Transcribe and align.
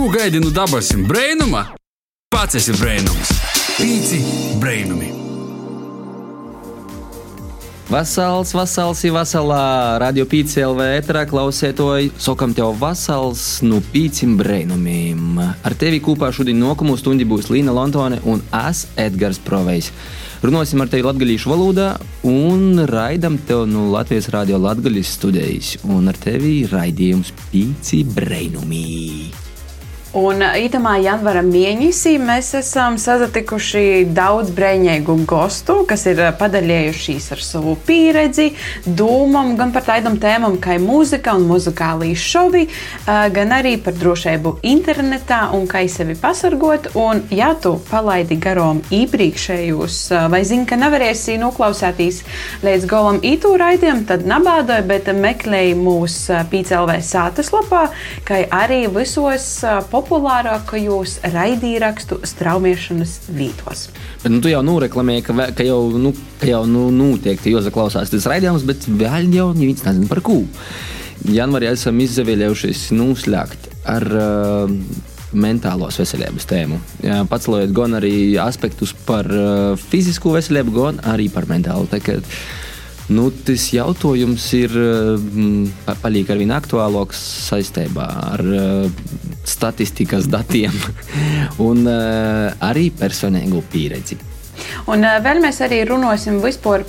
Ko 0.00 0.08
gaidi 0.08 0.40
no 0.40 0.48
dabasim 0.48 1.02
brainuma? 1.04 1.60
Pats 2.32 2.56
esi 2.56 2.72
brainums. 2.72 3.34
Pīci 3.76 4.20
brainumi. 4.56 5.10
Vasals, 7.92 8.54
vasals, 8.56 9.02
ir 9.04 9.12
vasalā 9.12 9.98
radio 10.00 10.24
pīci 10.24 10.64
LV 10.64 10.86
etrā 11.02 11.26
klausētoji, 11.28 12.14
sokam 12.16 12.54
tev 12.56 12.78
vasals 12.80 13.42
no 13.66 13.82
pīcim 13.92 14.38
brēnumiem. 14.40 15.36
Ar 15.68 15.76
tevi 15.76 16.00
kopā 16.00 16.32
šodien 16.32 16.56
nokumu 16.64 16.96
stundi 16.96 17.28
būs 17.28 17.50
Līna 17.52 17.76
Lontone 17.76 18.22
un 18.24 18.40
es 18.70 18.86
Edgars 18.96 19.42
Provejs. 19.44 19.92
Runāsim 20.40 20.80
ar 20.80 20.88
tevi 20.88 21.04
latviešu 21.10 21.52
valodā 21.52 21.90
un 22.24 22.86
raidam 22.88 23.36
tev 23.44 23.66
no 23.68 23.90
Latvijas 23.92 24.32
radio 24.32 24.64
latgaļas 24.64 25.12
studijas. 25.20 25.76
Un 25.84 26.08
ar 26.08 26.24
tevi 26.24 26.62
raidījums 26.72 27.36
pīci 27.52 28.00
brēnumī. 28.16 29.39
Un 30.10 30.42
ītamā 30.42 30.96
janvāra 31.04 31.38
mēnesī 31.46 32.16
mēs 32.18 32.48
esam 32.58 32.96
sazatikuši 32.98 34.08
daudz 34.10 34.48
brīvīgu 34.50 35.14
gostu, 35.22 35.84
kas 35.86 36.02
ir 36.10 36.18
padalījušies 36.34 37.28
ar 37.36 37.42
savu 37.46 37.76
pieredzi, 37.86 38.48
dūmām, 38.82 39.52
gan 39.54 39.70
par 39.70 39.84
tādām 39.86 40.16
tēmām 40.18 40.56
kā 40.58 40.80
mūzika 40.82 41.36
un 41.38 41.44
muzikālī 41.46 42.08
šovi, 42.18 42.64
gan 43.06 43.54
arī 43.54 43.76
par 43.84 43.94
drošību 44.00 44.56
internetā 44.66 45.38
un 45.54 45.68
kā 45.70 45.84
sevi 45.86 46.18
pasargot. 46.18 46.90
Un, 46.98 47.22
ja 47.30 47.52
tu 47.54 47.76
palaidi 47.92 48.40
garām 48.42 48.82
iepriekšējos, 48.90 50.00
vai 50.34 50.42
zini, 50.42 50.66
ka 50.66 50.80
nevarēsi 50.82 51.38
noklausēties 51.38 52.20
līdz 52.66 52.88
galam 52.90 53.22
ītū 53.22 53.54
raidījumam, 53.62 54.02
tad 54.10 54.26
nabādoja, 54.26 54.82
bet 54.90 55.14
meklēji 55.14 55.78
mūsu 55.78 56.42
PCLV 56.50 56.98
sātas 56.98 57.54
lapā, 57.54 57.86
kā 58.26 58.42
arī 58.50 58.82
visos 58.90 59.46
populārākajos 60.00 61.18
raidīrakstu 61.34 62.20
straumēšanas 62.28 63.16
vītos. 63.36 63.88
Bet, 64.22 64.30
nu, 64.32 64.40
tu 64.44 64.52
jau 64.52 64.62
noreklamēji, 64.64 65.24
ka, 65.26 65.36
ka 65.56 65.66
jau, 65.66 65.82
nu, 66.00 66.14
ka 66.40 66.48
jau 66.48 66.62
nu, 66.68 66.88
notiek 66.94 67.40
tie 67.42 67.56
klausās 67.72 68.12
tas 68.12 68.28
raidījums, 68.30 68.64
bet 68.68 68.86
vēl 68.88 69.28
jau 69.34 69.50
neviens 69.56 69.84
nezina 69.86 70.08
par 70.10 70.22
ko. 70.24 70.40
Janvārī 71.30 71.68
esam 71.74 72.00
izvēlējušies 72.00 72.88
nuslēgt 72.96 73.68
ar 73.90 74.06
uh, 74.08 74.72
mentālos 75.36 76.00
veselības 76.00 76.48
tēmu. 76.48 76.80
Pacēlojot 77.28 77.76
gan 77.76 77.98
arī 78.00 78.14
aspektus 78.40 78.94
par 79.06 79.28
uh, 79.28 79.76
fizisko 79.90 80.32
veselību, 80.38 80.74
gan 80.78 81.04
arī 81.12 81.28
par 81.32 81.48
mentālu. 81.50 81.90
Tā, 81.92 82.00
ka, 82.04 82.18
Nu, 83.10 83.24
tas 83.42 83.64
jautājums 83.74 84.44
ir 84.54 84.70
mm, 84.70 85.96
paliek 85.98 86.28
ar 86.30 86.38
vien 86.38 86.52
aktuālāks 86.54 87.18
saistībā 87.48 88.04
ar 88.06 88.42
uh, 88.46 89.29
statistikas 89.44 90.28
datiem 90.30 90.74
un 91.68 91.86
uh, 91.86 92.50
arī 92.60 92.90
personīgo 92.94 93.62
pieredzi. 93.72 94.18
Un 94.90 95.04
uh, 95.04 95.16
vēl 95.24 95.40
mēs 95.42 95.60
arī 95.64 95.82
runāsim 95.88 96.40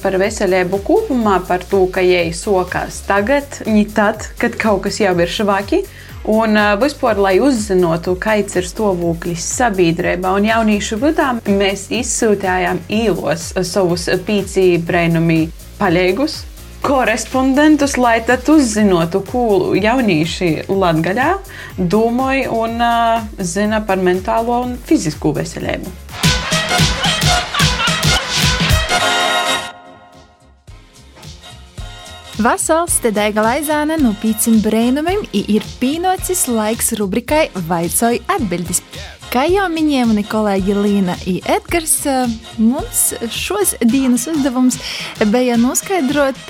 par 0.01 0.17
veselību 0.19 0.81
kopumā, 0.83 1.39
par 1.47 1.63
to, 1.63 1.85
ka 1.87 2.01
jai 2.01 2.31
sokās 2.33 3.01
tagad, 3.07 3.63
ne 3.65 3.85
tad, 3.85 4.27
kad 4.37 4.55
kaut 4.55 4.83
kas 4.83 4.99
jau 4.99 5.17
ir 5.19 5.27
švaki. 5.27 5.83
Un 6.29 6.53
uh, 6.53 6.75
vispār, 6.77 7.17
lai 7.17 7.39
uzzinātu, 7.41 8.15
kāds 8.19 8.55
ir 8.55 8.67
stāvoklis 8.69 9.41
sabiedrībā 9.57 10.35
un 10.37 10.45
jauniešu 10.45 10.99
vidū, 11.01 11.31
mēs 11.49 11.87
izsūtījām 11.89 12.83
īlos 12.89 13.53
savus 13.65 14.05
pīci 14.27 14.77
brēnumī 14.85 15.47
paļēgus 15.79 16.50
korespondentus, 16.81 17.95
lai 17.97 18.19
tad 18.25 18.47
uzzinātu, 18.49 19.21
ko 19.29 19.43
jaunieši 19.77 20.67
Latvijā 20.69 21.35
domāja 21.77 22.51
un 22.57 22.81
uh, 22.81 23.25
zina 23.37 23.81
par 23.85 24.01
mentālo 24.01 24.63
un 24.65 24.77
fizisko 24.89 25.35
veselību. 25.37 25.93
Vasals 32.41 32.95
te 33.03 33.11
daiga 33.13 33.43
laizāne 33.45 33.99
no 34.01 34.15
pīcim 34.17 34.63
brēnumim 34.63 35.27
ir 35.37 35.65
pīnocis 35.77 36.47
laiks 36.49 36.95
rubrikai 36.97 37.43
Vaicoju 37.67 38.23
atbildes. 38.33 38.81
Kā 39.31 39.45
jau 39.47 39.63
minēja 39.71 40.03
mani 40.09 40.25
kolēģi 40.27 40.73
Līna 40.75 41.13
un 41.31 41.37
Edgars, 41.53 41.93
mums 42.59 43.13
šos 43.31 43.77
dienas 43.79 44.25
uzdevums 44.27 44.75
bija 45.31 45.55
noskaidrot, 45.55 46.41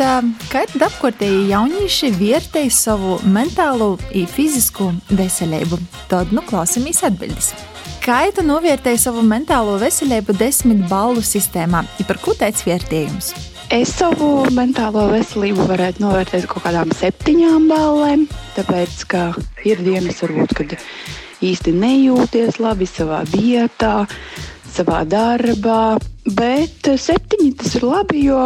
kā 0.49 0.63
apkārtēji 0.87 1.43
jaunieši 1.51 2.09
vērtēja 2.17 2.73
savu 2.73 3.19
mentālo 3.35 3.91
un 4.01 4.25
fizisku 4.33 4.89
veselību. 5.13 5.77
Tad 6.09 6.33
nu 6.33 6.41
klausāmies 6.41 7.03
atbildes. 7.05 7.53
Kā 8.01 8.23
tu 8.33 8.41
novērtēji 8.49 9.05
savu 9.05 9.21
mentālo 9.29 9.77
veselību 9.77 10.33
desmit 10.41 10.81
balvu 10.89 11.21
sistēmā? 11.21 11.85
Ir 12.01 12.09
par 12.09 12.17
ko 12.25 12.33
teicis 12.33 12.65
vērtējums? 12.65 13.33
Es 13.77 13.93
savu 14.01 14.47
mentālo 14.57 15.05
veselību 15.13 15.69
varētu 15.69 16.01
novērtēt 16.01 16.49
kaut 16.49 16.65
kādām 16.65 16.97
septiņām 16.97 17.69
balēm, 17.69 18.25
tāpēc 18.57 19.03
ka 19.13 19.27
ir 19.69 19.85
dienas, 19.85 20.25
varbūt, 20.25 20.57
kad 20.57 20.79
īsti 21.41 21.73
nejūties 21.75 22.59
labi 22.61 22.87
savā 22.89 23.21
vietā, 23.29 24.05
savā 24.71 25.03
darbā. 25.09 25.97
Bet 26.21 26.85
septiņi 26.85 27.51
tas 27.57 27.75
ir 27.79 27.85
labi, 27.87 28.27
jo 28.27 28.41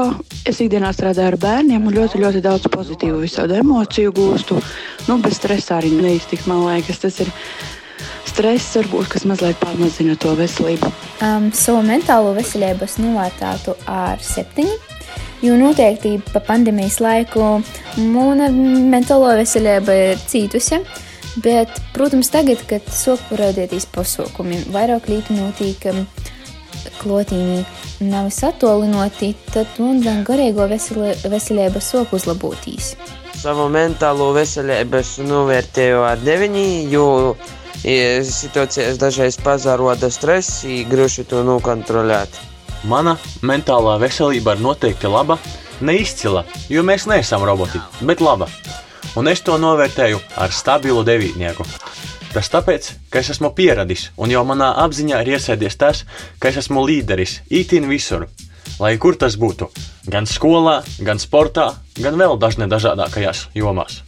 es 0.47 0.61
ikdienā 0.63 0.93
strādāju 0.95 1.33
ar 1.33 1.37
bērniem 1.41 1.87
un 1.89 1.95
ļoti, 1.97 2.21
ļoti 2.23 2.41
daudz 2.45 2.69
pozitīvu 2.71 3.19
visādi 3.25 3.57
emociju 3.59 4.13
gūstu. 4.15 4.61
Nu, 5.09 5.19
bez 5.19 5.41
stresa 5.41 5.81
arī 5.81 5.91
neiztikt, 5.97 6.47
man 6.47 6.63
liekas, 6.69 7.01
tas 7.03 7.19
ir 7.25 7.31
stress, 8.29 8.77
varbūt, 8.79 9.09
kas 9.11 9.27
mazliet 9.27 9.59
pamazina 9.59 10.15
to 10.19 10.31
veselību. 10.39 10.91
Um, 11.23 11.49
savu 11.55 11.83
mentālo 11.87 12.31
veselību 12.35 12.87
es 12.87 12.95
novērtētu 12.99 13.75
ar 13.91 14.23
septiņu. 14.23 14.75
Jo 15.43 15.57
noteikti 15.59 16.15
pa 16.31 16.39
pandēmijas 16.43 17.01
laiku 17.03 17.43
mana 17.99 18.47
mentālo 18.51 19.33
veselība 19.35 19.95
ir 20.13 20.23
cītusi. 20.31 20.79
Bet, 21.35 21.69
protams, 21.91 22.29
tagad, 22.31 22.61
kad 22.69 22.85
sāk 22.95 23.19
parādīties 23.27 23.89
pasākumi, 23.91 24.61
vairāk 24.71 25.09
līdzi 25.11 25.35
notiek 25.35 25.81
um, 25.91 26.05
klotīņi, 27.01 27.57
nav 28.07 28.29
attālināti, 28.31 29.33
tad 29.51 29.75
un 29.83 29.99
gan 30.03 30.23
garīgo 30.27 30.67
veselību 30.69 31.81
sāk 31.83 32.13
uzlabotīs. 32.15 32.93
Savu 33.35 33.67
mentālo 33.67 34.29
veselību 34.37 35.01
es 35.01 35.11
novērtēju 35.19 36.05
ar 36.07 36.23
deviņi, 36.23 36.65
jo 36.93 37.35
situācijas 37.83 38.95
dažreiz 39.01 39.35
pazaroda 39.43 40.07
stress, 40.09 40.63
grūti 40.87 41.27
to 41.27 41.43
nokontrolēt. 41.43 42.39
Mana 42.87 43.17
mentālā 43.43 43.99
veselība 43.99 44.55
ir 44.55 44.63
noteikti 44.63 45.11
laba, 45.11 45.35
neizcila, 45.83 46.45
jo 46.71 46.85
mēs 46.87 47.09
neesam 47.11 47.43
roboti, 47.43 47.83
bet 48.07 48.23
laba 48.23 48.47
un 49.15 49.29
es 49.31 49.41
to 49.45 49.55
novērtēju 49.61 50.19
ar 50.41 50.53
stabilu 50.53 51.03
devītnieku. 51.07 51.65
Tas 52.35 52.49
tāpēc, 52.51 52.89
ka 53.07 53.21
es 53.21 53.29
esmu 53.31 53.53
pieradis, 53.55 54.09
un 54.19 54.31
jau 54.33 54.41
manā 54.47 54.73
apziņā 54.83 55.21
ir 55.23 55.37
iesēdies 55.37 55.77
tas, 55.79 56.03
ka 56.39 56.49
es 56.51 56.59
esmu 56.65 56.83
līderis 56.83 57.37
itin 57.47 57.87
visur. 57.87 58.27
Lai 58.81 58.97
kur 58.99 59.15
tas 59.15 59.37
būtu, 59.39 59.69
gan 60.11 60.27
skolā, 60.27 60.81
gan 60.99 61.21
sportā, 61.21 61.69
gan 61.95 62.19
vēl 62.19 62.35
dažne 62.41 62.67
dažādākajās 62.67 63.45
jomās. 63.55 64.01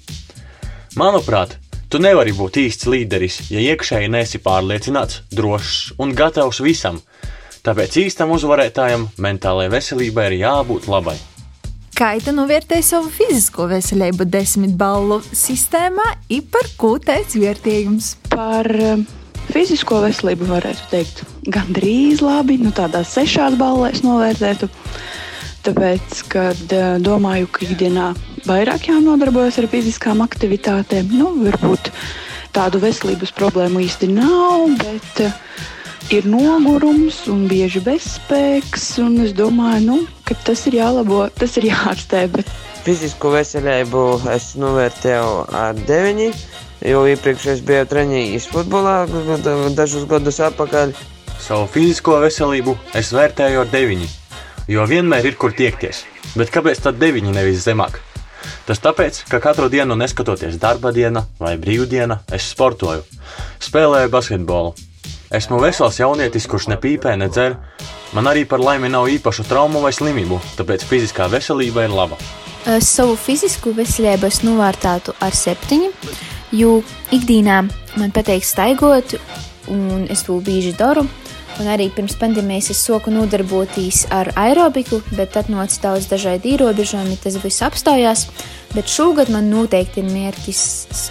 Manuprāt, 1.00 1.56
tu 1.88 2.02
nevari 2.04 2.36
būt 2.36 2.60
īsts 2.66 2.90
līderis, 2.92 3.40
ja 3.54 3.64
iekšēji 3.64 4.12
nesi 4.12 4.44
pārliecināts, 4.44 5.22
drošs 5.32 5.96
un 6.04 6.12
gatavs 6.18 6.60
visam. 6.66 7.00
Tāpēc 7.64 7.96
īstam 8.04 8.36
uzvarētājam 8.36 9.08
mentālajai 9.24 9.72
veselībai 9.78 10.30
ir 10.34 10.40
jābūt 10.42 10.92
labai. 10.92 11.16
Kaita 11.98 12.30
novērtēja 12.30 12.84
savu 12.86 13.08
fizisko 13.10 13.66
veselību 13.72 14.28
desmit 14.30 14.76
balvu 14.78 15.16
sistēmā, 15.34 16.04
ir 16.30 16.44
par 16.54 16.68
ko 16.78 16.92
teica 17.02 17.40
vērtējums. 17.42 18.12
Par 18.30 18.70
uh, 18.70 19.00
fizisko 19.50 20.04
veselību 20.04 20.46
varētu 20.46 20.92
teikt, 20.92 21.24
gandrīz 21.50 22.22
labi, 22.22 22.60
nu 22.62 22.70
tādās 22.78 23.16
sešās 23.18 23.58
balvās 23.58 24.04
novērtētu. 24.06 24.70
Tāpēc, 25.66 26.22
kad 26.30 26.78
uh, 26.78 27.00
domāju, 27.02 27.50
ka 27.50 27.66
ikdienā 27.66 28.12
vairāk 28.46 28.92
jānodarbojas 28.92 29.58
ar 29.58 29.70
fiziskām 29.74 30.22
aktivitātēm, 30.28 31.10
nu, 31.18 31.34
varbūt 31.48 31.90
tādu 32.54 32.84
veselības 32.86 33.34
problēmu 33.42 33.82
īsti 33.88 34.12
nav, 34.14 34.70
bet 34.86 35.26
uh, 35.26 35.42
ir 36.14 36.28
nogurums 36.30 37.20
un 37.32 37.46
bieži 37.50 37.82
bezspēks. 37.84 38.86
Es 39.26 39.34
domāju, 39.36 39.84
nu, 39.86 39.98
ka 40.28 40.38
tas 40.48 40.64
ir 40.70 40.80
jālabo, 40.80 41.26
tas 41.36 41.58
ir 41.60 41.70
jāārstē. 41.70 42.24
Bet... 42.34 42.50
Fizisku 42.86 43.32
veselību 43.34 44.04
es 44.32 44.54
novērtēju 44.60 45.34
ar 45.58 45.80
deviņi, 45.90 46.30
jo 46.88 47.04
iepriekš 47.12 47.50
es 47.58 47.64
biju 47.68 47.88
treniņš 47.92 48.50
futbolā 48.54 48.98
dažus 49.76 50.08
gadus 50.08 50.40
atpakaļ. 50.48 50.96
Savu 51.44 51.68
fizisko 51.72 52.22
veselību 52.24 52.78
es 52.98 53.12
vērtēju 53.14 53.62
ar 53.66 53.72
deviņi, 53.72 54.10
jo 54.74 54.88
vienmēr 54.90 55.28
ir 55.30 55.40
kur 55.40 55.56
tiekties. 55.56 56.06
Bet 56.40 56.52
kāpēc 56.54 56.82
tad 56.88 57.00
deviņi 57.02 57.36
nevis 57.36 57.66
zemāk? 57.68 58.00
Tas 58.68 58.80
tāpēc, 58.84 59.26
ka 59.28 59.40
katru 59.44 59.68
dienu, 59.72 59.96
neskatoties 60.00 60.60
darba 60.62 60.94
diena 60.96 61.26
vai 61.40 61.58
brīvdiena, 61.60 62.22
es 62.32 62.48
sportoju, 62.54 63.04
spēlēju 63.64 64.12
basketbolu. 64.14 64.76
Esmu 65.28 65.58
vesels 65.60 65.98
jaunietis, 66.00 66.46
kurš 66.48 66.70
ne 66.72 66.78
pīpē, 66.80 67.18
ne 67.20 67.28
dzer. 67.28 67.58
Man 68.16 68.30
arī 68.32 68.46
par 68.48 68.62
laimi 68.64 68.88
nav 68.88 69.10
īpašu 69.12 69.44
traumu 69.50 69.82
vai 69.84 69.92
slimību, 69.92 70.40
tāpēc 70.56 70.86
fiziskā 70.88 71.28
veselība 71.28 71.84
ir 71.84 71.92
laba. 71.92 72.16
Savu 72.84 73.18
fizisku 73.20 73.74
veselību 73.76 74.28
es 74.28 74.40
novērtētu 74.48 75.18
ar 75.24 75.36
septiņu, 75.36 75.92
jo 76.56 76.78
ikdienā 77.16 77.60
man 78.00 78.16
patīk 78.16 78.48
staigot, 78.48 79.18
un 79.68 80.08
es 80.12 80.24
to 80.24 80.40
bieži 80.40 80.72
daru. 80.80 81.04
Un 81.58 81.68
arī 81.74 81.88
pirms 81.90 82.14
pandēmijas 82.22 82.70
es 82.72 82.80
soku 82.86 83.12
nodarboties 83.12 84.04
ar 84.14 84.30
aerobiku, 84.38 85.02
bet 85.18 85.34
tad 85.34 85.50
nāca 85.50 85.82
daudz 85.88 86.06
dažādu 86.12 86.54
ierobežojumu, 86.54 87.18
tas 87.20 87.40
viss 87.42 87.66
apstājās. 87.66 88.28
Bet 88.76 88.92
šogad 88.94 89.32
man 89.34 89.50
noteikti 89.50 90.04
ir 90.04 90.12
mērķis 90.14 90.62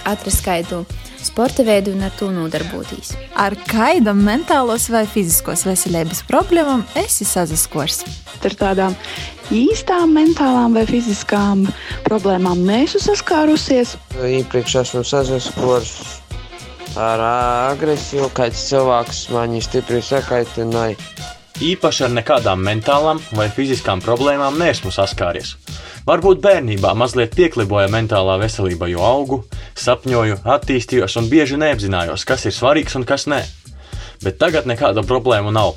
atrast 0.06 0.44
kādu 0.46 0.84
sporta 1.26 1.64
veidu 1.66 1.92
un 1.96 2.04
ar 2.06 2.12
to 2.18 2.30
nodarboties. 2.32 3.14
Ar 3.34 3.56
kādam 3.68 4.22
mentālos 4.26 4.88
vai 4.92 5.04
fiziskos 5.10 5.66
veselības 5.66 6.22
problēmām 6.28 6.84
esi 7.02 7.26
sazaskors? 7.28 8.04
Ar 8.46 8.54
tādām 8.54 8.94
īstām 9.54 10.14
mentālām 10.16 10.76
vai 10.78 10.84
fiziskām 10.88 11.66
problēmām 12.06 12.62
neesmu 12.66 13.02
saskārusies. 13.02 13.96
Iepriekš 14.16 14.78
esmu 14.82 15.02
sazaskors 15.06 15.96
ar 16.96 17.22
agresiju, 17.72 18.30
kāds 18.34 18.66
cilvēks 18.70 19.26
mani 19.34 19.60
stipri 19.64 20.00
sakaitināja. 20.04 20.96
Īpaši 21.56 22.04
ar 22.04 22.12
nekādām 22.12 22.60
mentālām 22.60 23.20
vai 23.36 23.48
fiziskām 23.52 24.02
problēmām 24.04 24.58
neesmu 24.60 24.92
saskāries. 24.92 25.54
Varbūt 26.06 26.38
bērnībā 26.38 26.92
mazliet 26.94 27.32
piekliboja 27.34 27.88
mentālā 27.90 28.36
veselība, 28.38 28.86
jo 28.86 29.02
augu, 29.02 29.40
sapņoju, 29.74 30.36
attīstījos 30.54 31.18
un 31.18 31.26
bieži 31.26 31.58
neapzinājos, 31.58 32.22
kas 32.28 32.46
ir 32.46 32.54
svarīgs 32.54 32.94
un 32.94 33.02
kas 33.08 33.26
nē. 33.26 33.40
Bet 34.22 34.38
tagad 34.38 34.68
nekāda 34.70 35.02
problēma 35.02 35.50
nav. 35.50 35.74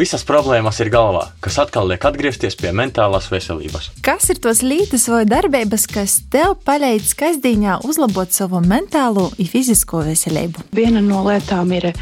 Visas 0.00 0.24
problēmas 0.24 0.80
ir 0.80 0.88
galvā, 0.92 1.26
kas 1.44 1.60
atkal 1.60 1.90
liek 1.92 2.08
atgriezties 2.08 2.56
pie 2.56 2.72
mentālās 2.72 3.28
veselības. 3.28 3.90
Kas 4.04 4.32
ir 4.32 4.40
tos 4.40 4.64
lītas 4.64 5.04
vai 5.12 5.26
darbības, 5.28 5.84
kas 5.92 6.22
tev 6.32 6.56
palīdz 6.64 7.12
kasdienā 7.20 7.82
uzlabot 7.84 8.32
savu 8.32 8.64
mentālo 8.64 9.28
un 9.36 9.52
fizisko 9.52 10.06
veselību? 10.08 10.70
Viena 10.76 11.04
no 11.04 11.20
lietām 11.28 11.76
ir 11.76 11.92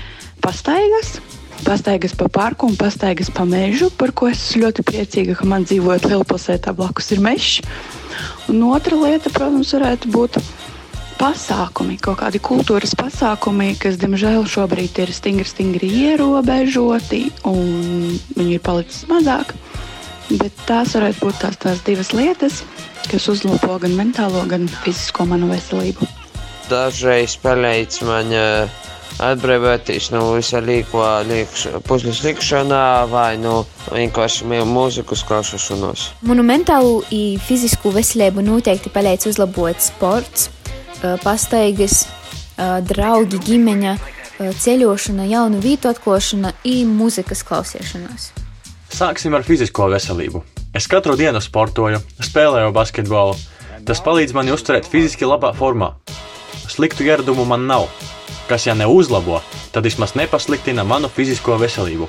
pastaigas. 0.43 1.17
Pastaigas 1.65 2.13
pa 2.13 2.29
parku 2.29 2.69
un 2.69 2.77
pastaigas 2.77 3.31
pa 3.33 3.47
mežu, 3.49 3.89
par 3.97 4.13
ko 4.13 4.29
es 4.29 4.43
ļoti 4.61 4.85
priecīga, 4.85 5.37
ka 5.39 5.49
man 5.49 5.65
dzīvojot 5.65 6.05
Lielpilsētā 6.11 6.75
blakus 6.77 7.09
ir 7.17 7.23
mežs. 7.25 7.65
Un 8.53 8.61
otra 8.69 8.99
lieta, 9.01 9.33
protams, 9.33 9.73
varētu 9.73 10.13
būt 10.13 10.37
pasākumi, 11.17 11.97
kaut 12.03 12.19
kādi 12.21 12.41
kultūras 12.45 12.93
pasākumi, 12.99 13.73
kas, 13.81 13.97
diemžēl, 14.03 14.45
šobrīd 14.51 15.01
ir 15.07 15.13
stingri, 15.15 15.47
stingri 15.49 15.89
ierobežoti, 16.05 17.23
un 17.49 18.19
viņi 18.37 18.59
ir 18.59 18.65
palicis 18.65 19.07
mazāk. 19.09 19.55
Bet 20.35 20.57
tās 20.69 20.95
varētu 20.97 21.21
būt 21.21 21.41
tās, 21.41 21.61
tās 21.61 21.81
divas 21.87 22.13
lietas, 22.17 22.63
kas 23.09 23.29
uzlabo 23.33 23.79
gan 23.81 23.97
mentālo, 23.97 24.45
gan 24.51 24.69
fizisko 24.83 25.25
manu 25.29 25.49
veselību. 25.53 26.09
Dažreiz 26.69 27.37
palīdz 27.41 28.01
man 28.09 28.33
uh, 28.33 28.85
atbrīvoties 29.23 30.11
no 30.15 30.25
visa 30.35 30.61
līko 30.65 31.05
puslis 31.87 32.23
likšanā 32.25 33.07
vai 33.11 33.37
no 33.39 33.65
vienkārši 33.93 34.49
mūzikas 34.67 35.23
klausošanos. 35.29 36.09
Manu 36.27 36.43
mentālo 36.47 37.03
un 37.05 37.39
fizisku 37.47 37.93
veselību 37.95 38.43
noteikti 38.43 38.91
palīdz 38.95 39.29
uzlabot 39.31 39.79
sports, 39.83 40.51
pastaigas, 41.23 42.07
draugi, 42.89 43.39
ģimeņa, 43.45 43.95
ceļošana, 44.59 45.29
jaunu 45.31 45.61
vietu 45.63 45.91
atklāšana 45.93 46.55
un 46.67 46.97
mūzikas 46.99 47.45
klausīšanās. 47.47 48.33
Sāksim 48.95 49.35
ar 49.35 49.47
fizisko 49.47 49.89
veselību. 49.91 50.43
Es 50.75 50.89
katru 50.91 51.15
dienu 51.19 51.39
sportoju, 51.43 52.01
spēlēju 52.19 52.73
basketbolu. 52.75 53.37
Tas 53.87 54.01
palīdz 54.03 54.35
man 54.35 54.51
uzturēt 54.51 54.89
fiziski 54.91 55.27
labā 55.29 55.53
formā. 55.55 55.93
Sliktu 56.71 57.05
ieradumu 57.07 57.45
man 57.47 57.67
nav, 57.69 57.85
kas, 58.49 58.67
ja 58.69 58.75
neuzlabo, 58.79 59.41
tad 59.73 59.87
vismaz 59.87 60.14
nepasliktina 60.19 60.85
manu 60.85 61.08
fizisko 61.08 61.58
veselību. 61.61 62.08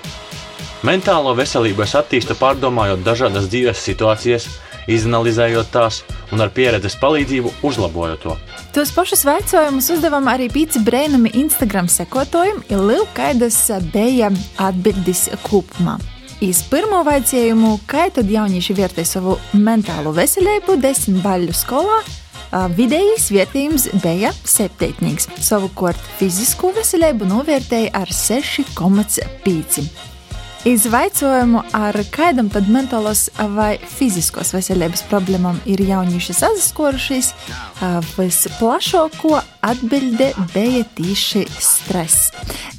Mentālo 0.86 1.34
veselību 1.38 1.86
es 1.86 1.96
attīstu 1.98 2.36
pārdomājot 2.38 3.02
dažādas 3.06 3.48
dzīves 3.50 3.82
situācijas, 3.82 4.48
izanalizējot 4.92 5.72
tās 5.74 6.02
un 6.34 6.44
ar 6.46 6.52
pieredzes 6.54 6.98
palīdzību 7.02 7.54
uzlabojot 7.66 8.22
to. 8.26 8.36
Tos 8.76 8.92
pašus 8.94 9.26
jautājumus 9.26 9.90
uzdevām 9.96 10.28
arī 10.30 10.50
pīci 10.54 10.82
brēnumi 10.86 11.34
Instagram 11.42 11.90
sekotājiem, 11.92 12.62
ir 12.70 12.84
liela 12.84 13.08
kaidas 13.18 13.58
bija 13.94 14.30
atbildes 14.62 15.30
kopumā. 15.48 15.98
Iz 16.44 16.60
pirmo 16.68 17.00
jautājumu, 17.08 17.78
kā 17.88 18.10
tad 18.14 18.30
jaunieši 18.30 18.76
vērtē 18.76 19.06
savu 19.08 19.38
mentālo 19.56 20.12
veselību 20.14 20.76
desmit 20.84 21.24
baļu 21.24 21.56
skolā, 21.56 22.02
vidējais 22.76 23.30
vērtējums 23.36 23.90
bija 24.04 24.32
septiņīgs. 24.48 25.28
Savukārt 25.44 26.02
fizisko 26.20 26.72
veselību 26.76 27.28
novērtēja 27.28 27.92
ar 28.00 28.12
6,5. 28.12 29.88
Izvaicojumu, 30.66 31.60
ar 31.78 31.94
kādam 32.10 32.48
tad 32.50 32.66
mentālos 32.74 33.28
vai 33.54 33.76
fiziskos 33.78 34.50
veselības 34.56 35.04
problēmām 35.12 35.60
ir 35.70 35.84
jaunieši 35.86 36.34
sazaskorušies, 36.40 37.28
visplašāko 38.16 39.36
atbilde 39.62 40.32
bija 40.56 40.82
tieši 40.98 41.46
stress. 41.62 42.32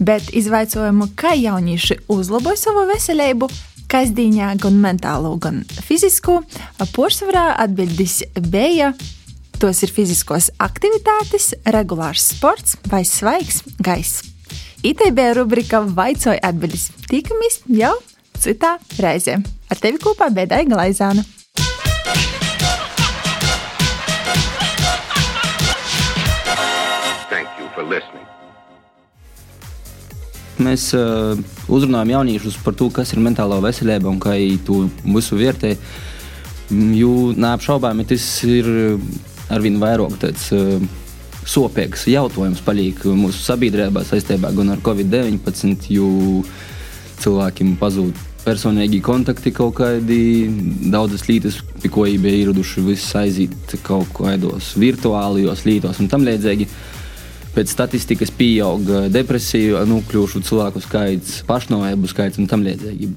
Bet 0.03 0.33
izvaicojumu, 0.35 1.13
kā 1.15 1.37
jaunieši 1.39 2.01
uzlaboja 2.11 2.59
savu 2.59 2.89
veselību, 2.91 3.47
kasdienā 3.87 4.57
gan 4.59 4.81
mentālo, 4.83 5.37
gan 5.39 5.63
fizisko, 5.87 6.41
porcelāna 6.91 7.53
atbildes 7.69 8.25
bija 8.51 8.97
Tos 9.57 9.79
ir 9.81 9.89
fiziskos 9.89 10.51
aktivitātes, 10.61 11.55
regulārs 11.73 12.27
sports 12.35 12.75
vai 12.93 13.07
svaigs 13.09 13.63
gaiss. 13.81 14.21
ITB 14.85 15.23
rubrika 15.39 15.81
Vaicoja 15.81 16.43
atbildes. 16.45 16.91
Tikamies 17.09 17.63
jau 17.73 17.95
citā 18.37 18.75
reizē. 19.01 19.39
Ar 19.73 19.81
tevi 19.81 19.97
kopā 20.03 20.29
Bēdai 20.29 20.67
Glaizāna. 20.69 21.25
Mēs 30.61 30.91
uh, 30.97 31.33
uzrunājam 31.73 32.13
jauniešus 32.19 32.61
par 32.61 32.77
to, 32.77 32.91
kas 32.93 33.17
ir 33.17 33.25
mentālā 33.25 33.57
veselība 33.65 34.13
un 34.13 34.21
kā 34.21 34.37
to 34.69 34.85
visu 35.05 35.41
vērtē. 35.41 35.79
Jo 37.01 37.33
neapšaubāmi 37.33 38.05
tas 38.05 38.27
ir 38.45 38.69
arvien 39.53 39.81
vairāk 39.83 40.17
tāds 40.23 40.49
uh, 40.55 40.81
sopīgs 41.47 42.07
jautājums 42.11 42.63
paliek 42.67 43.03
mūsu 43.07 43.43
sabiedrībā 43.45 44.03
saistībā 44.07 44.51
gan 44.57 44.75
ar 44.75 44.83
Covid-19, 44.85 45.91
jo 45.95 46.09
cilvēkiem 47.23 47.77
pazūd 47.81 48.19
personīgi 48.47 49.01
kontakti 49.03 49.51
kaut 49.55 49.75
kādi, 49.81 50.19
daudzas 50.93 51.27
lietas, 51.27 51.59
pie 51.83 51.91
ko 51.91 52.05
bija 52.07 52.43
ieraduši, 52.43 52.85
viss 52.87 53.17
aiziet 53.19 53.75
kaut 53.87 54.13
kādos 54.15 54.75
virtuālajos 54.79 55.65
lītos 55.67 56.03
un 56.03 56.11
tam 56.13 56.27
līdzīgi. 56.27 56.69
Pēc 57.57 57.73
statistikas 57.73 58.31
pieauga 58.37 59.07
depresiju, 59.09 59.81
nokļuvušu 59.89 60.43
cilvēku 60.45 60.83
skaits, 60.85 61.39
pašnāvību 61.49 62.11
skaits 62.13 62.43
un 62.43 62.51
tam 62.51 62.67
līdzīgi. 62.67 63.09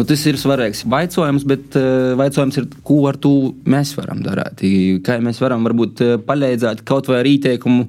Nu, 0.00 0.06
tas 0.08 0.22
ir 0.24 0.38
svarīgs 0.40 0.78
jautājums, 0.88 1.42
bet 1.44 1.74
jautājums 1.76 2.56
ir, 2.56 2.66
ko 2.88 3.02
ar 3.10 3.18
to 3.20 3.52
mēs 3.68 3.90
varam 3.98 4.22
darīt. 4.24 4.62
Kā 5.04 5.18
mēs 5.20 5.42
varam 5.44 5.66
varbūt 5.68 6.00
palīdzēt 6.24 6.80
kaut 6.88 7.10
vai 7.12 7.18
ar 7.18 7.28
ieteikumu 7.28 7.84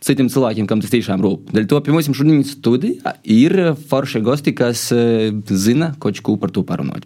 citiem 0.00 0.30
cilvēkiem, 0.32 0.64
kam 0.70 0.80
tas 0.80 0.94
tiešām 0.94 1.20
rūp. 1.20 1.52
Dēļ 1.52 1.68
to 1.68 1.82
pie 1.84 1.92
mums 1.92 2.08
šodien 2.16 2.40
studijā 2.48 3.12
ir 3.36 3.52
forši 3.90 4.24
gosti, 4.24 4.56
kas 4.56 4.86
uh, 4.96 5.28
zina 5.52 5.90
ko 6.00 6.38
par 6.40 6.56
to 6.56 6.64
parunāt. 6.64 7.04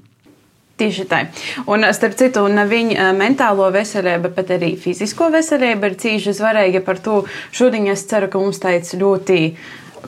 Tieši 0.78 1.08
tā. 1.10 1.24
Un, 1.66 1.90
starp 1.90 2.14
citu, 2.22 2.46
ne 2.54 2.68
viņa 2.70 3.10
mentālo 3.18 3.66
veselību, 3.74 4.30
bet 4.38 4.54
arī 4.54 4.76
fizisko 4.78 5.32
veselību 5.34 5.90
ir 5.90 5.98
cīņa 6.06 6.38
svarīga 6.38 6.86
par 6.86 7.02
to. 7.02 7.24
Šodien 7.50 7.90
es 7.90 8.06
ceru, 8.06 8.30
ka 8.30 8.38
mums 8.38 8.62
teica 8.62 9.02
ļoti 9.02 9.40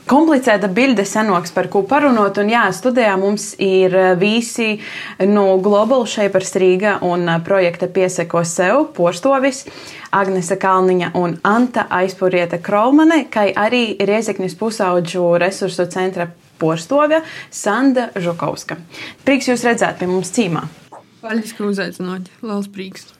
komplicēta 0.08 0.68
bilde 0.72 1.04
sanoks, 1.08 1.52
par 1.54 1.68
ko 1.72 1.82
parunot. 1.88 2.38
Un 2.42 2.50
jā, 2.52 2.64
studijā 2.75 3.14
mums 3.20 3.52
ir 3.62 3.94
visi 4.20 4.76
no 5.28 5.58
Global 5.62 6.06
Shapers 6.06 6.54
Rīga 6.61 6.99
un 7.06 7.28
projekta 7.46 7.88
Pieseko 7.92 8.44
sev 8.49 8.88
postovis. 8.96 9.64
Agnese 10.12 10.58
Kalniņa 10.61 11.14
un 11.16 11.38
Anta 11.49 11.87
Aizpurieta 11.88 12.58
Kraumane, 12.61 13.25
kā 13.32 13.46
arī 13.56 13.96
Riezeknis 13.96 14.58
pusaudžu 14.61 15.25
resursu 15.40 15.88
centra 15.88 16.28
porstove 16.61 17.22
Sanda 17.50 18.11
Žukovska. 18.16 18.76
Prieks 19.25 19.49
jūs 19.50 19.64
redzēt 19.66 19.99
pie 20.02 20.11
mums 20.11 20.34
cīmā. 20.37 20.66
Paldies, 21.22 21.56
ka 21.56 21.66
uzaicinājāt. 21.70 22.30
Liels 22.42 22.68
prieks. 22.75 23.12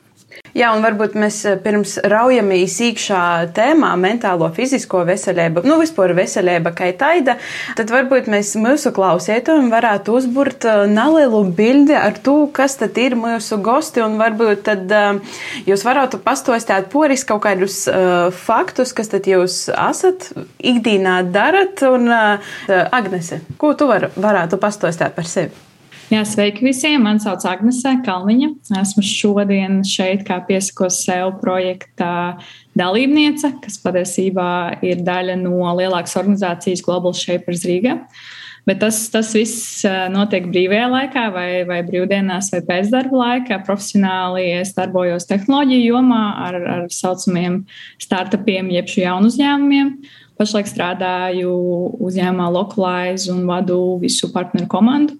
Jā, 0.53 0.69
un 0.77 0.83
varbūt 0.85 1.15
mēs 1.17 1.39
eh, 1.49 1.55
pirms 1.65 1.95
raujamies 2.13 2.75
īkšā 2.85 3.21
tēmā 3.57 3.95
mentālo, 3.97 4.51
fizisko 4.53 5.01
veselību, 5.09 5.63
nu 5.65 5.79
vispār 5.81 6.13
veselība 6.17 6.75
kā 6.77 6.91
taida, 6.99 7.39
tad 7.79 7.93
varbūt 7.93 8.29
mēs 8.33 8.51
mūsu 8.61 8.93
klausētājiem 8.93 9.71
varētu 9.73 10.19
uzburt 10.19 10.69
eh, 10.69 10.85
nelielu 10.93 11.41
bildi 11.57 11.97
ar 11.97 12.21
to, 12.21 12.37
kas 12.53 12.77
tad 12.83 13.01
ir 13.01 13.17
mūsu 13.17 13.63
gosti, 13.65 14.05
un 14.05 14.21
varbūt 14.21 14.63
tad 14.69 14.93
uh, 14.93 15.41
jūs 15.65 15.87
varētu 15.87 16.21
pastostāt 16.23 16.93
poris 16.93 17.25
kaut 17.25 17.43
kādus 17.47 17.87
uh, 17.89 18.29
faktus, 18.45 18.93
kas 18.93 19.09
tad 19.13 19.27
jūs 19.31 19.65
esat 19.73 20.31
ikdīnā 20.61 21.23
darat, 21.33 21.81
un 21.89 22.13
uh, 22.13 22.55
Agnese, 22.93 23.41
ko 23.57 23.73
tu 23.79 23.89
var, 23.89 24.11
varētu 24.21 24.61
pastostāt 24.61 25.17
par 25.17 25.29
sevi? 25.29 25.72
Jā, 26.13 26.27
sveiki 26.29 26.67
visiem! 26.67 27.07
Mani 27.07 27.23
sauc 27.25 27.41
Agnese 27.49 27.95
Kalniņa. 28.05 28.51
Esmu 28.83 29.01
šodien 29.07 29.79
šeit 29.89 30.27
kā 30.29 30.37
piesakos 30.45 30.99
sev 31.07 31.39
projekta 31.41 32.35
dalībniece, 32.77 33.49
kas 33.63 33.79
patiesībā 33.81 34.51
ir 34.85 35.01
daļa 35.07 35.39
no 35.41 35.71
lielākas 35.79 36.19
organizācijas 36.21 36.85
Global 36.85 37.17
Shapers 37.17 37.65
Riga. 37.65 37.97
Bet 38.69 38.83
tas, 38.85 38.99
tas 39.15 39.33
viss 39.33 39.87
notiek 40.13 40.51
brīvajā 40.53 40.91
laikā, 40.93 41.25
vai, 41.33 41.49
vai 41.71 41.81
brīvdienās, 41.87 42.53
vai 42.53 42.61
pēcdarba 42.69 43.23
laikā. 43.23 43.63
Profesionāli 43.65 44.51
es 44.61 44.77
darbojos 44.77 45.25
tehnoloģiju 45.33 45.95
jomā 45.95 46.23
ar, 46.51 46.61
ar 46.77 46.85
saucamiem 46.93 47.63
startupiem, 48.05 48.69
jeb 48.77 48.93
jaunu 49.01 49.33
uzņēmumiem. 49.33 49.97
Pašlaik 50.41 50.69
strādāju 50.71 51.53
uzņēmumā 52.03 52.49
Localize 52.55 53.31
un 53.33 53.45
vadu 53.47 53.79
visu 54.03 54.31
partneru 54.33 54.67
komandu. 54.73 55.17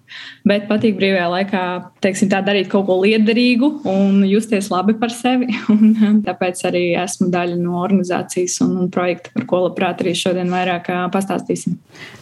Bet 0.47 0.67
patīk 0.69 0.97
brīvajā 0.97 1.29
laikā, 1.31 1.63
teiksim, 2.03 2.31
tā 2.33 2.41
darīt 2.45 2.69
kaut 2.71 2.87
ko 2.89 2.97
liederīgu 3.03 3.69
un 3.89 4.23
justies 4.27 4.71
labi 4.73 4.97
par 4.99 5.13
sevi. 5.13 5.53
Un 5.73 6.21
tāpēc 6.25 6.65
arī 6.69 6.83
esmu 6.99 7.29
daļa 7.33 7.57
no 7.61 7.79
organizācijas 7.81 8.59
un, 8.65 8.75
un 8.83 8.91
projekta, 8.93 9.31
par 9.35 9.47
ko 9.49 9.63
labprāt 9.65 10.03
arī 10.03 10.13
šodien 10.17 10.51
vairāk 10.53 10.89
pastāstīsim. 11.13 11.79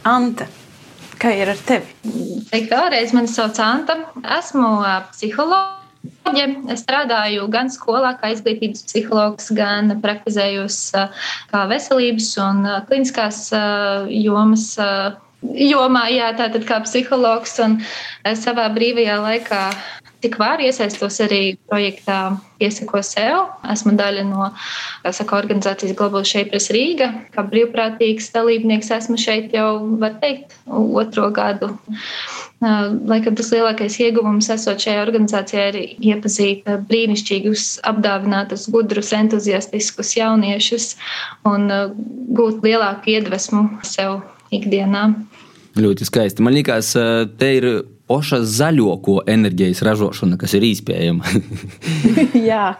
Anta. 0.07 0.47
Kā 1.21 1.33
ir 1.37 1.51
ar 1.53 1.59
tevi? 1.67 2.15
Vēlreiz. 2.53 3.13
Mani 3.17 3.29
sauc 3.29 3.59
Anta. 3.61 3.99
Esmu 4.39 4.73
psihologs. 5.11 5.80
Es 6.71 6.85
strādāju 6.85 7.47
gan 7.51 7.69
skolā, 7.73 8.13
kā 8.21 8.31
izglītības 8.33 8.85
psihologs, 8.87 9.51
gan 9.53 9.97
praktizējos 10.01 10.77
kā 11.51 11.65
veselības 11.69 12.31
un 12.41 12.63
kliniskās 12.87 13.49
jomas. 14.09 14.71
Jomā, 15.41 16.03
jā, 16.13 16.27
tātad 16.37 16.67
kā 16.69 16.77
psihologs 16.85 17.55
un 17.65 17.79
savā 18.37 18.67
brīvajā 18.75 19.15
laikā 19.23 19.61
tik 20.21 20.37
var 20.37 20.61
iesaistos 20.61 21.17
arī 21.25 21.57
projektā 21.69 22.37
Piesako 22.61 23.01
sev. 23.05 23.39
Esmu 23.73 23.95
daļa 23.97 24.25
no 24.29 24.51
saka, 25.09 25.39
organizācijas 25.39 25.95
Global 25.97 26.25
Shapers 26.27 26.69
Rīga. 26.73 27.09
Kā 27.33 27.45
brīvprātīgs 27.49 28.29
dalībnieks 28.35 28.93
esmu 28.99 29.17
šeit 29.21 29.55
jau, 29.57 29.79
var 30.01 30.19
teikt, 30.21 30.53
otro 30.69 31.31
gadu. 31.33 31.73
Laikam 32.61 33.33
tas 33.33 33.49
lielākais 33.49 33.95
ieguvums 34.03 34.51
esot 34.53 34.83
šajā 34.83 35.01
organizācijā 35.01 35.63
ir 35.71 35.77
iepazīt 36.11 36.67
brīnišķīgus, 36.91 37.79
apdāvinātus, 37.89 38.67
gudrus, 38.69 39.09
entuziastiskus 39.17 40.13
jauniešus 40.19 40.91
un 41.49 41.65
gūt 42.37 42.61
lielāku 42.61 43.15
iedvesmu 43.15 43.63
sev 43.87 44.19
ikdienā. 44.53 45.07
Ļoti 45.81 46.05
skaisti. 46.05 46.45
Man 46.45 46.53
liekas, 46.53 46.93
te 47.39 47.49
ir 47.57 47.67
poša 48.11 48.41
zaļoko 48.43 49.21
enerģijas 49.31 49.81
ražošana, 49.87 50.37
kas 50.39 50.53
ir 50.57 50.67
iespējama. 50.67 51.33
Jā. 52.51 52.75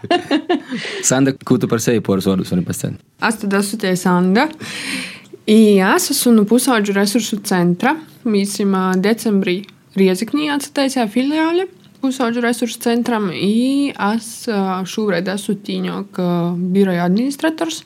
Sanda, 1.10 1.34
ko 1.34 1.58
tu 1.62 1.72
par 1.72 1.82
sevi 1.84 2.04
poras 2.06 2.28
vārdus 2.30 2.52
vari 2.52 2.68
pastāstīt? 2.68 3.02
Es 3.24 3.42
tad 3.42 3.58
esmu 3.62 3.82
tie 3.82 3.96
Sanda. 4.00 4.50
I 5.50 5.60
ja 5.80 5.96
esmu 5.98 6.36
no 6.36 6.46
pusauģu 6.50 6.96
resursu 7.00 7.40
centra. 7.48 7.96
Mēs 8.26 8.58
esam 8.60 8.76
decembrī 9.02 9.62
Rieziknī 9.98 10.48
atcetaisījā 10.54 11.08
filiāli 11.12 11.66
pusauģu 12.02 12.44
resursu 12.44 12.80
centram. 12.82 13.30
I 13.34 13.92
es 13.92 14.46
šobrīd 14.94 15.30
esmu 15.32 15.58
tīņok 15.68 16.22
biroja 16.74 17.08
administrators. 17.10 17.84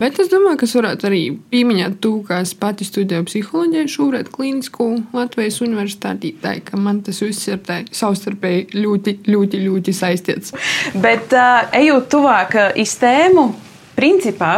Bet 0.00 0.16
es 0.22 0.30
domāju, 0.32 0.56
ka 0.62 0.64
es 0.64 0.72
varētu 0.72 1.06
arī 1.10 1.20
pieminēt 1.52 1.98
to, 2.00 2.14
ka 2.24 2.38
es 2.40 2.54
pati 2.56 2.86
studēju 2.88 3.26
psiholoģiju 3.28 3.90
šobrīd 3.92 4.30
Klinisko 4.32 4.86
Latvijas 5.12 5.60
universitātī, 5.60 6.32
tā, 6.40 6.54
ka 6.64 6.80
man 6.80 7.02
tas 7.04 7.20
viss 7.20 7.50
ir 7.50 7.60
savstarpēji 7.92 8.80
ļoti, 8.80 9.18
ļoti, 9.28 9.60
ļoti 9.66 9.94
saistīts. 9.98 10.56
Bet 10.96 11.36
uh, 11.36 11.68
ejot 11.76 12.08
tuvāk 12.16 12.56
iz 12.80 12.96
tēmu, 13.02 13.50
principā 13.98 14.54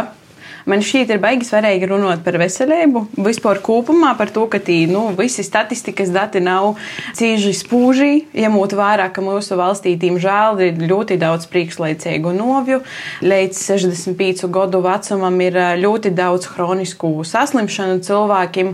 Man 0.69 0.79
šķiet, 0.79 1.09
ir 1.11 1.19
baigi 1.19 1.43
svarīgi 1.43 1.87
runāt 1.89 2.21
par 2.23 2.37
veselību, 2.39 3.01
vispār 3.25 3.59
kopumā 3.63 4.13
par 4.15 4.29
to, 4.31 4.45
ka 4.47 4.61
tī, 4.63 4.83
nu, 4.87 5.09
visi 5.17 5.43
statistikas 5.43 6.11
dati 6.13 6.39
nav 6.43 6.77
cīži 7.17 7.51
spūži, 7.57 8.11
ņemot 8.31 8.75
vērā, 8.79 9.09
ka 9.11 9.23
mūsu 9.25 9.57
valstī, 9.59 9.97
diemžēl, 9.99 10.61
ir 10.63 10.79
ļoti 10.87 11.17
daudz 11.19 11.49
priekšlaicīgu 11.51 12.31
novju. 12.37 12.79
Līdz 13.27 13.59
65 13.59 14.47
gadu 14.55 14.79
vecumam 14.85 15.41
ir 15.43 15.59
ļoti 15.81 16.13
daudz 16.15 16.47
hronisku 16.53 17.11
saslimšanu 17.27 17.99
cilvēkiem. 18.07 18.71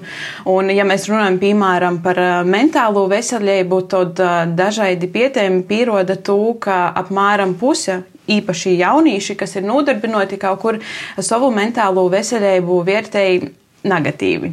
Un, 0.54 0.70
ja 0.76 0.86
mēs 0.86 1.10
runājam, 1.10 1.42
piemēram, 1.42 2.00
par 2.06 2.22
mentālo 2.46 3.08
veselību, 3.10 3.82
tad 3.90 4.22
dažādi 4.54 5.10
pietēmi 5.10 5.66
pieroda 5.66 6.20
to, 6.22 6.40
ka 6.62 6.84
apmēram 7.02 7.58
puse 7.58 8.04
īpaši 8.38 8.76
jaunieši, 8.80 9.38
kas 9.40 9.56
ir 9.58 9.66
nodarbinoti 9.68 10.40
kaut 10.42 10.62
kur 10.64 10.80
savu 11.20 11.52
mentālo 11.56 12.08
veselību 12.12 12.84
vērtēji 12.88 13.50
negatīvi. 13.88 14.52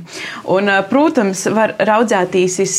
Un, 0.55 0.71
protams, 0.91 1.47
var 1.55 1.75
raudzēties 1.83 2.59
uz 2.63 2.75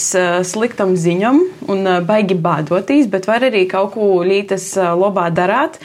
sliktam 0.48 0.96
ziņam 0.96 1.42
un 1.68 1.90
baigi 2.08 2.38
bādoties, 2.40 3.10
bet 3.12 3.28
var 3.28 3.48
arī 3.50 3.66
kaut 3.70 3.96
ko 3.98 4.22
lītas 4.28 4.74
labā 4.78 5.28
darāt. 5.36 5.82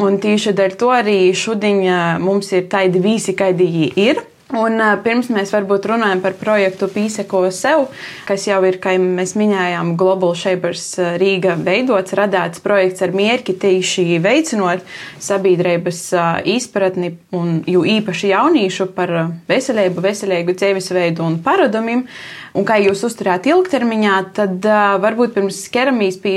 Un 0.00 0.16
tieši 0.20 0.54
dēļ 0.56 0.76
to 0.80 0.92
arī 0.92 1.16
šodien 1.36 1.82
mums 2.20 2.52
ir 2.56 2.68
tādi 2.72 3.00
visi, 3.04 3.36
kādi 3.36 3.90
ir. 4.00 4.22
Un, 4.52 4.76
pirms 5.00 5.30
mēs 5.32 5.48
varbūt 5.54 5.86
runājam 5.88 6.20
par 6.20 6.34
projektu 6.36 6.84
Pīseko 6.92 7.46
sev, 7.56 7.86
kas 8.28 8.44
jau 8.44 8.58
ir, 8.68 8.76
kā 8.82 8.98
mēs 9.00 9.32
minējām, 9.40 9.94
Global 9.96 10.34
Shapers 10.36 10.84
Rīga 11.20 11.54
veidots, 11.56 12.12
radāts 12.18 12.60
projekts 12.60 13.00
ar 13.04 13.14
mērķi 13.16 13.54
tieši 13.62 14.18
veicinot 14.20 14.84
sabiedrības 15.24 16.02
izpratni 16.52 17.14
un 17.32 17.62
jo 17.64 17.86
īpaši 17.94 18.34
jaunīšu 18.34 18.90
par 18.92 19.14
veselību, 19.48 20.04
veselīgu 20.04 20.58
dzīvesveidu 20.60 21.24
un 21.24 21.40
paradumiem. 21.40 22.04
Un 22.52 22.68
kā 22.68 22.76
jūs 22.84 23.06
uzturēt 23.08 23.48
ilgtermiņā, 23.48 24.20
tad 24.36 24.68
varbūt 25.00 25.32
pirms 25.38 25.64
ķeramies 25.72 26.20
pie 26.20 26.36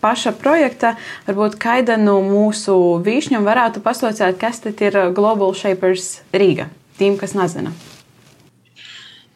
paša 0.00 0.32
projekta, 0.40 0.96
varbūt 1.28 1.60
kaida 1.60 2.00
no 2.00 2.22
mūsu 2.24 2.80
vīšņiem 3.04 3.44
varētu 3.44 3.84
pastāstīt, 3.84 4.40
kas 4.40 4.64
tad 4.64 4.80
ir 4.80 5.02
Global 5.12 5.52
Shapers 5.52 6.22
Rīga 6.32 6.72
tiem, 7.00 7.16
kas 7.20 7.34
nezina. 7.34 7.72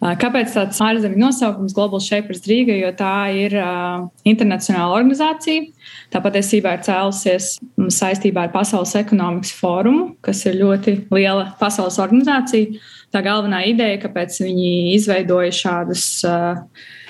Kāpēc 0.02 0.50
tāds 0.52 0.80
ārzemju 0.84 1.16
nosaukums 1.16 1.72
Global 1.72 2.00
Shapers 2.02 2.42
Rīga? 2.44 2.74
Jo 2.76 2.90
tā 2.96 3.30
ir 3.32 3.54
uh, 3.56 4.02
internacionāla 4.28 4.98
organizācija. 4.98 5.70
Tā 6.12 6.20
patiesībā 6.24 6.74
ir 6.76 6.82
cēlusies 6.84 7.54
saistībā 7.94 8.44
ar 8.44 8.52
Pasaules 8.52 8.92
ekonomikas 9.00 9.54
fórumu, 9.56 10.10
kas 10.24 10.42
ir 10.50 10.58
ļoti 10.60 10.98
liela 11.14 11.54
pasaules 11.60 11.96
organizācija. 12.02 12.82
Tā 13.14 13.22
galvenā 13.22 13.60
ideja, 13.70 14.00
kāpēc 14.02 14.40
viņi 14.42 14.74
izveidoja 14.96 15.54
šādas 15.54 16.04
uh, 16.26 16.60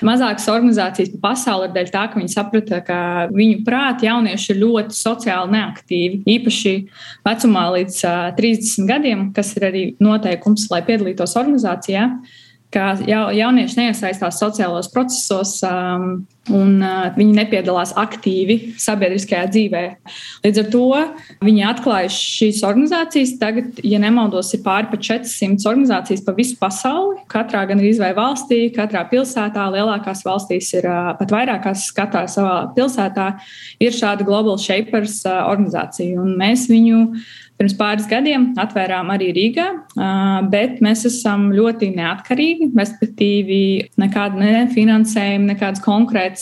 mazākas 0.05 0.45
organizācijas 0.53 1.11
pa 1.17 1.33
pasauli, 1.33 1.67
ir 1.67 1.75
dēļ 1.75 1.91
tā, 1.91 2.05
ka 2.13 2.21
viņi 2.21 2.31
saprata, 2.31 2.79
ka 2.85 2.99
viņu 3.33 3.59
prāti 3.67 4.07
jaunieši 4.07 4.51
ir 4.53 4.61
ļoti 4.61 4.95
sociāli 5.01 5.55
neaktīvi. 5.57 6.23
Īpaši 6.37 6.75
vecumā 7.27 7.67
līdz 7.79 7.99
uh, 8.05 8.23
30 8.39 8.89
gadiem, 8.93 9.29
kas 9.35 9.51
ir 9.57 9.67
arī 9.73 9.85
noteikums, 9.99 10.69
lai 10.71 10.83
piedalītos 10.87 11.35
organizācijā 11.41 12.07
ka 12.75 12.93
jaunieši 13.07 13.79
neiesaistās 13.79 14.39
sociālos 14.41 14.91
procesos 14.91 15.57
um, 15.67 16.25
un 16.53 16.77
uh, 16.83 17.07
viņi 17.15 17.37
nepiedalās 17.39 17.93
aktīvi 17.97 18.57
sabiedriskajā 18.81 19.45
dzīvē. 19.53 19.83
Līdz 20.45 20.61
ar 20.61 20.67
to 20.73 20.83
viņi 21.45 21.63
atklāja 21.69 22.11
šīs 22.13 22.61
organizācijas. 22.67 23.35
Tagad, 23.41 23.79
ja 23.85 23.99
nemaldos, 24.01 24.51
ir 24.57 24.61
pāri 24.65 24.91
pa 24.91 24.99
400 24.99 25.69
organizācijas 25.71 26.25
pa 26.25 26.35
visu 26.37 26.57
pasauli. 26.61 27.23
Katrā 27.31 27.65
gan 27.69 27.81
arī 27.81 27.95
vai 28.01 28.11
valstī, 28.17 28.65
katrā 28.75 29.05
pilsētā, 29.09 29.69
lielākās 29.73 30.25
valstīs 30.27 30.73
ir 30.77 30.89
uh, 30.91 31.13
pat 31.19 31.33
vairākās, 31.33 31.87
katrā 31.95 32.25
savā 32.31 32.59
pilsētā 32.77 33.31
ir 33.81 33.95
šāda 33.95 34.27
Global 34.27 34.61
Shapers 34.61 35.23
uh, 35.25 35.41
organizācija. 35.49 36.19
Un 36.21 36.37
mēs 36.41 36.69
viņu 36.71 37.01
Pirms 37.55 37.75
pāris 37.79 38.07
gadiem 38.11 38.49
atvērām 38.59 39.13
arī 39.13 39.29
Rīgā, 39.35 39.65
bet 40.51 40.81
mēs 40.83 41.05
esam 41.07 41.45
ļoti 41.55 41.87
neatkarīgi, 41.95 42.67
respektīvi 42.75 43.59
nekādu 44.01 44.41
nefinansējumu, 44.41 45.47
nekādas 45.53 45.83
konkrētas 45.85 46.34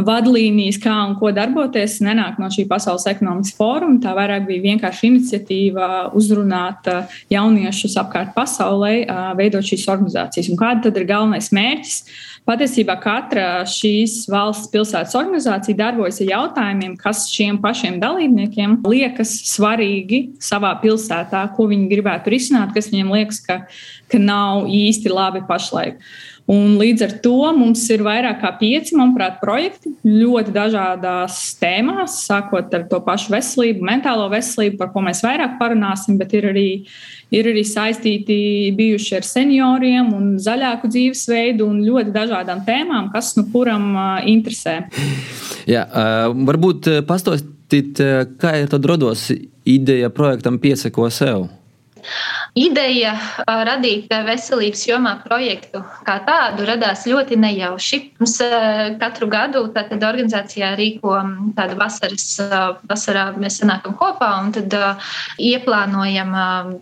vadlīnijas, 0.00 0.78
kā 0.80 0.94
un 1.04 1.14
ko 1.20 1.30
darboties, 1.36 1.98
nenāk 2.04 2.38
no 2.40 2.48
šī 2.52 2.64
pasaules 2.70 3.04
ekonomikas 3.10 3.52
fóruma. 3.58 4.00
Tā 4.00 4.14
vairāk 4.16 4.46
bija 4.48 4.64
vienkārši 4.70 5.10
iniciatīva 5.10 5.88
uzrunāt 6.16 6.88
jauniešus 7.32 7.98
apkārt 8.00 8.32
pasaulē, 8.36 8.94
veidot 9.36 9.66
šīs 9.66 9.88
organizācijas. 9.92 10.48
Un 10.52 10.60
kāda 10.60 10.88
tad 10.88 11.00
ir 11.00 11.08
galvenais 11.10 11.52
mērķis? 11.52 11.98
Patiesībā 12.48 12.96
katra 12.98 13.60
šīs 13.70 14.24
valsts 14.32 14.72
pilsētas 14.72 15.14
organizācija 15.14 15.78
darbojas 15.78 16.18
ar 16.24 16.32
jautājumiem, 16.32 16.96
kas 16.98 17.28
šiem 17.30 17.60
pašiem 17.62 18.00
dalībniekiem 18.02 18.80
liekas 18.88 19.36
svarīgi 19.52 20.24
savā 20.42 20.72
pilsētā, 20.82 21.44
ko 21.54 21.68
viņi 21.70 21.86
gribētu 21.92 22.32
risināt, 22.34 22.72
kas 22.74 22.90
viņiem 22.90 23.14
liekas, 23.14 23.38
ka, 23.46 23.60
ka 24.10 24.18
nav 24.18 24.66
īsti 24.66 25.12
labi 25.12 25.44
pašlaik. 25.46 26.02
Un 26.52 26.74
līdz 26.76 27.04
ar 27.06 27.12
to 27.24 27.36
mums 27.56 27.82
ir 27.94 28.02
vairāk 28.04 28.42
kā 28.42 28.50
pieci, 28.58 28.96
manuprāt, 28.98 29.38
projekti 29.40 29.94
ļoti 30.04 30.52
dažādās 30.52 31.38
tēmās, 31.60 32.18
sākot 32.26 32.74
ar 32.76 32.84
to 32.90 32.98
pašu 33.06 33.32
veselību, 33.32 33.84
mentālo 33.88 34.26
veselību, 34.32 34.76
par 34.80 34.90
ko 34.92 35.04
mēs 35.06 35.22
vairāk 35.24 35.54
parunāsim, 35.60 36.18
bet 36.20 36.34
ir 36.36 36.50
arī, 36.50 36.66
ir 37.32 37.48
arī 37.54 37.62
saistīti 37.64 38.36
bijuši 38.76 39.16
ar 39.20 39.28
senioriem 39.28 40.12
un 40.18 40.28
zaļāku 40.42 40.92
dzīvesveidu 40.92 41.70
un 41.72 41.80
ļoti 41.86 42.12
dažādām 42.18 42.66
tēmām, 42.68 43.08
kas 43.14 43.32
nu 43.38 43.46
kuram 43.54 43.96
interesē. 44.28 44.82
Jā, 45.70 45.86
varbūt 46.36 46.90
pastāstīt, 47.08 48.02
kā 48.42 48.54
ir 48.60 48.68
tad 48.68 48.92
rodos 48.92 49.30
ideja 49.64 50.12
projektam 50.12 50.60
Piesako 50.60 51.08
sev? 51.14 51.48
Ideja 52.58 53.12
radīt 53.46 54.10
veselības 54.26 54.82
jomā 54.88 55.14
projektu 55.22 55.82
kā 56.06 56.18
tādu 56.26 56.66
radās 56.68 57.04
ļoti 57.08 57.38
nejauši. 57.40 58.00
Mums 58.20 58.36
katru 59.00 59.28
gadu 59.32 59.64
tātad 59.74 60.02
organizācijā 60.06 60.72
rīko 60.78 61.16
tādu 61.56 61.78
vasaras, 61.80 62.26
vasarā 62.90 63.28
mēs 63.38 63.60
sanākam 63.62 63.96
kopā 64.00 64.30
un 64.42 64.52
tad 64.56 64.76
ieplānojam 65.42 66.34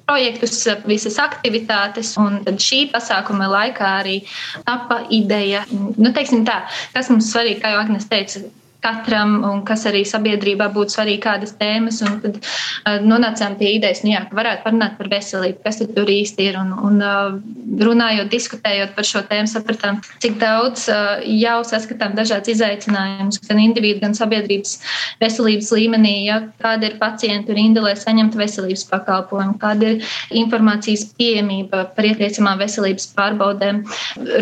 projektus, 0.09 0.63
visas 0.89 1.21
aktivitātes. 1.23 2.17
Un 2.21 2.41
tad 2.47 2.61
šī 2.63 2.87
pasākuma 2.95 3.51
laikā 3.51 3.93
arī 4.01 4.21
tapa 4.67 5.03
ideja, 5.15 5.67
nu, 5.71 6.11
teiksim 6.17 6.47
tā, 6.49 6.63
kas 6.95 7.13
mums 7.13 7.31
svarīgi, 7.33 7.61
kā 7.63 7.75
jau 7.75 7.85
Agnes 7.85 8.09
teica, 8.11 8.43
katram, 8.85 9.39
un 9.47 9.63
kas 9.69 9.85
arī 9.89 10.03
sabiedrībā 10.09 10.71
būtu 10.75 10.97
svarīgi, 10.97 11.23
kādas 11.25 11.55
tēmas. 11.61 12.01
Tad 12.23 12.39
uh, 12.41 12.99
nonācām 13.05 13.57
pie 13.61 13.75
idejas, 13.77 14.03
nu 14.05 14.15
jā, 14.15 14.25
ka 14.29 14.37
varētu 14.39 14.65
parunāt 14.67 14.97
par 14.99 15.11
veselību, 15.13 15.61
kas 15.65 15.81
tur 15.83 16.11
īsti 16.11 16.49
ir. 16.51 16.59
Un, 16.61 16.73
un 16.89 17.01
uh, 17.05 17.37
runājot, 17.85 18.31
diskutējot 18.33 18.95
par 18.97 19.09
šo 19.09 19.23
tēmu, 19.29 19.51
sapratām, 19.53 20.01
cik 20.23 20.39
daudz 20.41 20.87
uh, 20.93 21.21
jau 21.25 21.59
saskatām 21.69 22.17
dažādas 22.19 22.55
izaicinājumus, 22.55 23.41
gan 23.49 23.63
individu, 23.63 24.01
gan 24.05 24.17
sabiedrības 24.17 24.79
veselības 25.23 25.73
līmenī. 25.77 26.15
Ja, 26.27 26.41
kāda 26.63 26.91
ir 26.91 26.99
pacientu 27.01 27.57
rinda, 27.57 27.85
lai 27.85 27.97
saņemtu 27.99 28.41
veselības 28.41 28.87
pakalpojumu, 28.91 29.59
kāda 29.61 29.95
ir 29.95 30.11
informācijas 30.41 31.07
pieejamība 31.19 31.87
par 31.97 32.09
ieteicamām 32.09 32.61
veselības 32.61 33.11
pārbaudēm. 33.17 33.83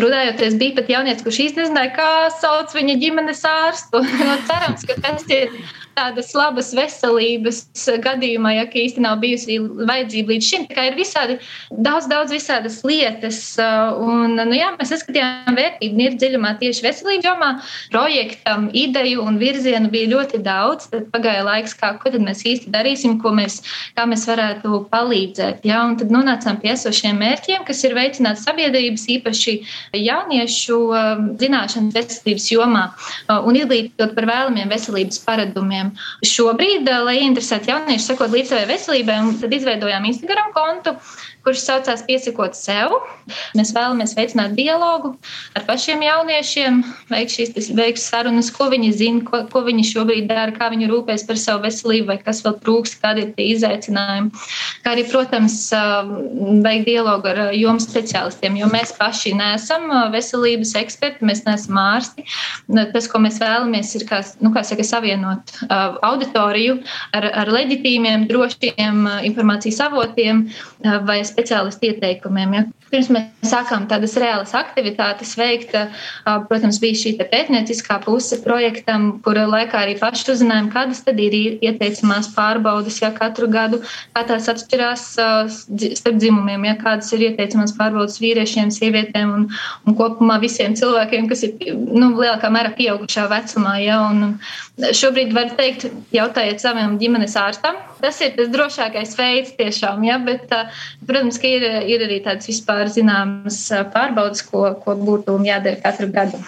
Runājoties, 0.03 0.57
bija 0.59 0.79
pat 0.79 0.91
jaunietis, 0.95 1.25
kurš 1.25 1.43
īsti 1.47 1.63
nezināja, 1.63 1.93
kā 1.97 2.09
sauc 2.39 2.73
viņa 2.75 2.97
ģimenes 3.03 3.45
ārstu. 3.49 4.03
ka 4.87 4.95
tas 5.03 5.29
ir 5.29 5.49
tādas 5.99 6.31
labas 6.37 6.71
veselības 6.75 7.61
gadījumā, 8.03 8.53
ja 8.55 8.65
īsti 8.67 9.03
nav 9.03 9.19
bijusi 9.23 9.59
vajadzība 9.59 10.33
līdz 10.33 10.49
šim. 10.49 10.65
Tā 10.71 10.87
ir 10.89 10.97
visādi, 10.99 11.37
daudz, 11.71 12.07
daudz 12.11 12.33
visādas 12.33 12.79
lietas. 12.87 13.41
Un, 13.59 14.37
nu, 14.39 14.55
jā, 14.55 14.71
mēs 14.77 14.93
saskatījām 14.93 15.57
vērtību 15.57 16.05
ir 16.05 16.17
dziļumā 16.19 16.55
tieši 16.61 16.85
veselības 16.85 17.27
jomā. 17.27 17.51
Projektam 17.93 18.69
ideju 18.77 19.25
un 19.25 19.39
virzienu 19.41 19.91
bija 19.91 20.11
ļoti 20.13 20.41
daudz. 20.45 20.89
Tad 20.93 21.09
pagāja 21.13 21.43
laiks, 21.47 21.75
kā, 21.79 21.93
ko 21.99 22.13
tad 22.13 22.23
mēs 22.25 22.45
īsti 22.47 22.71
darīsim, 22.73 23.17
ko 23.23 23.33
mēs, 23.35 23.59
kā 23.97 24.07
mēs 24.09 24.25
varētu 24.29 24.83
palīdzēt. 24.93 25.65
Ja? 25.67 25.83
Un 25.87 25.97
tad 25.99 26.13
nonācām 26.13 26.61
pie 26.63 26.73
esošiem 26.75 27.19
mērķiem, 27.19 27.65
kas 27.67 27.83
ir 27.87 27.97
veicināt 27.97 28.41
sabiedrības, 28.41 29.07
īpaši 29.17 29.57
jauniešu 29.99 30.79
zināšanas 31.41 31.95
veselības 31.97 32.49
jomā 32.53 32.85
un 33.43 33.57
izglītot 33.59 34.15
par 34.15 34.27
vēlamiem 34.29 34.71
veselības 34.71 35.21
paradumiem 35.25 35.88
jauniešiem. 35.89 36.25
Šobrīd, 36.25 36.87
eh, 36.87 36.99
lai 37.03 37.19
interesētu 37.23 37.69
jauniešus, 37.69 38.07
sekot 38.07 38.29
līdz 38.29 38.47
savai 38.47 38.67
veselībai, 38.67 39.39
tad 39.41 39.53
izveidojām 39.53 40.05
Instagram 40.05 40.51
kontu, 40.53 40.95
kurš 41.45 41.63
saucās 41.63 42.03
Piesakot 42.07 42.57
sev. 42.57 42.93
Mēs 43.57 43.71
vēlamies 43.75 44.15
veicināt 44.17 44.55
dialogu 44.57 45.13
ar 45.57 45.65
pašiem 45.67 46.01
jauniešiem, 46.03 46.81
veikt 47.11 47.35
šīs 47.35 47.69
veikt 47.77 48.01
sarunas, 48.01 48.49
ko 48.53 48.69
viņi 48.71 48.91
zina, 48.97 49.23
ko, 49.27 49.43
ko 49.51 49.63
viņi 49.67 49.85
šobrīd 49.91 50.29
dara, 50.29 50.53
kā 50.55 50.69
viņi 50.73 50.89
rūpēs 50.89 51.25
par 51.29 51.39
savu 51.39 51.63
veselību, 51.67 52.09
vai 52.09 52.17
kas 52.23 52.41
vēl 52.45 52.57
trūkst, 52.63 52.99
kādi 53.03 53.25
ir 53.25 53.33
tie 53.37 53.47
izaicinājumi. 53.53 54.31
Kā 54.83 54.95
arī, 54.95 55.05
protams, 55.11 55.57
veikt 56.65 56.89
dialogu 56.89 57.31
ar 57.31 57.41
jomu 57.57 57.83
speciālistiem, 57.83 58.57
jo 58.59 58.69
mēs 58.73 58.93
paši 58.97 59.35
neesam 59.37 59.87
veselības 60.13 60.75
eksperti, 60.81 61.27
mēs 61.29 61.45
neesam 61.47 61.79
ārsti. 61.81 62.25
Tas, 62.93 63.09
ko 63.11 63.21
mēs 63.23 63.39
vēlamies, 63.41 63.93
ir 63.99 64.07
kā, 64.09 64.21
nu, 64.43 64.53
kā 64.55 64.65
saka, 64.67 64.85
savienot 64.87 65.53
auditoriju 65.69 66.79
ar, 67.15 67.29
ar 67.43 67.53
leģitīmiem, 67.53 68.27
drošiem 68.29 69.05
informācijas 69.29 69.81
avotiem 69.87 70.47
vai 71.05 71.19
speciālistu 71.31 71.91
ieteikumiem. 71.91 72.53
Ja. 72.57 72.63
Pirms 72.89 73.09
mēs 73.13 73.49
sākām 73.49 73.85
tādas 73.89 74.15
reālas 74.19 74.53
aktivitātes 74.57 75.35
veikt, 75.37 75.75
protams, 76.49 76.79
bija 76.81 76.97
šī 76.97 77.13
pētnieciskā 77.19 77.99
puse 78.05 78.39
projektam, 78.43 79.11
kura 79.25 79.45
laikā 79.49 79.83
arī 79.83 79.95
paši 79.99 80.31
uzzinājām, 80.33 80.71
kādas 80.73 81.03
tad 81.05 81.19
ir 81.21 81.35
ieteicamās 81.37 82.31
pārbaudas, 82.35 82.97
ja 83.03 83.11
katru 83.15 83.49
gadu, 83.51 83.81
kā 84.15 84.23
tās 84.29 84.49
atšķirās 84.51 85.05
starp 85.15 86.17
dzimumiem, 86.17 86.65
ja 86.71 86.75
kādas 86.81 87.11
ir 87.13 87.27
ieteicamās 87.29 87.75
pārbaudas 87.77 88.17
vīriešiem, 88.23 88.73
sievietēm 88.73 89.35
un, 89.35 89.45
un 89.85 89.99
kopumā 89.99 90.39
visiem 90.41 90.75
cilvēkiem, 90.79 91.29
kas 91.29 91.45
ir 91.47 91.77
nu, 91.93 92.11
lielākā 92.17 92.51
mērā 92.53 92.73
pieaugušā 92.77 93.27
vecumā. 93.31 93.77
Ja, 93.83 94.01
un 94.09 94.39
šobrīd 94.95 95.35
var 95.37 95.53
teikt, 95.59 95.87
jautājiet 96.15 96.61
savam 96.63 96.97
ģimenes 97.01 97.37
ārstam. 97.39 97.77
Tas 97.99 98.19
ir 98.23 98.31
tas 98.37 98.47
drošākais 98.51 99.15
veids 99.19 99.55
tiešām, 99.59 100.05
ja, 100.07 100.15
bet, 100.23 100.47
protams, 101.05 101.39
ka 101.41 101.49
ir, 101.51 101.65
ir 101.91 102.05
arī 102.05 102.21
tādas 102.23 102.47
vispār 102.47 102.78
vispār 102.79 102.93
zināmas 102.93 103.59
pārbaudas, 103.93 104.43
ko, 104.47 104.73
ko 104.83 104.95
būtu 104.95 105.39
jādara 105.45 105.79
katru 105.83 106.09
gadu. 106.11 106.39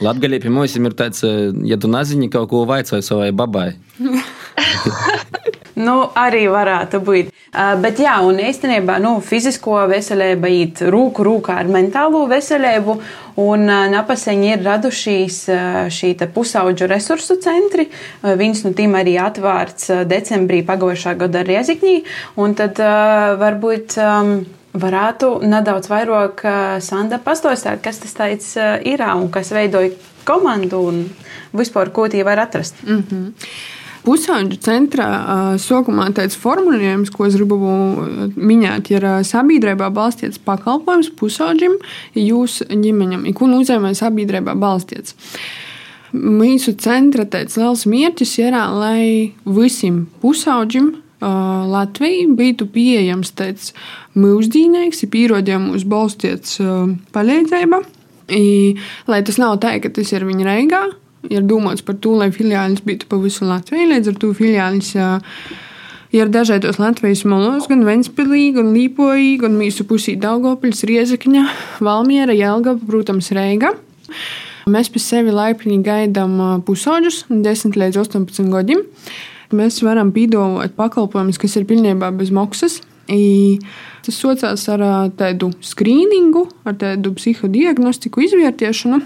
Latvijā 0.00 0.42
pie 0.42 0.50
mums 0.50 0.76
ir 0.76 0.92
tāds, 0.92 1.22
ja 1.64 1.76
tu 1.76 1.88
nezini 1.88 2.28
kaut 2.28 2.50
ko 2.50 2.66
vaicāju 2.66 3.02
savai 3.02 3.32
babai. 3.32 3.76
Nu, 5.76 6.06
arī 6.16 6.46
varētu 6.48 7.02
būt. 7.04 7.26
Uh, 7.52 7.74
bet, 7.82 7.98
jā, 8.00 8.14
un 8.24 8.38
īstenībā 8.40 8.94
nu, 8.96 9.18
fizisko 9.20 9.82
veselību 9.90 10.48
iet 10.48 10.80
roku 10.88 11.20
rokā 11.26 11.58
ar 11.60 11.68
mentālo 11.68 12.22
veselību. 12.30 12.94
Un 13.44 13.68
uh, 13.68 13.82
Napaseņi 13.92 14.54
ir 14.54 14.64
radušies 14.64 15.42
uh, 15.52 15.78
šī 15.92 16.14
pusauģu 16.32 16.88
resursu 16.88 17.36
centri. 17.44 17.90
Viens 18.40 18.64
no 18.64 18.72
tiem 18.72 18.96
arī 18.96 19.18
atvērts 19.20 19.92
decembrī 20.08 20.62
pagājušā 20.64 21.12
gada 21.20 21.44
Riezikņī. 21.44 21.98
Un 22.40 22.56
tad 22.56 22.80
varbūt. 23.44 24.00
Um, 24.00 24.38
varētu 24.80 25.40
nedaudz 25.46 25.88
vairāk 25.90 26.42
Sanda 26.84 27.18
pastāstīt, 27.22 27.82
kas 27.84 28.02
tas 28.02 28.14
tāds 28.16 28.52
ir 28.84 29.02
un 29.14 29.30
kas 29.32 29.52
veidoja 29.54 29.94
komandu 30.26 30.82
un 30.90 31.02
vispār, 31.56 31.92
ko 31.94 32.08
tie 32.08 32.24
var 32.24 32.38
atrast. 32.38 32.74
Mm 32.84 33.02
-hmm. 33.02 33.32
Pusauģu 34.06 34.60
centrā 34.62 35.06
uh, 35.18 35.56
sākumā 35.58 36.04
tāds 36.14 36.38
formulējums, 36.38 37.10
ko 37.10 37.26
es 37.26 37.34
gribu 37.34 37.56
minēt, 38.36 38.90
ir 38.94 39.02
sabiedrībā 39.26 39.88
balstīts 39.90 40.38
pakalpojums 40.38 41.10
pusauģim, 41.18 41.74
jūs 42.14 42.60
ģimeņam, 42.70 43.26
ko 43.34 43.48
nozīmē 43.50 43.90
sabiedrībā 43.98 44.54
balstīts. 44.54 45.16
Mūsu 46.12 46.76
centra 46.78 47.24
tāds 47.24 47.58
liels 47.58 47.82
mērķis 47.90 48.38
ir, 48.38 48.52
lai 48.52 49.34
visiem 49.44 50.06
pusauģim 50.22 50.94
Latvijai 51.20 52.26
būtu 52.36 52.66
pieejams 52.74 53.30
tāds 53.38 53.72
mūždīnīgs, 54.16 55.02
ir 55.02 55.12
pierodījums 55.12 55.78
uz 55.78 55.84
balstīts 55.88 56.58
palīdzība. 57.14 57.82
Lai 59.06 59.20
tas 59.24 59.38
nav 59.40 59.58
tā, 59.62 59.76
ka 59.80 59.88
tas 59.88 60.12
ir 60.12 60.26
viņa 60.28 60.44
reigā, 60.48 60.82
ir 61.30 61.46
domāts 61.46 61.84
par 61.86 61.96
to, 62.02 62.16
lai 62.20 62.28
filiālis 62.34 62.84
būtu 62.84 63.08
pa 63.08 63.20
visu 63.22 63.46
Latviju. 63.48 63.88
Līdz 63.94 64.12
ar 64.12 64.18
to 64.20 64.32
filiālis 64.36 64.90
ir 66.16 66.32
dažādos 66.32 66.80
Latvijas 66.82 67.24
malos, 67.28 67.68
gan 67.70 67.84
Ventspilī, 67.86 68.50
gan 68.56 68.74
Līpojī, 68.74 69.36
gan 69.40 69.56
Mīsu 69.58 69.86
pusī 69.88 70.16
Daugopils, 70.20 70.84
Riezekņa, 70.88 71.46
Valmiera, 71.84 72.36
Jelgava, 72.36 72.80
protams, 72.88 73.32
Reiga. 73.36 73.72
Mēs 74.66 74.90
pie 74.90 74.98
sevi 74.98 75.30
laipni 75.30 75.78
gaidām 75.86 76.60
pusauģus, 76.66 77.24
10 77.30 77.76
līdz 77.78 78.00
18 78.02 78.50
gadiem. 78.50 78.82
Mēs 79.54 79.78
varam 79.86 80.10
piedāvāt 80.14 80.74
pakalpojumus, 80.78 81.38
kas 81.38 81.56
ir 81.58 81.66
pilnībā 81.68 82.10
bez 82.18 82.32
maksas. 82.34 82.80
I 83.06 83.58
tas 84.02 84.16
saucās 84.18 84.64
ar 84.72 84.82
tādu 85.18 85.52
skrīningu, 85.62 86.46
ar 86.66 86.74
tādu 86.80 87.12
psihodiagnostiku 87.14 88.24
izvērtēšanu. 88.26 88.98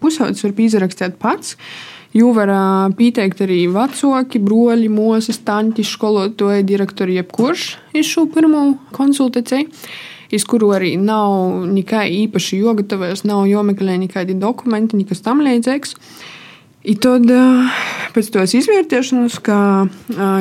Pusaudzis 0.00 0.46
var 0.46 0.60
izrakstīt 0.62 1.18
pats. 1.20 1.56
Jū 2.14 2.32
var 2.34 2.50
pieteikt 2.98 3.42
arī 3.44 3.64
vecāki, 3.70 4.40
broļi, 4.42 4.88
mūzes, 4.90 5.42
tanti, 5.46 5.84
skolotāji, 5.86 6.66
direktori, 6.66 7.18
jebkurš 7.20 7.66
iz 7.94 8.08
šo 8.10 8.24
pirmo 8.34 8.64
konsultāciju, 8.96 9.68
iz 10.34 10.46
kuru 10.46 10.72
arī 10.74 10.96
nav 10.98 11.68
nekai 11.70 12.08
īpaši 12.24 12.58
jogatavojas, 12.64 13.22
nav 13.30 13.44
jomeklē 13.50 13.94
nekādi 14.02 14.34
dokumenti, 14.38 14.98
nekas 14.98 15.22
tam 15.22 15.44
līdzīgs. 15.46 15.94
I 16.80 16.94
tad 16.96 17.28
pēc 18.14 18.28
tos 18.32 18.54
izvērtēšanas, 18.56 19.40
ka 19.44 19.56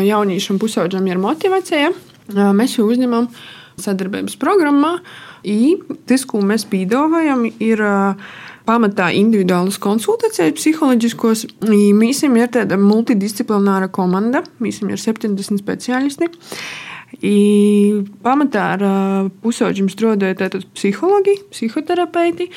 jauniešam 0.06 0.60
pusauģam 0.62 1.08
ir 1.10 1.19
motivācija, 1.19 1.89
mēs 2.56 2.78
jau 2.78 2.86
uzņemam 2.88 3.28
sadarbības 3.80 4.38
programmā. 4.39 4.99
I 5.43 5.75
tas, 6.08 6.23
ko 6.28 6.39
mēs 6.43 6.65
piedāvājam, 6.71 7.43
ir 7.63 7.84
pamatā 8.67 9.10
individuālas 9.17 9.80
konsultācijas, 9.82 10.56
psiholoģiskos. 10.60 11.45
Mēs 11.99 12.23
ir 12.28 12.36
tāda 12.56 12.80
multidisciplināra 12.80 13.89
komanda, 13.91 14.43
mēs 14.63 14.80
ir 14.84 14.99
70 14.99 15.60
speciālisti. 15.60 16.32
I 17.19 18.03
pamatā 18.23 18.65
ar 18.77 18.83
pusauģiem 19.43 19.89
strādāja 19.91 20.49
psihologi, 20.77 21.33
psihoterapeiti, 21.51 22.47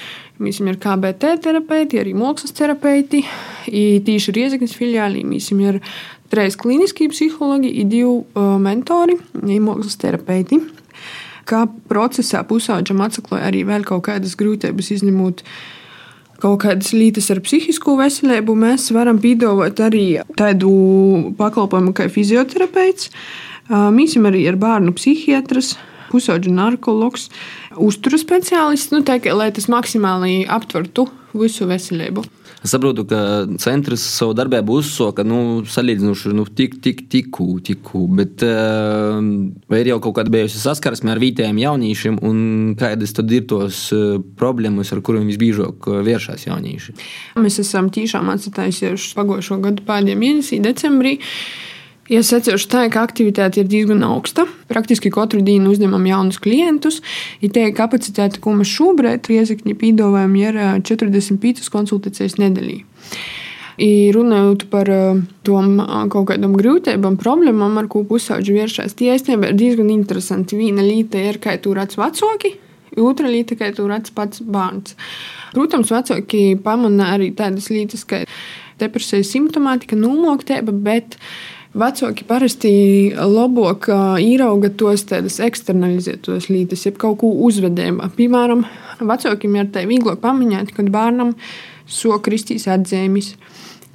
mēs 0.43 0.61
ir 0.61 0.79
KBT 0.83 1.33
terapeiti, 1.43 1.99
arī 1.99 2.13
mākslas 2.15 2.55
terapeiti. 2.55 3.25
I 3.73 4.03
tīši 4.05 4.35
Riezeknes 4.37 4.77
filiālī 4.79 5.25
mēs 5.27 5.51
ir 5.57 5.81
trīs 6.31 6.57
klīniskie 6.61 7.09
psihologi, 7.11 7.73
divi 7.89 8.23
mentori, 8.63 9.19
mākslas 9.43 9.99
terapeiti. 9.99 10.61
Kā 11.49 11.65
procesā 11.91 12.45
pusauģam 12.47 13.03
atsaklēja 13.03 13.49
arī 13.49 13.65
vēl 13.67 13.87
kaut 13.89 14.05
kādas 14.07 14.37
grūtības 14.39 14.93
izņemot 14.95 15.43
kaut 16.43 16.61
kādas 16.65 16.91
lietas 16.95 17.31
ar 17.31 17.39
psihisko 17.43 17.97
veselību, 17.99 18.55
mēs 18.59 18.89
varam 18.95 19.19
piedāvāt 19.23 19.79
arī 19.83 20.07
tādu 20.39 20.71
pakalpojumu 21.39 21.95
kā 21.95 22.09
fizioterapeits. 22.11 23.11
Mēs 23.73 24.13
esam 24.13 24.29
arī 24.29 24.45
ar 24.51 24.59
bērnu 24.61 24.93
psihiatrs, 24.97 25.75
pusauģu 26.13 26.53
narkologs, 26.53 27.31
uzturas 27.81 28.25
speciālists, 28.27 28.93
nu, 28.93 29.01
tā, 29.07 29.17
lai 29.33 29.49
tas 29.55 29.71
maksimāli 29.73 30.43
aptvertu 30.51 31.09
visu 31.33 31.65
veselību. 31.71 32.25
Es 32.63 32.71
saprotu, 32.71 33.03
ka 33.11 33.19
centrs 33.59 34.05
savu 34.15 34.37
darbību 34.39 34.77
uzsāka 34.79 35.25
nu, 35.27 35.65
salīdzinoši 35.67 36.35
nu, 36.37 36.45
tik, 36.47 36.77
tik, 36.85 37.01
tikku, 37.11 37.47
tikku, 37.65 38.05
bet 38.21 38.45
vai 38.45 39.81
ir 39.83 39.91
jau 39.91 39.99
kaut 40.05 40.21
kāda 40.21 40.31
bijusi 40.31 40.61
saskarsme 40.63 41.11
ar 41.11 41.23
vietējiem 41.23 41.59
jauniešiem, 41.65 42.21
un 42.23 42.39
kādas 42.79 43.17
tad 43.17 43.35
ir 43.35 43.49
tos 43.51 43.89
problēmas, 44.39 44.93
ar 44.95 45.03
kuriem 45.03 45.27
visbiežāk 45.33 45.91
vēršas 46.07 46.47
jaunieši? 46.47 46.95
Mēs 47.43 47.59
esam 47.65 47.91
tiešām 47.91 48.31
atstājušies 48.37 49.11
pagājušo 49.19 49.59
gadu 49.65 49.89
pēdējā 49.89 50.23
mēnesī, 50.23 50.63
decembrī. 50.63 51.19
Ja 52.11 52.19
secināšu 52.27 52.67
tā, 52.67 52.81
ka 52.91 53.05
aktivitāte 53.07 53.61
ir 53.63 53.69
diezgan 53.71 54.03
augsta, 54.03 54.49
praktiski 54.67 55.13
katru 55.15 55.39
dienu 55.47 55.71
uzņemam 55.71 56.03
jaunus 56.09 56.41
klientus, 56.43 56.99
ir 57.39 57.53
tā 57.55 57.69
kapacitāte, 57.77 58.41
ko 58.43 58.57
mēs 58.59 58.73
šobrīd 58.75 59.31
Riezikņi 59.31 59.77
piedāvājam, 59.79 60.35
ir 60.41 60.59
45 60.83 61.71
konsultācijas 61.71 62.41
nedēļā. 62.43 62.81
Runājot 64.17 64.67
par 64.71 64.91
tom 65.47 65.71
kaut 66.13 66.27
kādām 66.29 66.57
grūtībām, 66.59 67.17
problēmām, 67.23 67.79
ar 67.81 67.89
ko 67.91 68.03
pusauģi 68.07 68.59
vēršas, 68.59 68.99
tie 68.99 69.15
īstenībā 69.15 69.53
ir 69.53 69.57
diezgan 69.59 69.95
interesanti. 69.95 70.59
Viena 70.59 70.85
lieta 70.85 71.23
ir, 71.23 71.39
kā 71.43 71.55
tu 71.63 71.73
redz 71.75 71.97
vecāki, 71.99 72.57
otra 72.99 73.31
lieta, 73.31 73.57
kā 73.59 73.71
tu 73.75 73.87
redz 73.89 74.13
pats 74.15 74.43
bērns. 74.43 74.99
Protams, 75.55 75.95
vecāki 75.95 76.59
pamana 76.63 77.15
arī 77.15 77.31
tādas 77.39 77.71
lietas, 77.73 78.05
kā 78.09 78.25
depresijas 78.83 79.31
simptomātika, 79.33 79.97
nomoktība, 79.99 80.75
bet 80.75 81.17
Vecāki 81.73 82.27
parasti 82.29 82.71
labāk 83.17 83.87
ierauga 84.21 84.69
tos 84.77 85.07
tādas 85.09 85.39
eksternalizētos 85.41 86.51
lietas, 86.53 86.83
jeb 86.85 86.99
kaut 87.01 87.23
ko 87.23 87.31
uzvedējumu. 87.47 88.11
Piemēram, 88.19 88.67
vecākiem 89.01 89.57
ir 89.57 89.71
tā 89.73 89.87
vieglāk 89.89 90.21
pamanīt, 90.21 90.75
kad 90.77 90.91
bērnam 90.93 91.33
sok 91.89 92.27
kristīs 92.29 92.69
atzīmes. 92.69 93.33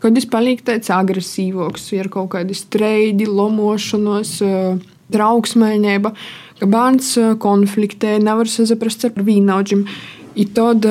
Kad 0.01 0.17
es 0.17 0.25
palieku 0.29 0.65
tāds 0.65 0.89
agresīvāks, 0.93 1.85
ir 1.93 2.09
kaut 2.13 2.31
kādi 2.33 2.57
streidi, 2.57 3.29
lomošanos, 3.29 4.33
trauksmēņēba, 5.13 6.15
ka 6.57 6.69
bērns 6.73 7.13
konfliktē, 7.41 8.17
nevar 8.17 8.49
sazaprast 8.49 9.05
ar 9.05 9.21
vīnaudžiem. 9.21 9.85
I 10.37 10.49
tad 10.53 10.85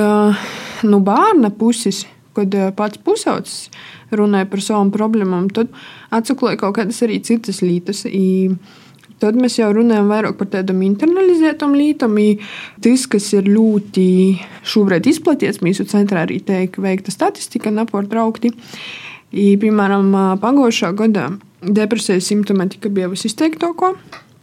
no 0.86 1.02
bērna 1.02 1.50
puses, 1.50 2.04
kad 2.36 2.56
pats 2.78 3.00
pusaudzis 3.02 3.70
runāja 4.14 4.48
par 4.50 4.62
savām 4.62 4.92
problēmām, 4.94 5.48
tad 5.54 5.72
atsaklēja 6.14 6.60
kaut 6.62 6.76
kādas 6.78 7.02
arī 7.06 7.20
citas 7.24 7.62
lietas. 7.64 8.04
Tad 9.16 9.36
mēs 9.40 9.54
jau 9.56 9.70
runājam 9.72 10.10
vairāk 10.12 10.36
par 10.36 10.50
tādām 10.52 10.82
internalizētām 10.84 11.72
lietām. 11.72 12.18
Tas, 12.84 13.06
kas 13.08 13.30
ir 13.32 13.48
ļoti 13.48 14.04
šobrīd 14.68 15.08
izplatīts, 15.08 15.62
mūsu 15.64 15.86
centrā 15.88 16.26
arī 16.26 16.42
tiek 16.44 16.76
veikta 16.76 17.14
statistika, 17.14 17.72
nepārtraukti. 17.72 18.52
Piemēram, 19.32 20.12
pagājušā 20.42 20.92
gada 21.00 21.30
depresijas 21.64 22.28
simptomātika 22.28 22.92
bija 22.92 23.08
visizteiktākā. 23.12 23.94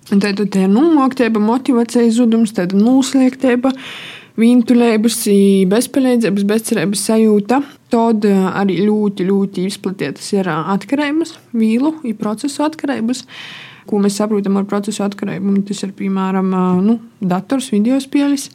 Tad 0.10 0.41
tā 0.41 0.65
ir 0.65 0.71
nomoktība, 0.73 1.39
motivācijas 1.39 2.17
zudums, 2.17 2.51
tāda 2.58 2.75
noslēgtība 2.75 3.71
vientuļības, 4.39 5.17
bezpalīdzības, 5.69 6.46
bezcerības 6.50 7.04
sajūta. 7.10 7.60
Tad 7.93 8.26
arī 8.26 8.80
ļoti, 8.88 9.28
ļoti 9.30 9.67
izplatītas 9.69 10.32
ir 10.34 10.50
atkarības, 10.54 11.36
vīlu, 11.54 11.93
ir 12.08 12.17
procesu 12.17 12.65
atkarības. 12.65 13.28
Ko 13.86 14.00
mēs 14.00 14.17
saprotam 14.17 14.58
ar 14.58 14.65
procesu 14.65 15.04
atkarību? 15.06 15.60
Tas 15.67 15.84
ir 15.86 15.91
piemēram 15.98 16.54
nu, 16.86 16.98
dators, 17.19 17.69
video 17.74 18.00
spēles. 18.02 18.50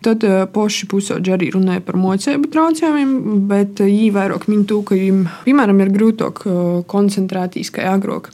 Tad 0.00 0.24
poši 0.54 0.86
pusauģi 0.88 1.32
arī 1.34 1.50
runāja 1.52 1.82
par 1.84 1.98
mocību 2.00 2.48
traucējumiem, 2.54 3.10
bet 3.50 3.82
viņi 3.84 4.06
vairāk 4.14 4.46
min 4.48 4.62
to, 4.70 4.78
ka 4.86 4.96
viņiem, 4.96 5.26
piemēram, 5.44 5.82
ir 5.84 5.90
grūtāk 5.92 6.40
koncentrēties 6.88 7.72
kā 7.74 7.90
agrāk. 7.92 8.30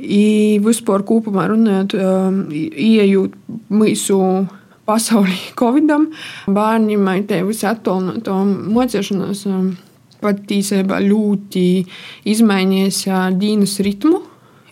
Vispār 0.00 1.04
kopumā 1.04 1.50
runājot, 1.50 1.98
ieejot 2.48 3.36
mūsu 3.68 4.22
pasaulī 4.90 5.38
Covidam. 5.60 6.10
Bērniem 6.50 7.12
te 7.30 7.40
visu 7.46 7.68
attālināto 7.70 8.40
mocīšanos 8.74 9.46
patiesībā 10.20 11.00
ļoti 11.04 11.66
izmainījies 12.28 13.04
dienas 13.40 13.78
ritmu. 13.84 14.24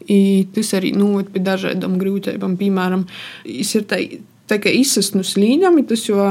I 0.09 0.46
tas 0.54 0.72
arī 0.76 0.94
noved 0.96 1.28
pie 1.35 1.42
dažādām 1.44 1.98
grūtībām. 2.00 2.57
Piemēram, 2.57 3.04
tas 3.44 3.72
ir 3.76 3.85
tā, 3.88 3.98
tā 4.48 4.57
kā 4.62 4.72
izsast 4.72 5.16
no 5.18 5.24
slīdām, 5.26 5.76
tas 5.88 6.07
jo 6.09 6.31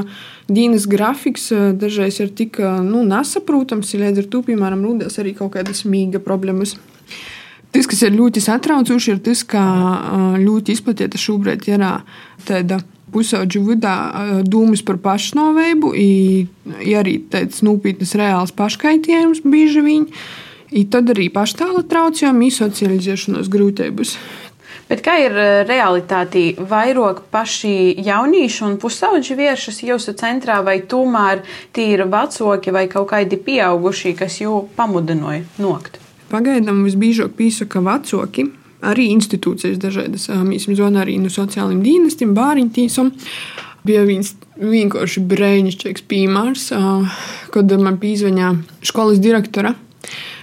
dienas 0.49 0.87
grafiks 0.89 1.51
dažreiz 1.77 2.17
ir 2.23 2.33
tik 2.37 2.57
nu, 2.85 3.03
nesaprotams, 3.05 3.93
līdz 4.01 4.23
ar 4.23 4.29
to, 4.33 4.41
piemēram, 4.49 4.81
rodas 4.87 5.21
arī 5.21 5.35
kaut 5.37 5.53
kādas 5.59 5.85
mīga 5.85 6.23
problēmas. 6.25 6.73
Tas, 7.75 7.85
kas 7.85 8.01
ir 8.07 8.15
ļoti 8.17 8.41
satraucoši, 8.41 9.13
ir 9.13 9.21
tas, 9.21 9.43
ka 9.45 9.61
ļoti 10.41 10.73
izplatīta 10.73 11.19
šobrīd 11.21 11.67
ir 11.69 11.83
tāda 12.47 12.79
pusauģu 13.13 13.61
vidā 13.69 13.95
dūmus 14.47 14.83
par 14.87 14.99
pašnoveibu, 15.03 15.93
ir 15.95 16.99
arī 16.99 17.19
tāds 17.31 17.63
nopietnas 17.65 18.15
reāls 18.19 18.53
paškaitījums 18.57 19.45
bieži 19.45 19.85
vien. 19.85 20.09
I 20.67 20.83
tad 20.91 21.07
arī 21.13 21.29
paštāla 21.31 21.85
traucējumi, 21.87 22.49
socializēšanās 22.51 23.47
grūtības. 23.47 24.17
Bet 24.87 24.99
kā 25.03 25.17
ir 25.19 25.33
realitāte? 25.67 26.53
Vairāk 26.59 27.25
paši 27.31 27.95
jaunieši 28.03 28.63
un 28.67 28.75
pusauģi 28.79 29.35
vēršas 29.39 29.81
jūsu 29.83 30.15
centrā, 30.19 30.61
vai 30.63 30.79
tomēr 30.83 31.43
tie 31.75 31.89
ir 31.95 32.05
vecāki 32.11 32.75
vai 32.75 32.85
kaut 32.91 33.09
kādi 33.11 33.39
pieaugušie, 33.39 34.13
kas 34.19 34.39
jū 34.43 34.61
pamudināja 34.75 35.43
nokt? 35.63 35.99
Pagaidām 36.31 36.83
visbiežāk 36.83 37.35
pīsaka 37.39 37.79
vecāki, 37.83 38.49
arī 38.85 39.09
institūcijas 39.13 39.79
dažādas. 39.81 40.27
Mēs 40.45 40.67
zvanām 40.69 41.01
arī 41.03 41.17
no 41.21 41.31
sociālajiem 41.33 41.83
dienestiem, 41.85 42.35
bāriņtīsam. 42.37 43.11
Bija 43.87 44.03
viens 44.07 44.33
vienkārši 44.59 45.23
brīnišķīgs 45.29 46.05
piemērs, 46.09 46.69
kad 47.53 47.77
man 47.79 47.99
pīzvaņā 48.01 48.51
skolas 48.85 49.21
direktora, 49.23 49.73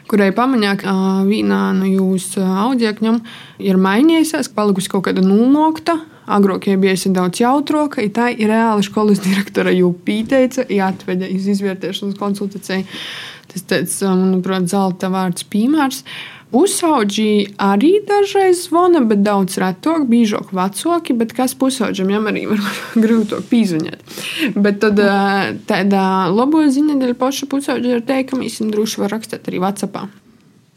kurai 0.08 0.30
pamanīja, 0.36 0.78
ka 0.80 0.94
vienā 1.28 1.60
no 1.76 1.88
jūsu 1.88 2.42
audzēkņiem 2.44 3.20
ir 3.64 3.80
mainījusies, 3.80 4.52
palikusi 4.54 4.92
kaut 4.92 5.08
kāda 5.08 5.24
nulnokta. 5.24 5.98
Agrāk 6.24 6.70
jau 6.70 6.78
bija 6.80 6.96
daudz 7.12 7.42
jautrāka, 7.42 8.00
ja 8.00 8.08
tā 8.16 8.30
ir 8.32 8.48
reāli 8.48 8.84
skolas 8.86 9.20
direktora 9.20 9.74
jau 9.74 9.90
pieteica, 9.92 10.64
ja 10.72 10.88
atveda 10.88 11.28
iz 11.28 11.50
izvērtēšanas 11.52 12.16
konsultāciju. 12.16 12.86
Tas, 13.52 13.66
tāds, 13.68 13.98
manuprāt, 14.08 14.64
zelta 14.72 15.10
vārds 15.12 15.44
piemērs. 15.52 16.00
Pusauģi 16.54 17.56
arī 17.58 17.96
dažreiz 18.06 18.64
zvana, 18.68 19.02
bet 19.10 19.24
daudz 19.26 19.58
retāk, 19.58 20.04
biežāk 20.10 20.52
vecāki, 20.54 21.16
kas 21.34 21.56
pusauģam 21.58 22.12
jau 22.14 22.20
arī 22.30 22.44
var 22.52 22.62
grūtāk 23.04 23.48
pīzuņot. 23.50 24.18
Bet 24.54 24.78
tad 24.84 25.00
tādā 25.70 26.04
labo 26.30 26.62
ziņa 26.62 27.00
dēļ 27.02 27.16
paša 27.18 27.50
pusauģa 27.50 27.96
ir 27.96 28.04
teikt, 28.06 28.30
ka 28.30 28.38
viņam 28.38 28.70
droši 28.74 29.02
var 29.02 29.16
rakstīt 29.16 29.50
arī 29.50 29.64
Whatsappā. 29.64 30.06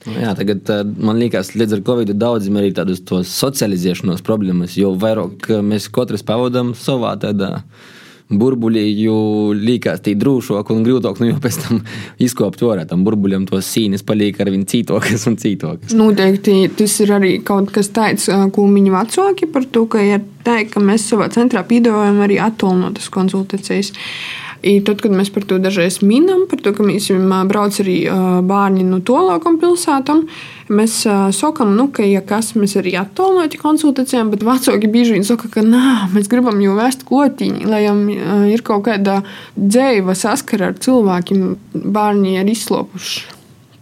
Jā, 0.07 0.31
tagad 0.39 0.69
man 1.03 1.17
liekas, 1.19 1.51
līdz 1.57 1.77
ar 1.77 1.85
Covid 1.85 2.13
daudziem 2.15 2.57
arī 2.57 2.71
tādas 2.73 3.01
socializēšanās 3.03 4.23
problēmas, 4.25 4.77
jo 4.79 4.93
vairāk 4.97 5.49
mēs 5.65 5.89
katrs 5.93 6.23
pavadām 6.25 6.73
savā 6.77 7.17
tādā 7.21 7.57
veidā 7.57 7.95
burbuļi, 8.27 8.83
jo 8.99 9.17
liekas, 9.55 10.01
tie 10.03 10.15
drūšāk 10.19 10.71
un 10.73 10.83
grūtāk, 10.85 11.21
nu 11.21 11.29
jau 11.31 11.39
pēc 11.43 11.59
tam 11.63 11.81
izkopt 12.27 12.63
ārā 12.67 12.87
tam 12.89 13.05
burbuļam 13.07 13.47
tos 13.49 13.69
sīnis 13.71 14.05
paliek 14.07 14.39
ar 14.43 14.51
viņu 14.53 14.67
cītokas 14.73 15.27
un 15.31 15.37
cītokas. 15.39 15.95
Noteikti 15.97 16.59
tas 16.77 16.97
ir 17.03 17.13
arī 17.15 17.37
kaut 17.47 17.71
kas 17.75 17.91
tāds, 17.95 18.27
ko 18.27 18.67
viņi 18.71 18.93
vecāki 18.93 19.51
par 19.51 19.67
to, 19.71 19.85
ka 19.91 20.03
ir 20.03 20.25
teikt, 20.47 20.73
ka 20.75 20.83
mēs 20.83 21.07
savā 21.11 21.29
centrā 21.33 21.63
piedāvājam 21.67 22.23
arī 22.25 22.41
attālinātas 22.41 23.11
konsultācijas. 23.13 23.93
I 24.65 24.79
tad, 24.81 25.03
kad 25.03 25.13
mēs 25.13 25.29
par 25.29 25.43
to 25.45 25.59
dažreiz 25.61 25.99
minam, 26.01 26.47
par 26.49 26.57
to, 26.65 26.71
ka 26.73 26.81
mēs 26.83 27.11
braucam 27.47 27.83
arī 27.83 27.97
bērni 28.49 28.87
no 28.87 28.97
tolākam 29.05 29.59
pilsētām, 29.61 30.23
mēs 30.73 30.97
sakām, 31.37 31.75
nu, 31.77 31.85
ka, 31.93 32.01
ja 32.07 32.23
kas, 32.25 32.55
mēs 32.57 32.73
arī 32.81 32.95
attālinājam 32.97 33.61
konsultācijām, 33.61 34.33
bet 34.33 34.47
vecāki 34.47 34.89
bieži 34.91 35.15
vien 35.19 35.29
saka, 35.29 35.51
ka 35.53 35.61
nā, 35.61 36.09
mēs 36.15 36.29
gribam 36.31 36.57
jau 36.63 36.73
vēst 36.79 37.05
klotiņu, 37.07 37.69
lai 37.69 37.85
jām 37.85 38.03
ir 38.49 38.65
kaut 38.65 38.87
kāda 38.89 39.21
dzēva 39.53 40.17
saskara 40.17 40.73
ar 40.73 40.81
cilvēkiem, 40.81 41.49
bērni 41.77 42.39
ir 42.41 42.55
izslopuši 42.57 43.36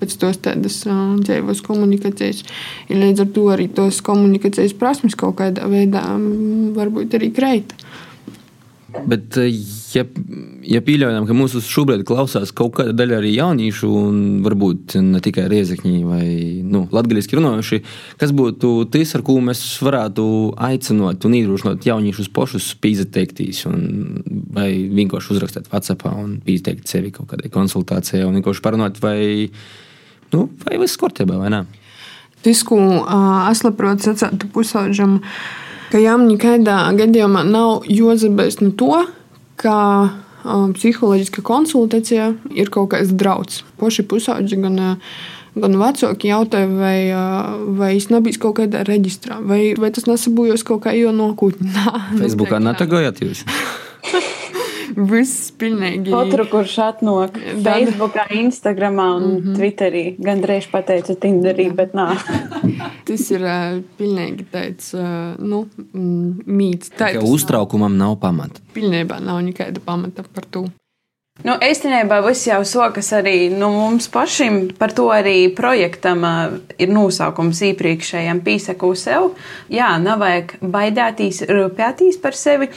pēc 0.05 0.17
tos 0.21 0.41
tādas 0.45 0.81
dzīves 0.85 1.63
komunikācijas. 1.65 2.43
Ja 2.89 3.01
līdz 3.01 3.25
ar 3.25 3.31
to 3.35 3.49
arī 3.55 3.67
tos 3.73 4.01
komunikācijas 4.05 4.77
prasmes 4.77 5.17
kaut 5.17 5.39
kādā 5.41 5.65
veidā 5.71 6.05
varbūt 6.77 7.17
arī 7.17 7.33
kreita. 7.35 7.85
Bet, 9.03 9.35
ja, 9.91 10.03
ja 10.63 10.79
pieļaujam, 10.85 11.25
ka 11.27 11.35
mūsu 11.35 11.59
šobrīd 11.63 12.05
klausās 12.07 12.53
kaut 12.55 12.77
kāda 12.77 12.93
daļa 12.95 13.17
arī 13.19 13.33
jauniešu, 13.35 13.89
un 13.91 14.19
varbūt 14.45 14.95
ne 15.03 15.19
tikai 15.23 15.49
riezekņi 15.51 15.95
vai 16.07 16.27
nu, 16.63 16.85
latviešu 16.95 17.39
runājuši, 17.39 17.81
kas 18.21 18.31
būtu 18.35 18.71
tas, 18.93 19.15
ar 19.17 19.25
ko 19.27 19.35
mēs 19.43 19.63
varētu 19.83 20.27
aicināt 20.69 21.27
un 21.27 21.37
iedrošināt 21.41 21.87
jauniešus 21.89 22.31
pašus 22.35 22.69
pīzeteiktīs, 22.79 23.65
vai 24.55 24.69
vienkārši 24.95 25.35
uzrakstīt 25.35 25.71
WhatsApp 25.73 26.07
un 26.13 26.37
pīzeteikt 26.45 26.87
sevi 26.91 27.11
kaut 27.15 27.33
kādai 27.33 27.51
konsultācijai, 27.51 28.23
un 28.27 28.39
vienkārši 28.39 28.63
parunāt, 28.63 29.03
vai, 29.03 29.19
nu, 30.35 30.49
vai 30.65 30.79
viss 30.81 30.99
kārtībā 31.01 31.39
vai 31.39 31.51
ne. 31.53 31.63
Tas, 32.45 32.61
ko 32.67 32.77
labprāt 32.77 34.03
sacītu 34.05 34.51
pusauģam, 34.53 35.17
ka 35.89 36.01
jām 36.01 36.27
nekādā 36.29 36.77
gadījumā 36.97 37.41
nav 37.47 37.87
jāzabēs 37.89 38.59
no 38.61 38.69
to, 38.77 38.99
ka 39.61 39.77
psiholoģiska 40.45 41.41
konsultācija 41.45 42.33
ir 42.53 42.69
kaut 42.73 42.91
kāds 42.93 43.15
drauds. 43.17 43.63
Poši 43.81 44.05
pusauģi 44.05 44.59
gan, 44.61 44.77
gan 45.55 45.79
vecāki 45.81 46.29
jautāja, 46.29 46.69
vai, 46.69 46.99
vai 47.79 47.95
es 47.95 48.11
nebiju 48.13 48.43
kaut 48.43 48.59
kādā 48.59 48.83
reģistrā, 48.85 49.39
vai, 49.41 49.73
vai 49.79 49.89
tas 49.95 50.05
nesabūjos 50.09 50.65
kaut 50.67 50.83
kā 50.85 50.93
jau 50.97 51.15
nokūtnē. 51.15 51.87
Facebookā 52.19 52.61
netagojat 52.67 53.25
jūs? 53.25 53.45
Viss 54.95 55.51
pilnīgi. 55.59 56.11
Katru, 56.13 56.45
kurš 56.51 56.75
atnāk 56.85 57.39
Facebook, 57.63 58.15
Instagram 58.31 58.99
un 58.99 59.23
mm 59.23 59.41
-hmm. 59.41 59.57
Twitterī, 59.59 60.03
gandrīz 60.19 60.69
pateicu 60.71 61.15
Tinderī, 61.15 61.67
bet 61.75 61.93
nā. 61.93 62.15
Tas 63.07 63.31
ir 63.31 63.41
uh, 63.41 63.81
pilnīgi 63.97 64.45
tāds 64.51 64.93
uh, 64.93 65.35
nu, 65.39 65.65
mīts. 66.47 66.89
Tā, 66.97 67.13
ka 67.13 67.19
uztraukumam 67.19 67.97
nav 67.97 68.19
pamata. 68.19 68.61
Pilnībā 68.73 69.19
nav 69.19 69.41
nekāda 69.43 69.79
pamata 69.85 70.23
par 70.33 70.45
to. 70.51 70.65
Nu, 71.43 71.53
īstenībā 71.61 72.21
viss 72.25 72.47
jau 72.47 72.61
sokas 72.65 73.11
arī 73.13 73.49
nu, 73.53 73.67
mums 73.75 74.07
pašiem. 74.09 74.55
Par 74.79 74.93
to 74.97 75.09
arī 75.13 75.49
projektam 75.53 76.23
uh, 76.25 76.53
ir 76.81 76.89
nosaukums 76.89 77.59
iepriekšējiem 77.67 78.39
pīsaku 78.45 78.89
sev. 78.97 79.27
Jā, 79.69 79.91
nav 80.01 80.23
vajag 80.23 80.55
baidētīs, 80.73 81.43
rūpētīs 81.51 82.17
par 82.23 82.37
sevi. 82.39 82.69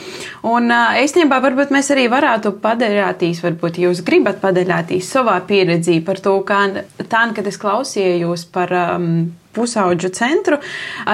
Un 0.45 0.69
uh, 0.75 0.99
īstenībā 1.01 1.39
varbūt 1.45 1.73
mēs 1.73 1.89
arī 1.95 2.09
varētu 2.13 2.53
padarītīs, 2.65 3.41
varbūt 3.47 3.79
jūs 3.87 4.03
gribat 4.05 4.43
padarītīs 4.43 5.15
savā 5.17 5.39
pieredzī 5.49 6.01
par 6.05 6.21
to, 6.21 6.35
kā 6.45 6.67
tā, 6.99 7.23
kad 7.39 7.49
es 7.49 7.57
klausījos 7.63 8.45
par 8.53 8.75
um, 8.83 9.09
pusauģu 9.57 10.13
centru, 10.19 10.61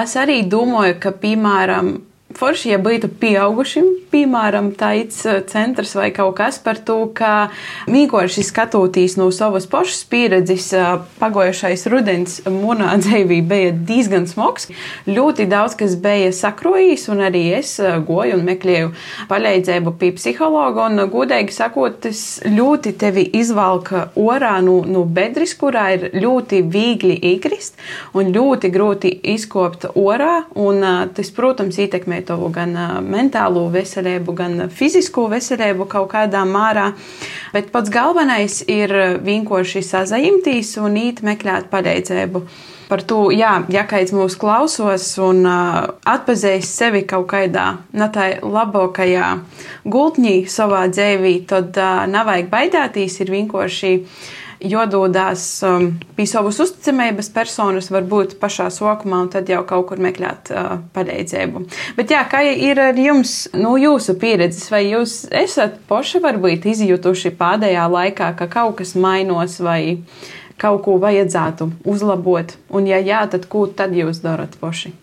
es 0.01 0.17
arī 0.19 0.41
domāju, 0.49 0.99
ka, 1.07 1.15
piemēram, 1.23 1.95
Forši, 2.35 2.73
ja 2.73 2.77
būtu 2.83 3.07
pieaugušiem, 3.15 3.85
piemēram, 4.11 4.73
tāds 4.75 5.21
eh, 5.23 5.37
centrs 5.47 5.93
vai 5.95 6.09
kaut 6.15 6.35
kas 6.35 6.57
par 6.59 6.81
to, 6.83 6.97
ka 7.15 7.47
mīkoši 7.87 8.43
skatoties 8.43 9.15
no 9.15 9.29
savas 9.31 9.67
pašas 9.71 10.01
pieredzes, 10.11 10.65
eh, 10.75 10.97
pagojušais 11.21 11.85
rudens 11.93 12.41
monā 12.51 12.91
dzīvī 13.03 13.37
bija 13.47 13.71
diezgan 13.87 14.27
smags. 14.27 14.67
Ļoti 15.07 15.45
daudz, 15.51 15.77
kas 15.79 15.95
bija 16.03 16.33
sakrojis, 16.35 17.05
un 17.13 17.23
arī 17.23 17.45
es 17.61 17.77
eh, 17.79 17.95
goju 18.03 18.35
un 18.35 18.43
meklēju 18.49 18.91
palīdzību 19.31 19.95
pie 20.01 20.11
psihologa, 20.19 20.89
un 20.89 21.05
godīgi 21.15 21.55
sakot, 21.55 22.01
tas 22.03 22.25
ļoti 22.43 22.97
tevi 22.99 23.23
izvalka 23.39 24.09
orā 24.19 24.57
no, 24.65 24.81
no 24.83 25.05
bedres, 25.07 25.55
kurā 25.55 25.85
ir 25.95 26.09
ļoti 26.19 26.65
viegli 26.67 27.15
iekrist 27.31 27.79
un 28.11 28.35
ļoti 28.35 28.75
grūti 28.75 29.15
izkopt 29.37 29.87
orā, 29.95 30.43
un 30.59 30.83
tas, 31.15 31.31
protams, 31.31 31.79
ietekmē 31.79 32.24
tavu 32.27 32.51
gan 32.53 32.75
mentālo 33.05 33.65
veselību, 33.73 34.35
gan 34.37 34.67
fizisko 34.69 35.27
veselību 35.31 35.87
kaut 35.91 36.11
kādā 36.13 36.43
mārā. 36.49 36.91
Bet 37.53 37.71
pats 37.73 37.93
galvenais 37.93 38.61
ir 38.67 38.93
vienkārši 39.25 39.83
sazajumtīs 39.85 40.75
un 40.83 40.97
īt 41.01 41.21
meklēt 41.25 41.69
palīdzību. 41.73 42.45
Par 42.85 43.01
to, 43.01 43.31
jā, 43.33 43.63
ja 43.73 43.81
kāds 43.89 44.13
mūs 44.13 44.35
klausos 44.37 45.07
un 45.17 45.41
uh, 45.49 45.79
atpazīst 46.05 46.69
sevi 46.69 47.01
kaut 47.09 47.25
kādā 47.31 47.65
no 47.97 48.07
tā 48.13 48.35
labākajā 48.45 49.31
gultņī 49.89 50.35
savā 50.51 50.83
dzīvī, 50.93 51.33
tad 51.49 51.73
uh, 51.81 52.03
nav 52.09 52.29
vajag 52.29 52.51
baidēties, 52.51 53.17
ir 53.25 53.33
vienkārši 53.33 53.93
jododas 54.59 55.45
um, 55.65 55.89
pie 56.15 56.25
savas 56.29 56.59
uzticamības 56.63 57.29
personas, 57.35 57.89
varbūt 57.93 58.37
pašā 58.41 58.69
sākumā, 58.73 59.23
un 59.25 59.31
tad 59.33 59.49
jau 59.51 59.61
kaut 59.67 59.89
kur 59.91 60.01
meklēt 60.01 60.51
uh, 60.53 60.77
palīdzību. 60.95 61.65
Bet 61.97 62.13
jā, 62.13 62.23
kā 62.31 62.43
ir 62.45 62.81
ar 62.81 62.99
jums, 62.99 63.35
nu, 63.57 63.75
jūsu 63.81 64.17
pieredzes, 64.21 64.69
vai 64.73 64.85
jūs 64.87 65.23
esat 65.35 65.79
poši 65.89 66.23
varbūt 66.23 66.67
izjutuši 66.71 67.35
pēdējā 67.39 67.87
laikā, 67.91 68.33
ka 68.39 68.49
kaut 68.51 68.79
kas 68.81 68.95
mainos 68.95 69.59
vai 69.63 69.81
kaut 70.61 70.85
ko 70.85 70.99
vajadzētu 71.03 71.71
uzlabot, 71.83 72.55
un 72.71 72.87
ja 72.87 73.01
jā, 73.03 73.25
tad 73.31 73.49
ko 73.51 73.67
tad 73.67 73.95
jūs 73.95 74.23
darat 74.23 74.55
poši? 74.61 74.95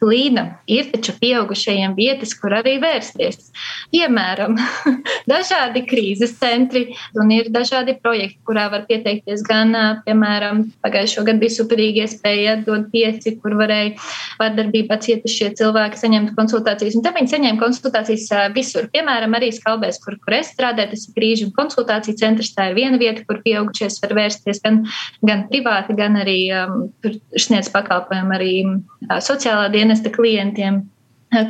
Līna, 0.00 0.46
ir 0.64 0.86
taču 0.88 1.12
pieaugušajiem 1.20 1.92
vietas, 1.92 2.30
kur 2.40 2.54
arī 2.56 2.78
vērsties. 2.80 3.50
Piemēram, 3.92 4.54
dažādi 5.32 5.82
krīzes 5.84 6.32
centri 6.40 6.94
un 7.20 7.28
ir 7.34 7.50
dažādi 7.52 7.98
projekti, 8.00 8.38
kurā 8.48 8.70
var 8.72 8.86
pieteikties 8.88 9.44
gan, 9.44 9.74
piemēram, 10.06 10.62
pagājušo 10.80 11.24
gadu 11.26 11.42
bija 11.42 11.56
superīgi 11.58 12.04
iespēja 12.06 12.54
dot 12.64 12.86
pieci, 12.94 13.34
kur 13.42 13.58
varēja 13.58 13.92
vardarbībā 14.40 14.96
cietušie 15.04 15.50
cilvēki 15.60 16.00
saņemt 16.00 16.32
konsultācijas. 16.38 16.96
Un 16.96 17.04
te 17.04 17.12
viņi 17.18 17.34
saņēma 17.34 17.60
konsultācijas 17.60 18.56
visur. 18.56 18.88
Piemēram, 18.94 19.36
arī 19.36 19.52
Skalbēs, 19.52 20.00
kur, 20.00 20.16
kur 20.24 20.38
es 20.38 20.54
strādāju, 20.54 20.94
tas 20.94 21.04
ir 21.10 21.16
krīžu 21.18 21.50
un 21.50 21.54
konsultāciju 21.60 22.16
centrs. 22.22 22.54
Tā 22.56 22.70
ir 22.70 22.78
viena 22.80 22.96
vieta, 23.00 23.26
kur 23.28 23.42
pieaugušies 23.44 24.00
var 24.00 24.16
vērsties 24.16 24.64
gan, 24.64 24.80
gan 25.20 25.44
privāti, 25.52 25.98
gan 26.00 26.16
arī 26.24 26.38
um, 26.56 26.88
sniedz 27.36 27.68
pakalpojumu 27.76 28.36
arī 28.38 28.54
uh, 28.64 29.20
sociālā 29.20 29.68
dienā 29.68 29.89
dienesta 29.90 30.10
klientiem 30.10 30.82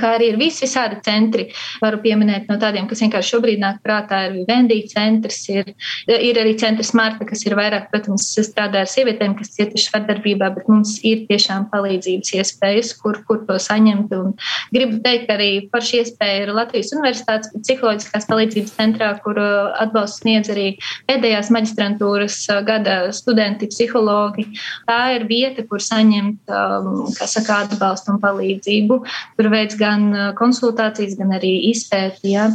kā 0.01 0.14
arī 0.16 0.33
ir 0.33 0.38
visi 0.40 0.66
visādi 0.66 1.01
centri. 1.07 1.49
Varu 1.83 2.01
pieminēt 2.05 2.49
no 2.51 2.59
tādiem, 2.61 2.87
kas 2.90 3.03
vienkārši 3.05 3.35
šobrīd 3.35 3.62
nāk 3.62 3.81
prātā, 3.85 4.23
ir 4.29 4.45
Vendija 4.49 4.88
centrs, 4.93 5.40
ir, 5.53 5.73
ir 6.11 6.40
arī 6.40 6.57
centrs 6.61 6.93
Marta, 6.97 7.27
kas 7.29 7.45
ir 7.47 7.57
vairāk, 7.59 7.88
protams, 7.93 8.27
strādā 8.47 8.85
ar 8.85 8.90
sievietēm, 8.90 9.37
kas 9.38 9.55
cietuši 9.57 9.93
vardarbībā, 9.95 10.51
bet 10.57 10.69
mums 10.71 10.97
ir 11.07 11.25
tiešām 11.31 11.69
palīdzības 11.73 12.35
iespējas, 12.40 12.93
kur, 13.01 13.21
kur 13.29 13.43
to 13.49 13.59
saņemt. 13.61 14.12
Un 14.16 14.35
gribu 14.75 15.01
teikt, 15.05 15.27
ka 15.29 15.38
arī 15.38 15.51
par 15.73 15.85
šī 15.87 16.03
iespēja 16.05 16.45
ir 16.45 16.55
Latvijas 16.57 16.93
Universitātes 16.97 17.53
psiholoģiskās 17.57 18.29
palīdzības 18.31 18.77
centrā, 18.77 19.11
kur 19.25 19.40
uh, 19.40 19.73
atbalstu 19.81 20.25
sniedz 20.25 20.53
arī 20.53 20.66
pēdējās 21.09 21.53
maģistrantūras 21.55 22.38
uh, 22.51 22.61
gada 22.66 22.99
studenti, 23.16 23.71
psihologi. 23.71 24.47
Tā 24.88 25.01
ir 25.16 25.27
vieta, 25.31 25.64
kur 25.69 25.83
saņemt, 25.83 26.51
um, 26.51 27.07
kā 27.16 27.29
saka, 27.31 27.62
atbalstu 27.66 28.14
un 28.14 28.21
palīdzību. 28.23 29.01
Tur 29.38 29.51
veids 29.53 29.70
veids 29.71 29.79
gan 29.79 30.35
konsultācijas, 30.39 31.17
gan 31.19 31.33
arī 31.37 31.71
izpēti. 31.71 32.35
Ja? 32.35 32.49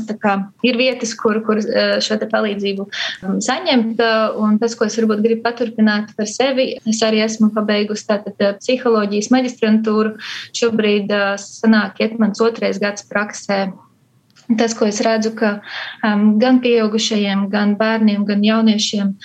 Ir 0.64 0.78
vietas, 0.78 1.16
kur, 1.16 1.42
kur 1.46 1.62
šo 2.02 2.18
palīdzību 2.20 2.88
saņemt, 3.40 4.02
un 4.42 4.60
tas, 4.60 4.76
ko 4.76 4.86
es 4.86 4.98
varbūt 4.98 5.24
gribu 5.24 5.44
paturpināt 5.44 6.16
par 6.18 6.28
sevi, 6.28 6.78
es 6.86 7.02
arī 7.04 7.24
esmu 7.24 7.52
pabeigusi 7.54 8.08
tātad 8.08 8.60
psiholoģijas 8.60 9.32
maģistrantūru. 9.32 10.16
Šobrīd 10.56 11.12
sanāk 11.40 12.02
iet 12.02 12.20
mans 12.20 12.42
otrais 12.42 12.80
gads 12.80 13.06
praksē 13.08 13.74
Tas, 14.46 14.76
ko 14.78 14.86
es 14.86 15.00
redzu, 15.02 15.32
ka 15.34 15.56
um, 16.06 16.36
gan 16.38 16.60
pieaugušajiem, 16.62 17.48
gan 17.50 17.74
bērniem, 17.80 18.28
gan 18.30 18.44
jauniešiem 18.46 19.16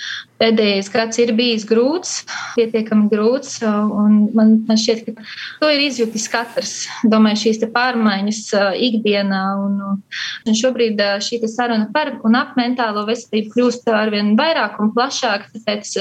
pēdējais 0.41 0.89
gads 0.91 1.19
ir 1.21 1.33
bijis 1.37 1.65
grūts, 1.69 2.13
pietiekami 2.55 3.09
grūts. 3.11 3.59
Man, 3.61 4.53
man 4.67 4.79
šķiet, 4.79 5.03
ka 5.05 5.25
to 5.61 5.69
ir 5.71 5.83
izjutis 5.85 6.27
katrs. 6.31 6.73
Domāju, 7.07 7.43
šīs 7.45 7.61
pārmaiņas 7.75 8.41
ikdienā. 8.89 9.41
Un, 9.61 9.99
un 10.47 10.57
šobrīd 10.57 11.01
šī 11.23 11.41
saruna 11.51 11.89
par 11.93 12.15
un 12.27 12.37
ap 12.39 12.55
mentālo 12.59 13.05
veselību 13.09 13.53
kļūst 13.55 13.89
arvien 13.93 14.33
vairāk 14.39 14.79
un 14.81 14.93
plašāk. 14.95 15.49
Tāpēc 15.55 15.93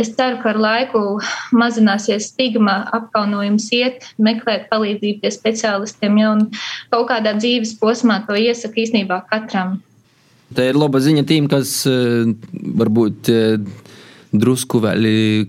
es 0.00 0.12
ceru, 0.16 0.40
ka 0.42 0.52
ar 0.52 0.60
laiku 0.60 1.04
mazināsies 1.56 2.30
stigma, 2.32 2.82
apkaunojums 2.96 3.70
iet, 3.76 4.10
meklēt 4.18 4.68
palīdzību 4.72 5.24
pie 5.24 5.32
speciālistiem. 5.34 6.20
Ja, 6.20 6.36
un 6.36 6.46
kaut 6.92 7.08
kādā 7.10 7.36
dzīves 7.38 7.76
posmā 7.80 8.22
to 8.28 8.36
iesaka 8.38 8.84
īstenībā 8.84 9.24
katram. 9.30 9.80
Tā 10.54 10.68
ir 10.70 10.78
laba 10.78 11.00
ziņa 11.02 11.24
tiem, 11.28 11.48
kas 11.50 11.80
eh, 11.90 12.30
varbūt 12.80 13.30
eh, 13.32 13.56
drusku 14.34 14.80
vēl 14.82 15.06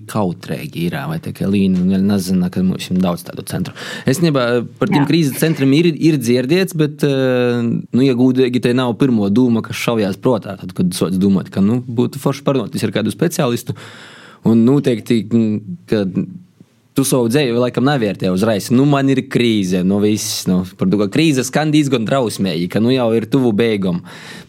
kautrīgi 0.10 0.86
ir, 0.88 0.98
vai 1.10 1.18
tā 1.24 1.34
kā 1.36 1.48
līnija, 1.50 1.82
un 1.82 1.94
vēl 1.96 2.06
nezina, 2.06 2.52
ka 2.54 2.62
mums 2.66 2.90
ir 2.92 3.00
daudz 3.02 3.26
tādu 3.28 3.46
centru. 3.50 3.74
Es 4.10 4.22
nebā 4.24 4.46
par 4.80 4.92
tiem 4.92 5.08
krīzes 5.10 5.40
centriem 5.42 5.74
ir, 5.78 5.90
ir 5.94 6.20
dzirdēts, 6.22 6.78
bet, 6.78 7.06
eh, 7.06 7.62
nu, 7.66 8.06
ja 8.06 8.18
gudīgi, 8.18 8.62
te 8.62 8.74
nav 8.78 8.96
pirmo 9.02 9.30
doma, 9.34 9.64
kas 9.66 9.82
šaujās 9.82 10.22
protā, 10.22 10.58
tad, 10.62 10.74
kad 10.78 10.94
sots 10.98 11.22
domāt, 11.22 11.52
ka, 11.54 11.64
nu, 11.66 11.82
būtu 11.86 12.22
forši 12.22 12.46
parunāties 12.46 12.86
ar 12.86 12.94
kādu 12.96 13.14
speciālistu, 13.14 13.78
un 14.46 14.66
noteikti, 14.68 15.24
ka 15.90 16.06
Tu 16.96 17.04
savu 17.04 17.28
dzīvi 17.28 17.58
laikam 17.60 17.84
nevērtēji 17.84 18.32
uzreiz. 18.32 18.70
Nu, 18.72 18.86
man 18.88 19.10
ir 19.12 19.20
krīze, 19.28 19.82
nu, 19.84 19.98
viss. 20.00 20.46
Nu, 20.48 20.62
par 20.80 20.88
to, 20.88 21.00
ka 21.02 21.10
krīze 21.12 21.44
skan 21.44 21.74
diezgan 21.74 22.06
drausmīgi, 22.08 22.70
ka 22.72 22.80
nu 22.80 22.94
jau 22.94 23.10
ir 23.18 23.28
tuvu 23.28 23.52
beigām. 23.56 24.00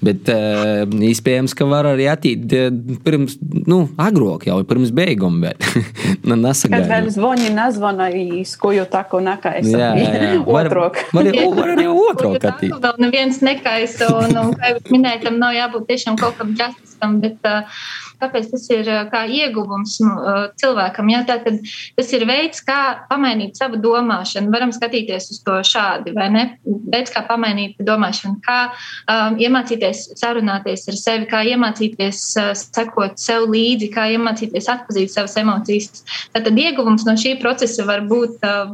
Bet 0.04 0.30
uh, 0.30 0.84
iespējams, 0.86 1.56
ka 1.58 1.66
var 1.66 1.88
arī 1.90 2.06
attīt 2.12 2.54
uh, 2.54 2.68
pirms, 3.02 3.34
nu, 3.66 3.80
agrāk 3.98 4.46
jau 4.46 4.60
pirms 4.70 4.94
beigām. 4.94 5.40
Bet, 5.42 5.66
nu, 6.28 6.38
Kad 6.46 6.86
vēl 6.92 7.10
zvoni, 7.16 7.50
nezvana 7.56 8.12
īskoju 8.14 8.86
taku 8.94 9.18
nekais. 9.26 9.66
Jā, 9.66 9.90
jā, 9.98 10.14
jā. 10.14 10.32
Var, 10.56 10.70
var, 10.70 10.94
var, 11.12 11.70
arī 11.74 11.88
otrāk 11.90 12.44
attīt. 12.46 12.72
Vēl 12.82 13.02
neviens 13.02 13.42
nekaisa, 13.42 14.12
un, 14.22 14.38
un 14.38 14.54
kā 14.54 14.76
jūs 14.76 14.92
minējat, 14.94 15.26
tam 15.26 15.40
nav 15.42 15.56
jābūt 15.56 15.90
tiešām 15.90 16.18
kaut 16.20 16.38
kam 16.38 16.54
drastiskam, 16.54 17.18
bet 17.24 17.50
uh, 17.50 17.82
kāpēc 18.20 18.50
tas 18.52 18.66
ir 18.74 18.88
kā 19.12 19.24
ieguvums 19.28 19.98
nu, 20.04 20.14
cilvēkam. 20.60 21.10
Ja? 21.12 21.22
Tātad 21.28 21.60
tas 21.96 22.12
ir 22.16 22.26
veids, 22.28 22.62
kā 22.66 23.06
pamainīt 23.10 23.58
savu 23.58 23.80
domāšanu. 23.82 24.52
Varam 24.54 24.72
skatīties 24.74 25.30
uz 25.34 25.40
to 25.46 25.58
šādi, 25.66 26.14
vai 26.16 26.28
ne? 26.32 26.44
Veids, 26.64 27.12
kā 27.14 27.22
pamainīt 27.28 27.80
domāšanu, 27.86 28.40
kā 28.44 28.58
um, 28.70 29.38
iemācīties 29.42 30.04
sarunāties 30.20 30.86
ar 30.90 30.98
sevi, 31.00 31.28
kā 31.30 31.42
iemācīties 31.52 32.22
uh, 32.40 32.52
sekot 32.56 33.20
sev 33.20 33.48
līdzi, 33.52 33.90
kā 33.94 34.08
iemācīties 34.16 34.70
atpazīt 34.72 35.12
savas 35.14 35.36
emocijas. 35.40 36.04
Tātad 36.34 36.58
ieguvums 36.60 37.06
no 37.08 37.16
šī 37.20 37.36
procesa 37.42 37.86
var 37.88 38.04
būt 38.08 38.44
uh, 38.46 38.72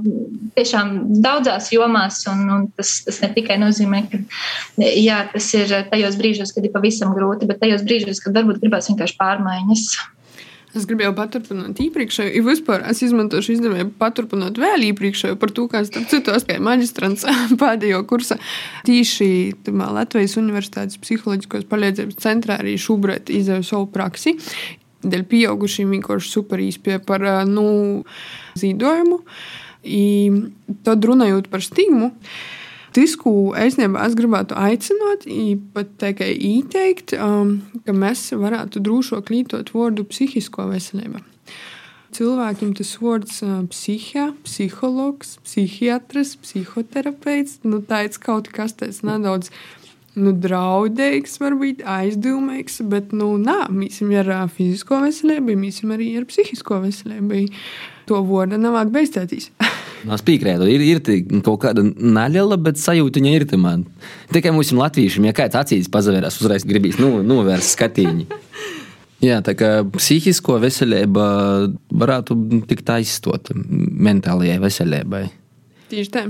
tiešām 0.57 0.95
daudzās 1.25 1.71
jomās, 1.75 2.23
un, 2.31 2.45
un 2.53 2.67
tas, 2.77 2.99
tas 3.07 3.21
ne 3.25 3.33
tikai 3.37 3.59
nozīmē, 3.63 4.05
ka 4.13 4.23
jā, 4.83 5.23
tas 5.33 5.49
ir 5.59 5.73
tajos 5.91 6.19
brīžos, 6.21 6.55
kad 6.55 6.67
ir 6.67 6.75
pavisam 6.75 7.15
grūti, 7.17 7.49
bet 7.49 7.61
tajos 7.63 7.85
brīžos, 7.87 8.21
kad 8.23 8.37
varbūt 8.37 8.61
gribēs 8.63 8.91
vienkārši 8.91 9.19
pār 9.19 9.32
pārmaiņas. 9.33 9.87
Es 10.73 10.87
gribēju 10.89 11.13
paturpināt 11.13 11.81
iepriekšējo, 11.85 12.31
ja 12.33 12.43
vispār 12.47 12.85
es 12.89 13.03
izmantošu 13.05 13.53
izdevību 13.59 13.93
paturpināt 14.01 14.57
vēl 14.61 14.87
iepriekšējo 14.87 15.37
par 15.41 15.51
to, 15.53 15.67
kā 15.69 15.83
starp 15.85 16.07
citu 16.09 16.33
aspēju 16.33 16.65
maģistrants 16.65 17.27
pēdējo 17.61 18.01
kursa. 18.09 18.39
Tīši 18.89 19.29
Latvijas 19.69 20.39
Universitātes 20.41 21.01
psiholoģiskos 21.03 21.69
palīdzības 21.69 22.23
centrā 22.25 22.57
arī 22.63 22.79
šobrīd 22.81 23.35
izdevu 23.37 23.69
savu 23.69 23.91
praksi. 23.93 24.39
Dēļ 25.05 25.27
pieaugušiem 25.29 25.93
vienkārši 25.99 26.33
super 26.39 26.63
īspēja 26.65 27.03
par 27.05 27.27
nu, 27.51 27.67
zīdojumu. 28.57 29.21
I 29.83 30.05
tad 30.87 31.05
runājot 31.05 31.53
par 31.53 31.61
stigmu. 31.67 32.15
Tas, 32.93 33.15
ko 33.17 33.55
es, 33.57 33.79
nebā, 33.81 34.05
es 34.05 34.15
gribētu 34.19 34.57
aicināt, 34.59 35.25
pat 35.73 35.95
tikai 36.01 36.33
ieteikt, 36.37 37.15
um, 37.17 37.55
ka 37.87 37.95
mēs 37.97 38.27
varētu 38.37 38.83
drošāk 38.85 39.33
lietot 39.33 39.73
vārdu 39.73 40.05
psihisko 40.09 40.69
veselību. 40.69 41.23
Cilvēkiem 42.13 42.75
tas 42.77 42.91
vārds 43.01 43.39
uh, 43.47 43.63
psihija, 43.73 44.27
psihologs, 44.45 45.39
psihiatrs, 45.47 46.35
psihoterapeits, 46.45 47.63
nu, 47.65 47.81
tāds 47.89 48.21
kaut 48.21 48.53
kas 48.53 48.77
tāds 48.77 49.01
nedaudz 49.09 49.49
nu, 50.21 50.35
draudīgs, 50.37 51.39
varbūt 51.41 51.81
aizdomīgs, 51.89 52.83
bet 52.93 53.17
nu, 53.17 53.33
nā, 53.41 53.63
mēs 53.73 54.03
esam 54.03 54.13
ar 54.21 54.35
fizisko 54.53 55.01
veselību, 55.07 55.57
mēs 55.65 55.81
esam 55.81 55.97
arī 55.97 56.13
ar 56.21 56.29
psihisko 56.29 56.83
veselību. 56.85 57.47
To 58.13 58.21
vārdu 58.29 58.61
nav 58.61 58.83
beigstētīs. 58.93 59.49
Es 60.11 60.25
piekrītu, 60.27 60.67
ir, 60.67 60.83
ir 60.83 61.01
kaut 61.47 61.61
kāda 61.63 61.85
neliela, 61.87 62.59
bet 62.59 62.81
sajūta 62.81 63.23
ir 63.23 63.47
man. 63.61 63.85
Tikai 64.35 64.51
mums, 64.55 64.73
latviešiem, 64.75 65.29
ja 65.29 65.37
kāds 65.37 65.59
acīs 65.59 65.91
pazavērās, 65.93 66.41
uzreiz 66.43 66.67
gribīs 66.67 66.99
nu, 66.99 67.21
novērst 67.23 67.77
skatīņu. 67.77 68.27
Jā, 69.23 69.39
tā 69.47 69.55
kā 69.55 69.69
psihisko 69.87 70.57
veselību 70.65 71.27
varētu 71.95 72.37
tikt 72.67 72.89
aizstot 72.91 73.53
mentālajai 73.55 74.57
veselībai. 74.65 75.29
Tieši 75.93 76.11
tā. 76.11 76.25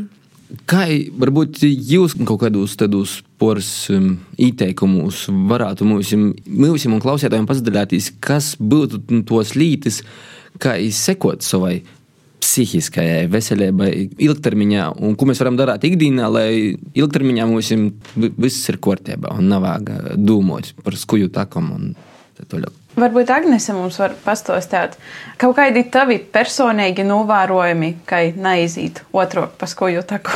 Kā 0.68 0.82
varbūt 1.16 1.62
jūs 1.64 2.12
kaut 2.28 2.42
kādos 2.42 2.74
tādos 2.76 3.14
poras 3.40 3.70
um, 3.94 4.18
ieteikumos 4.36 5.24
varētu 5.48 5.88
mums, 5.88 6.12
mums 6.44 6.84
un 6.84 7.00
klausītājiem 7.00 7.48
pasadalīties, 7.48 8.10
kas 8.20 8.52
būtu 8.60 9.00
tos 9.30 9.54
lītis, 9.56 10.02
kā 10.60 10.76
izsekot 10.76 11.40
savai 11.46 11.78
psihiskajai 12.42 13.26
veselībai 13.30 13.90
ilgtermiņā, 14.22 14.88
un 15.00 15.16
ko 15.18 15.28
mēs 15.30 15.40
varam 15.42 15.58
darīt 15.60 15.86
ikdienā, 15.88 16.28
lai 16.32 16.48
ilgtermiņā 16.98 17.48
mums 17.48 17.72
viss 18.16 18.70
ir 18.72 18.80
kārtībā 18.82 19.36
un 19.38 19.50
nav 19.52 19.64
vajag 19.66 20.16
domāt 20.18 20.72
par 20.82 20.98
skuju 20.98 21.30
takam 21.34 21.70
un 21.76 21.90
tā 22.38 22.48
tālāk. 22.50 22.78
Varbūt 22.92 23.30
Agnese 23.32 23.72
mums 23.72 23.96
var 24.02 24.12
pastāstīt 24.20 24.98
kaut 25.40 25.56
kādi 25.56 25.86
tavi 25.92 26.18
personīgi 26.20 27.06
novērojumi, 27.08 27.94
ka 28.08 28.20
neaiziet 28.36 29.00
otru 29.16 29.46
pa 29.58 29.68
skuju 29.70 30.02
taku. 30.08 30.34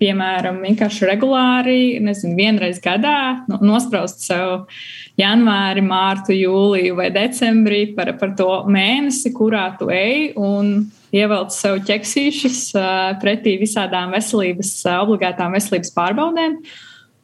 Piemēram, 0.00 0.62
vienkārši 0.64 1.06
regulāri, 1.08 1.78
nezinu, 2.02 2.34
vienreiz 2.38 2.80
gadā 2.82 3.44
nu, 3.48 3.60
nospraust 3.62 4.24
sev 4.24 4.64
janvāri, 5.20 5.82
mārtu, 5.84 6.34
jūliju 6.34 6.96
vai 6.98 7.10
decembrī 7.14 7.84
par, 7.96 8.12
par 8.20 8.34
to 8.38 8.48
mēnesi, 8.70 9.32
kurā 9.34 9.66
tu 9.78 9.90
ej 9.94 10.32
un 10.40 10.74
ievelc 11.14 11.54
sev 11.54 11.78
ķeksīšus 11.86 12.62
pretī 13.22 13.56
visādām 13.60 14.14
veselības, 14.14 14.74
obligātām 15.04 15.54
veselības 15.54 15.94
pārbaudēm. 15.94 16.58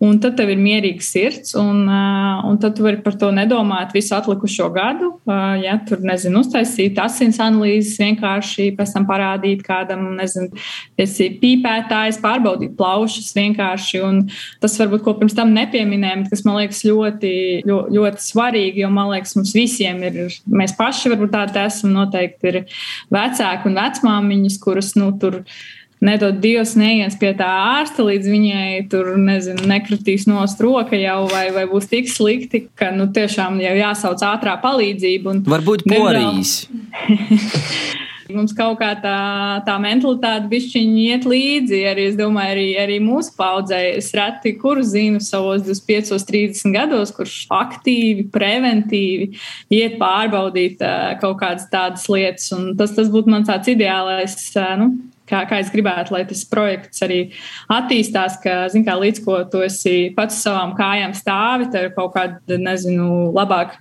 Un 0.00 0.16
tad 0.16 0.32
tev 0.38 0.48
ir 0.48 0.56
mierīgs 0.56 1.10
sirds, 1.12 1.50
un, 1.60 1.82
un 1.84 2.54
tad 2.60 2.72
tu 2.78 2.86
vari 2.86 3.02
par 3.04 3.18
to 3.20 3.28
nedomāt 3.36 3.90
visu 3.92 4.14
atlikušo 4.16 4.70
gadu. 4.72 5.10
Ja 5.60 5.74
tur, 5.84 6.00
nezinu, 6.08 6.40
uztaisīt 6.40 6.96
asins 7.02 7.36
analīzes, 7.44 7.98
vienkārši 8.00 8.70
pēc 8.78 8.94
tam 8.94 9.04
parādīt 9.10 9.60
kādam, 9.66 10.06
nezinu, 10.16 10.48
esi 11.04 11.26
pīpētājs, 11.42 12.16
pārbaudīt 12.24 12.72
plaušas 12.78 13.28
vienkārši. 13.36 14.00
Un 14.06 14.22
tas 14.62 14.78
varbūt, 14.80 15.04
ko 15.04 15.14
pirms 15.18 15.36
tam 15.36 15.52
nepieminējām, 15.58 16.24
kas 16.32 16.46
man 16.48 16.62
liekas 16.62 16.80
ļoti, 16.88 17.34
ļoti, 17.68 17.98
ļoti 17.98 18.24
svarīgi, 18.24 18.80
jo 18.86 18.90
man 18.94 19.12
liekas, 19.12 19.36
mums 19.36 19.52
visiem 19.58 20.00
ir, 20.08 20.16
mēs 20.48 20.72
paši 20.80 21.12
varbūt 21.12 21.34
tādi 21.36 21.60
esam, 21.66 21.92
noteikti 21.98 22.54
ir 22.54 22.58
vecāki 23.12 23.68
un 23.68 23.76
vecmāmiņas, 23.76 24.58
kuras, 24.64 24.94
nu, 24.96 25.12
tur 25.20 25.42
nedod 26.04 26.40
Dievs 26.42 26.74
neies 26.80 27.16
pie 27.20 27.32
tā 27.36 27.48
ārsta, 27.76 28.04
līdz 28.08 28.32
viņai 28.32 28.68
tur, 28.92 29.12
nezinu, 29.20 29.68
nekritīs 29.70 30.26
nost 30.30 30.60
roka 30.64 30.98
jau, 30.98 31.22
vai, 31.30 31.48
vai 31.54 31.66
būs 31.70 31.90
tik 31.92 32.10
slikti, 32.10 32.64
ka, 32.78 32.90
nu, 32.96 33.10
tiešām 33.14 33.60
jau 33.62 33.74
jāsauc 33.78 34.24
ātrā 34.32 34.56
palīdzība. 34.62 35.40
Varbūt 35.50 35.88
porijas. 35.88 36.62
Mums 38.30 38.52
kaut 38.54 38.78
kā 38.80 38.92
tā, 39.02 39.16
tā 39.66 39.76
mentalitāte 39.82 40.48
bišķiņi 40.50 41.04
iet 41.10 41.26
līdzi. 41.28 41.80
Arī, 41.90 42.06
es 42.10 42.18
domāju, 42.18 42.54
arī, 42.54 42.66
arī 42.78 42.98
mūsu 43.02 43.34
paudzē. 43.38 43.80
Es 43.98 44.10
reti, 44.16 44.52
kuru 44.60 44.84
zinu 44.86 45.22
savos 45.24 45.64
25, 45.66 46.14
30 46.28 46.74
gados, 46.74 47.10
kurš 47.16 47.36
aktīvi, 47.54 48.28
preventīvi 48.30 49.32
iet 49.74 49.98
pārbaudīt 50.00 50.82
uh, 50.84 51.14
kaut 51.22 51.40
kādas 51.42 51.66
tādas 51.72 52.06
lietas. 52.12 52.50
Un 52.56 52.74
tas, 52.78 52.94
tas 52.96 53.10
būtu 53.12 53.34
mans 53.34 53.50
tāds 53.50 53.72
ideālais, 53.72 54.36
uh, 54.54 54.76
nu, 54.80 54.92
kā, 55.30 55.44
kā 55.48 55.60
es 55.62 55.70
gribētu, 55.72 56.14
lai 56.14 56.24
tas 56.28 56.42
projekts 56.50 57.04
arī 57.06 57.20
attīstās. 57.70 58.38
Ka, 58.42 58.56
zin, 58.72 58.84
kā, 58.86 58.96
līdz 59.00 59.22
ko 59.24 59.38
tu 59.50 59.62
esi 59.64 60.10
pats 60.16 60.40
savām 60.44 60.74
kājām 60.78 61.14
stāvi, 61.16 61.70
tev 61.72 61.88
ir 61.88 61.94
kaut 61.96 62.14
kāda, 62.16 62.58
nezinu, 62.60 63.30
labāka 63.36 63.78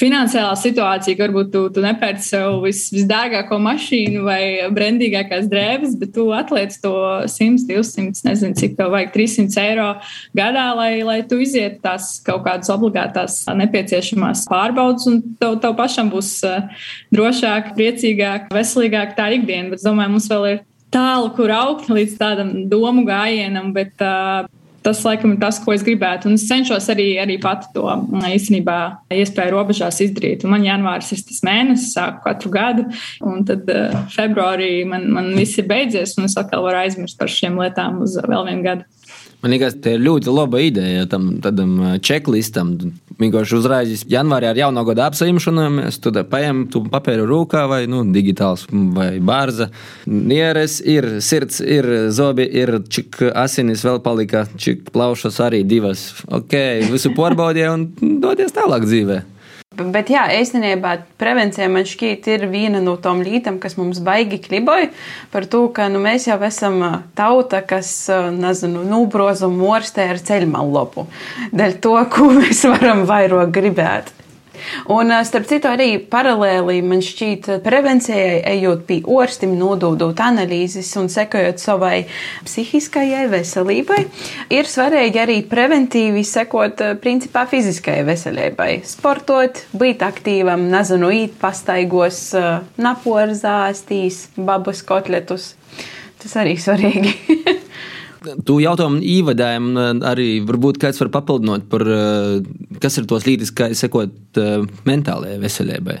finansiālā 0.00 0.54
situācija, 0.58 1.16
ka 1.18 1.26
varbūt 1.26 1.52
tu, 1.54 1.64
tu 1.74 1.84
nepērci 1.84 2.26
sev 2.34 2.60
vis, 2.64 2.86
visdārgāko 2.94 3.60
mašīnu 3.62 4.24
vai 4.26 4.42
brendīgākās 4.74 5.48
drēbes, 5.50 5.96
bet 6.00 6.14
tu 6.16 6.28
atliec 6.36 6.76
to 6.82 6.94
100, 7.26 7.66
200, 7.70 8.24
nezinu, 8.28 8.58
cik 8.58 8.76
tev 8.78 8.92
vajag 8.94 9.12
300 9.16 9.64
eiro 9.64 9.90
gadā, 10.36 10.66
lai, 10.78 10.92
lai 11.06 11.20
tu 11.28 11.40
izietu 11.42 11.80
tās 11.84 12.12
kaut 12.26 12.44
kādas 12.46 12.70
obligātās 12.72 13.42
nepieciešamās 13.60 14.46
pārbaudas, 14.50 15.06
un 15.10 15.20
tev, 15.40 15.58
tev 15.62 15.76
pašam 15.78 16.10
būs 16.12 16.32
uh, 16.46 16.86
drošāk, 17.14 17.74
priecīgāk, 17.78 18.50
veselīgāk 18.54 19.16
tā 19.18 19.30
ikdiena. 19.36 19.72
Bet 19.74 19.84
domāju, 19.86 20.16
mums 20.16 20.28
vēl 20.30 20.48
ir 20.54 20.60
tālu, 20.94 21.30
kur 21.36 21.52
augt 21.54 21.90
līdz 21.90 22.16
tādam 22.20 22.54
domu 22.70 23.04
gājienam, 23.08 23.70
bet 23.76 24.02
uh, 24.04 24.48
tas 24.84 25.02
laikam 25.04 25.34
ir 25.34 25.40
tas, 25.42 25.58
ko 25.62 25.74
es 25.74 25.84
gribētu. 25.86 26.30
Un 26.30 26.38
es 26.38 26.46
cenšos 26.48 26.88
arī, 26.92 27.08
arī 27.20 27.36
pati 27.42 27.68
to 27.74 27.86
īstenībā 28.30 28.78
iespēju 29.14 29.54
robežās 29.54 30.00
izdarīt. 30.04 30.44
Un 30.44 30.54
man 30.54 30.64
janvāris 30.66 31.12
ir 31.14 31.24
tas 31.28 31.42
mēnesis, 31.46 31.92
sāku 31.96 32.24
katru 32.24 32.52
gadu, 32.54 32.86
un 33.26 33.44
tad 33.48 33.68
uh, 33.72 33.98
februārī 34.14 34.72
man, 34.88 35.10
man 35.16 35.34
viss 35.36 35.60
ir 35.60 35.68
beidzies, 35.70 36.16
un 36.18 36.28
es 36.30 36.38
atkal 36.40 36.64
varu 36.66 36.82
aizmirst 36.84 37.20
par 37.20 37.32
šiem 37.32 37.60
lietām 37.60 38.02
uz 38.06 38.16
vēl 38.20 38.48
vienu 38.50 38.66
gadu. 38.66 38.88
Man 39.40 39.54
liekas, 39.54 39.78
tā 39.80 39.94
ir 39.96 40.02
ļoti 40.04 40.32
laba 40.34 40.60
ideja 40.60 41.06
tam 41.08 41.30
tādam 41.40 41.78
checklistam. 42.04 42.74
Vienkārši 43.20 43.56
uzraidīs 43.56 44.02
janvārī 44.08 44.50
ar 44.50 44.60
jauno 44.60 44.84
gada 44.84 45.06
apsaimšanu. 45.08 45.64
Mēs 45.78 46.00
tur 46.04 46.18
paņemam 46.28 46.66
tu 46.72 46.82
papīru 46.92 47.24
rūkā 47.28 47.64
vai 47.70 47.80
nu, 47.88 48.02
digitāls 48.12 48.66
vai 48.68 49.14
bārza. 49.24 49.70
Nieres 50.04 50.78
ir, 50.84 51.08
sirds 51.24 51.62
ir, 51.64 51.88
zobi 52.12 52.44
ir, 52.52 52.76
cik 52.92 53.22
asinis 53.32 53.84
vēl 53.88 54.02
palika, 54.04 54.44
cik 54.60 54.90
plaušas 54.92 55.40
arī 55.48 55.64
divas. 55.64 56.10
Ok, 56.28 56.56
visu 56.92 57.14
pārbaudīja 57.16 57.72
un 57.78 57.88
dodies 58.20 58.56
tālāk 58.56 58.84
dzīvē. 58.88 59.22
Bet, 59.70 60.08
jā, 60.10 60.24
īstenībā 60.34 60.96
prevencija 61.14 61.68
man 61.70 61.84
šķiet 61.86 62.24
ir 62.32 62.44
viena 62.50 62.80
no 62.82 62.96
tām 62.98 63.20
lietām, 63.22 63.60
kas 63.62 63.76
mums 63.78 64.00
baigi 64.02 64.40
kliboja 64.42 64.88
par 65.30 65.46
to, 65.46 65.60
ka 65.70 65.86
nu, 65.86 66.00
mēs 66.02 66.26
jau 66.26 66.40
esam 66.42 66.82
tauta, 67.14 67.60
kas, 67.62 67.92
nezinu, 68.34 68.82
nūbroza 68.90 69.46
morstē 69.46 70.08
ar 70.10 70.18
ceļmalu. 70.18 71.06
Dēļ 71.54 71.76
to, 71.86 71.94
ko 72.10 72.32
mēs 72.40 72.64
varam 72.66 73.06
vairāk 73.06 73.54
gribēt. 73.54 74.10
Un, 74.92 75.12
starp 75.26 75.48
citu, 75.50 75.70
arī 75.70 75.98
paralēli 76.10 76.80
man 76.86 77.02
šķiet, 77.04 77.48
prevencijai, 77.64 78.40
ejot 78.54 78.84
pie 78.88 79.00
orstim, 79.04 79.56
nododot 79.58 80.18
analīzes 80.24 80.90
un 81.00 81.10
sekojot 81.12 81.62
savai 81.62 82.06
psihiskajai 82.46 83.26
veselībai, 83.32 84.00
ir 84.52 84.70
svarīgi 84.70 85.22
arī 85.22 85.38
preventīvi 85.50 86.24
sekot 86.26 86.84
principā 87.02 87.46
fiziskajai 87.50 88.04
veselībai. 88.08 88.70
Sportot, 88.88 89.64
būt 89.76 90.04
aktīvam, 90.06 90.68
nezinu, 90.72 91.12
īt 91.22 91.38
pastaigos, 91.40 92.30
naporzāstīs, 92.80 94.26
babas 94.36 94.84
kotletus. 94.86 95.54
Tas 96.20 96.36
arī 96.36 96.58
svarīgi. 96.60 97.16
Tu 98.20 98.56
jautājumu 98.60 99.00
īvadājumu 99.00 99.84
arī 100.04 100.28
varbūt 100.44 100.80
kāds 100.82 101.00
var 101.00 101.08
papildināt 101.14 101.68
par, 101.72 101.86
kas 102.82 102.98
ir 103.00 103.06
tos 103.08 103.24
līdzekļus, 103.24 103.54
kā 103.56 103.70
sekot 103.76 104.40
mentālajai 104.88 105.38
veselībai. 105.40 105.96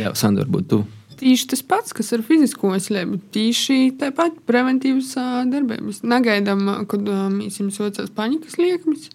Jā, 0.00 0.10
Sandra, 0.18 0.46
varbūt 0.48 0.66
tu. 0.72 0.80
Tieši 1.20 1.50
tas 1.52 1.62
pats, 1.68 1.94
kas 1.94 2.10
ar 2.16 2.24
fizisko 2.26 2.72
veselību, 2.72 3.20
tieši 3.34 3.92
tāpat 4.00 4.40
preventīvas 4.48 5.12
darbības. 5.52 6.00
Negaidām, 6.10 6.64
kad 6.90 7.06
mēs 7.34 7.60
jums 7.60 7.78
saucās 7.78 8.10
paņikas 8.16 8.58
liekmes. 8.58 9.10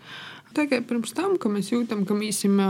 Tikai 0.56 0.80
pirms 0.88 1.12
tam, 1.18 1.36
ka 1.42 1.52
mēs 1.52 1.74
jūtam, 1.74 2.06
ka 2.08 2.16
mēs 2.16 2.46
esam 2.46 2.62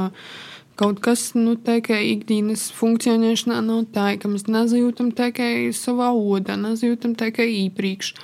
kaut 0.80 1.00
kas 1.04 1.30
nu, 1.38 1.54
tikai 1.56 2.02
ikdienas 2.16 2.68
funkcionēšanā 2.76 3.62
nav 3.64 3.86
tā, 3.96 4.10
ka 4.20 4.32
mēs 4.32 4.48
nezajūtam 4.50 5.14
tikai 5.16 5.70
savā 5.76 6.10
odā, 6.16 6.58
nezajūtam 6.60 7.14
tikai 7.20 7.48
īpriekš 7.68 8.16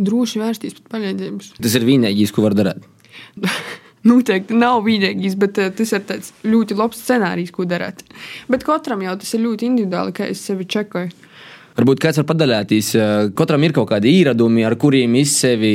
droši 0.00 0.42
vērsties 0.42 0.76
pret 0.78 0.90
palīdzību. 0.96 1.52
Tas 1.60 1.76
ir 1.78 1.86
vienīgais, 1.88 2.34
ko 2.34 2.46
var 2.46 2.56
darīt. 2.58 2.86
Noteikti 4.10 4.56
nav 4.56 4.82
vienīgais, 4.86 5.36
bet 5.40 5.60
uh, 5.60 5.72
tas 5.76 5.92
ir 5.96 6.30
ļoti 6.48 6.78
labs 6.78 7.02
scenārijs, 7.04 7.52
ko 7.54 7.68
darīt. 7.68 8.06
Bet 8.50 8.64
katram 8.66 9.04
jau 9.04 9.18
tas 9.20 9.34
ir 9.36 9.44
ļoti 9.44 9.68
individuāli, 9.68 10.16
kā 10.16 10.30
es 10.32 10.42
sevi 10.48 10.68
čekoju. 10.70 11.28
Varbūt 11.76 12.00
kāds 12.02 12.18
var 12.18 12.26
padalīties. 12.32 12.88
Katram 13.38 13.62
ir 13.64 13.72
kaut 13.76 13.88
kādi 13.92 14.10
īradumi, 14.20 14.64
ar 14.66 14.74
kuriem 14.80 15.14
es 15.20 15.36
sevi 15.38 15.70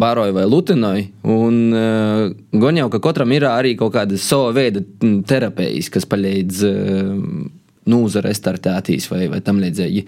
baroju 0.00 0.32
vai 0.32 0.44
lutinoju. 0.46 1.04
Un 1.22 1.60
uh, 1.72 2.32
gan 2.52 2.80
jau, 2.80 2.88
ka 2.92 3.00
katram 3.08 3.32
ir 3.32 3.46
arī 3.48 3.74
kaut 3.78 3.94
kāda 3.96 4.18
sava 4.20 4.52
veida 4.56 4.82
terapijas, 5.26 5.90
kas 5.92 6.08
palīdz 6.08 6.64
uh, 6.68 7.22
nūza 7.86 8.22
restartētīs 8.24 9.08
vai, 9.10 9.26
vai 9.32 9.40
tam 9.44 9.60
līdzīgi. 9.62 10.04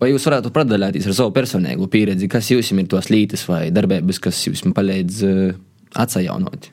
Vai 0.00 0.14
jūs 0.14 0.24
varētu 0.24 0.52
padalīties 0.54 1.10
ar 1.10 1.16
savu 1.16 1.32
personīgo 1.36 1.88
pieredzi, 1.92 2.28
kas 2.32 2.48
jums 2.48 2.72
ir 2.72 2.86
tos 2.88 3.10
lītas 3.12 3.44
vai 3.48 3.66
darbības, 3.74 4.20
kas 4.24 4.38
jums 4.46 4.64
palīdz 4.76 5.24
uh, 5.28 5.50
atsajaunot? 6.00 6.70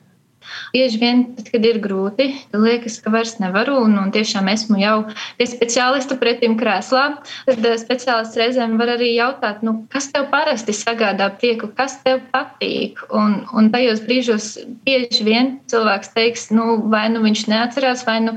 Bieži 0.74 1.00
vien, 1.00 1.22
tad, 1.36 1.48
kad 1.52 1.64
ir 1.64 1.80
grūti, 1.82 2.28
liekas, 2.52 2.98
ka 3.04 3.12
vairs 3.12 3.36
nevaru, 3.42 3.78
un, 3.86 3.96
un 4.00 4.12
tiešām 4.14 4.48
esmu 4.52 4.80
jau 4.82 4.96
pie 5.38 5.46
speciālista 5.48 6.18
pretim 6.20 6.58
krēslā. 6.60 7.04
Tad 7.48 7.64
eh, 7.64 7.76
speciālists 7.80 8.38
reizēm 8.38 8.76
var 8.80 8.94
arī 8.96 9.14
jautāt, 9.14 9.62
nu, 9.66 9.74
kas 9.92 10.10
tev 10.12 10.28
parasti 10.32 10.74
sagādā 10.76 11.30
prieku, 11.40 11.70
kas 11.78 11.98
tev 12.04 12.20
patīk. 12.34 13.00
Un, 13.14 13.40
un 13.56 13.70
tajos 13.72 14.02
brīžos 14.04 14.50
bieži 14.86 15.24
vien 15.26 15.54
cilvēks 15.70 16.12
teiks, 16.16 16.48
nu, 16.54 16.78
vai 16.92 17.06
nu 17.12 17.22
viņš 17.24 17.46
neatcerās, 17.50 18.04
vai 18.08 18.18
nu 18.26 18.36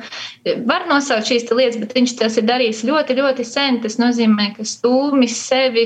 var 0.69 0.87
nosaukt 0.89 1.29
šīs 1.29 1.49
lietas, 1.51 1.79
bet 1.81 1.95
viņš 1.97 2.15
tas 2.19 2.37
ir 2.39 2.47
darījis 2.47 2.83
ļoti, 2.87 3.17
ļoti 3.19 3.45
sen. 3.47 3.81
Tas 3.83 3.97
nozīmē, 4.01 4.51
ka 4.57 4.65
stūmis 4.67 5.35
sevi 5.47 5.85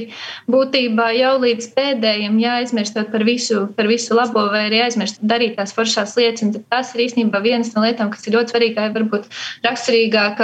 būtībā 0.51 1.09
jau 1.17 1.35
līdz 1.43 1.71
pēdējiem 1.75 2.37
jāaizmirstot 2.41 3.11
par 3.13 3.25
visu, 3.27 3.65
par 3.77 3.89
visu 3.91 4.17
labo, 4.17 4.47
vai 4.53 4.65
arī 4.69 4.83
aizmirst 4.85 5.21
darīt 5.25 5.57
tās 5.59 5.73
foršās 5.75 6.14
lietas. 6.19 6.45
Un 6.45 6.53
tas 6.71 6.93
ir 6.95 7.05
īstenībā 7.05 7.41
viena 7.43 7.65
no 7.75 7.85
lietām, 7.85 8.11
kas 8.13 8.25
ir 8.27 8.35
ļoti 8.37 8.55
svarīga, 8.55 8.89
varbūt 8.95 9.27
raksturīgāk, 9.65 10.41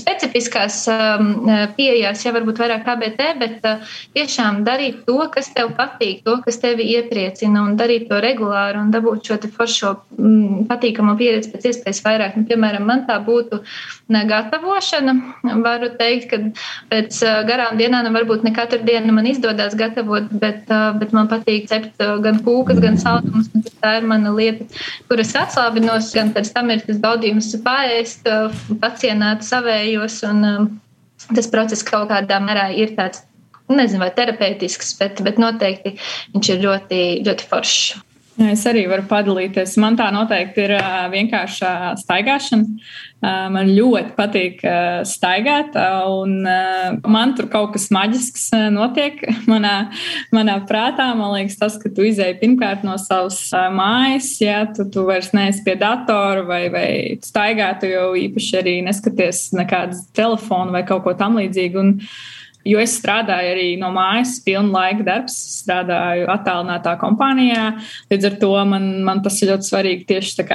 specifiskās 0.00 0.82
pieejās, 1.76 2.24
ja 2.26 2.34
varbūt 2.36 2.60
vairāk 2.62 2.84
KBT, 2.86 3.28
bet 3.40 3.68
tiešām 4.16 4.62
darīt 4.66 5.04
to, 5.08 5.18
kas 5.34 5.50
tev 5.54 5.72
patīk, 5.78 6.24
to, 6.26 6.38
kas 6.44 6.60
tevi 6.62 6.88
iepriecina, 6.96 7.64
un 7.66 7.78
darīt 7.80 8.08
to 8.10 8.20
regulāri 8.22 8.80
un 8.80 8.92
dabūt 8.94 9.30
šo 9.30 9.38
foršo 9.54 9.94
mm, 10.16 10.66
patīkamo 10.70 11.16
pieredzi 11.18 11.52
pēc 11.52 11.68
iespējas 11.70 12.02
vairāk. 12.04 12.36
Nu, 12.38 12.46
piemēram, 12.48 12.86
man 12.88 13.04
tā 13.08 13.18
būtu 13.24 13.60
gatavošana. 14.10 15.14
Varu 15.64 15.90
teikt, 15.98 16.30
ka 16.30 16.40
pēc 16.90 17.20
garām 17.48 17.78
dienām, 17.80 18.06
nu, 18.06 18.14
varbūt 18.16 18.44
ne 18.46 18.54
katru 18.56 18.82
dienu 18.86 19.14
man 19.16 19.28
izdodas 19.30 19.76
gatavot, 19.78 20.30
bet, 20.42 20.70
bet 21.00 21.14
man 21.16 21.30
patīk 21.30 21.68
cept 21.70 22.00
gan 22.24 22.40
kūkas, 22.44 22.80
gan 22.82 22.98
saldumus. 23.00 23.50
Tā 23.80 23.96
ir 24.00 24.08
mana 24.08 24.32
lieta, 24.34 24.66
kuras 25.10 25.32
atslābinos, 25.38 26.12
gan 26.16 26.34
pēc 26.36 26.52
tam 26.54 26.70
ir 26.74 26.84
tas 26.86 27.00
baudījums 27.02 27.52
pāriest, 27.64 28.28
pacienāt 28.82 29.46
savējos. 29.46 30.20
Un, 30.30 30.44
um, 30.50 30.70
tas 31.36 31.50
process 31.52 31.84
kaut 31.86 32.08
kādā 32.10 32.40
mērā 32.42 32.70
ir 32.76 32.94
tāds, 32.98 33.24
nezinu, 33.70 34.02
vai 34.02 34.10
terapeitisks, 34.16 34.94
bet, 34.98 35.20
bet 35.26 35.38
noteikti 35.42 35.96
viņš 36.34 36.54
ir 36.54 36.62
ļoti, 36.64 37.02
ļoti 37.26 37.50
foršs. 37.50 38.09
Es 38.38 38.62
arī 38.68 38.86
varu 38.88 39.02
padalīties. 39.10 39.74
Man 39.82 39.96
tā 39.98 40.06
noteikti 40.14 40.62
ir 40.64 40.72
vienkārša 41.12 41.70
staigāšana. 42.00 42.78
Man 43.52 43.72
ļoti 43.76 44.14
patīk 44.16 44.62
staigāt, 45.04 45.74
un 46.08 46.38
man 46.40 47.34
tur 47.36 47.50
kaut 47.52 47.74
kas 47.74 47.90
maģisks 47.92 48.46
notiek 48.72 49.20
manā, 49.50 49.74
manā 50.32 50.56
prātā. 50.68 51.10
Man 51.18 51.34
liekas, 51.34 51.58
tas, 51.60 51.76
ka 51.82 51.92
tu 51.92 52.06
izēji 52.08 52.38
pirmkārt 52.40 52.86
no 52.86 52.96
savas 53.02 53.42
mājas, 53.76 54.32
ja 54.40 54.62
tu, 54.72 54.88
tu 54.88 55.04
vairs 55.10 55.34
neesi 55.36 55.64
pie 55.66 55.76
datora 55.80 56.46
vai, 56.48 56.64
vai 56.72 56.88
staigā, 57.26 57.74
tu 57.82 57.92
jau 57.92 58.12
īpaši 58.16 58.60
arī 58.62 58.78
neskaties 58.86 59.50
nekādas 59.58 60.06
telefonu 60.16 60.78
vai 60.78 60.86
kaut 60.88 61.04
ko 61.04 61.18
tam 61.18 61.36
līdzīgu. 61.42 61.84
Un, 61.84 61.98
Jo 62.68 62.80
es 62.82 62.92
strādāju 62.98 63.54
arī 63.54 63.68
no 63.80 63.88
mājas, 63.94 64.34
pilnu 64.44 64.74
laika 64.74 65.04
darbs, 65.06 65.36
strādāju 65.62 66.26
attālinātā 66.28 66.96
kompānijā. 67.00 67.70
Līdz 68.12 68.28
ar 68.28 68.36
to 68.42 68.50
man, 68.68 68.88
man 69.06 69.22
tas 69.24 69.38
ir 69.40 69.54
ļoti 69.54 69.68
svarīgi 69.70 70.06
tieši 70.10 70.46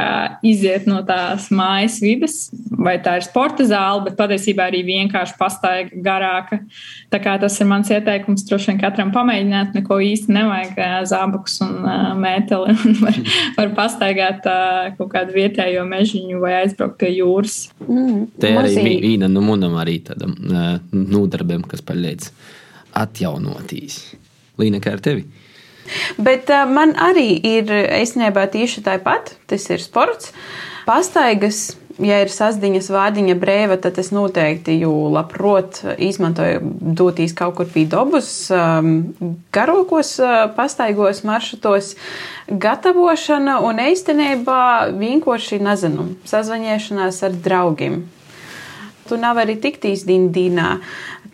iziet 0.45 0.85
no 0.89 1.01
tās 1.07 1.47
mājas 1.53 1.97
vidas, 2.03 2.35
vai 2.69 2.97
tā 3.03 3.17
ir 3.19 3.25
sporta 3.25 3.65
zāle, 3.67 4.03
bet 4.05 4.17
patiesībā 4.19 4.67
arī 4.69 4.83
vienkārši 4.85 5.37
pastaiga 5.39 6.01
garāka. 6.05 6.59
Tā 7.13 7.19
kā 7.23 7.35
tas 7.41 7.57
ir 7.61 7.69
mans 7.69 7.89
ieteikums, 7.89 8.45
droši 8.45 8.71
vien 8.71 8.81
katram 8.83 9.13
pamēģināt, 9.15 9.73
neko 9.77 9.97
īsti 10.05 10.35
nevajag 10.35 10.81
zābakus 11.09 11.59
un 11.65 11.75
mēteli. 12.21 12.75
Un 12.85 12.97
var, 12.99 13.15
var 13.55 13.69
pastaigāt 13.77 14.45
kaut 14.97 15.09
kādu 15.13 15.33
vietējo 15.35 15.85
mežiņu 15.89 16.39
vai 16.41 16.51
aizbraukt 16.59 16.97
pie 17.01 17.11
jūras. 17.15 17.55
Mm, 17.87 18.25
Te 18.41 18.51
arī 18.59 18.97
viena 19.01 19.29
no 19.31 19.41
munam 19.45 19.77
arī 19.81 19.97
tādam 20.05 20.35
nodarbiem, 20.91 21.63
kas 21.69 21.81
palīdz 21.95 22.29
palīdz. 22.29 22.31
atjaunotīs. 22.95 23.97
Līna, 24.59 24.79
kā 24.83 24.95
ar 24.95 25.03
tevi? 25.03 25.25
Bet 26.17 26.49
uh, 26.49 26.65
man 26.67 26.95
arī 26.97 27.35
ir 27.45 27.69
īstenībā 27.71 28.47
tieši 28.51 28.85
tāpat. 28.85 29.35
Tas 29.47 29.67
ir 29.69 29.83
sports. 29.83 30.31
Pastaigas 30.85 31.75
ja 32.03 32.19
ir 32.23 32.31
sasdiņas 32.31 32.89
vārdiņa 32.91 33.35
brēva, 33.39 33.77
tad 33.81 33.99
es 34.01 34.11
noteikti 34.15 34.77
jau 34.81 35.07
labprot 35.13 35.81
izmantoju 36.01 36.59
doties 36.97 37.35
kaut 37.37 37.55
kur 37.59 37.69
pie 37.71 37.85
dobus, 37.89 38.49
um, 38.51 39.13
garokos, 39.55 40.15
uh, 40.19 40.45
pastaigos, 40.57 41.23
maršrutos, 41.27 41.93
gatavošana 42.49 43.59
un 43.65 43.79
īstenībā 43.85 44.65
vienkārši 44.99 45.61
nezinu, 45.63 46.11
sazvanīšanās 46.27 47.23
ar 47.25 47.39
draugiem. 47.47 48.03
Tu 49.05 49.17
nevari 49.21 49.53
tikt 49.61 49.85
īstenībā, 49.85 50.79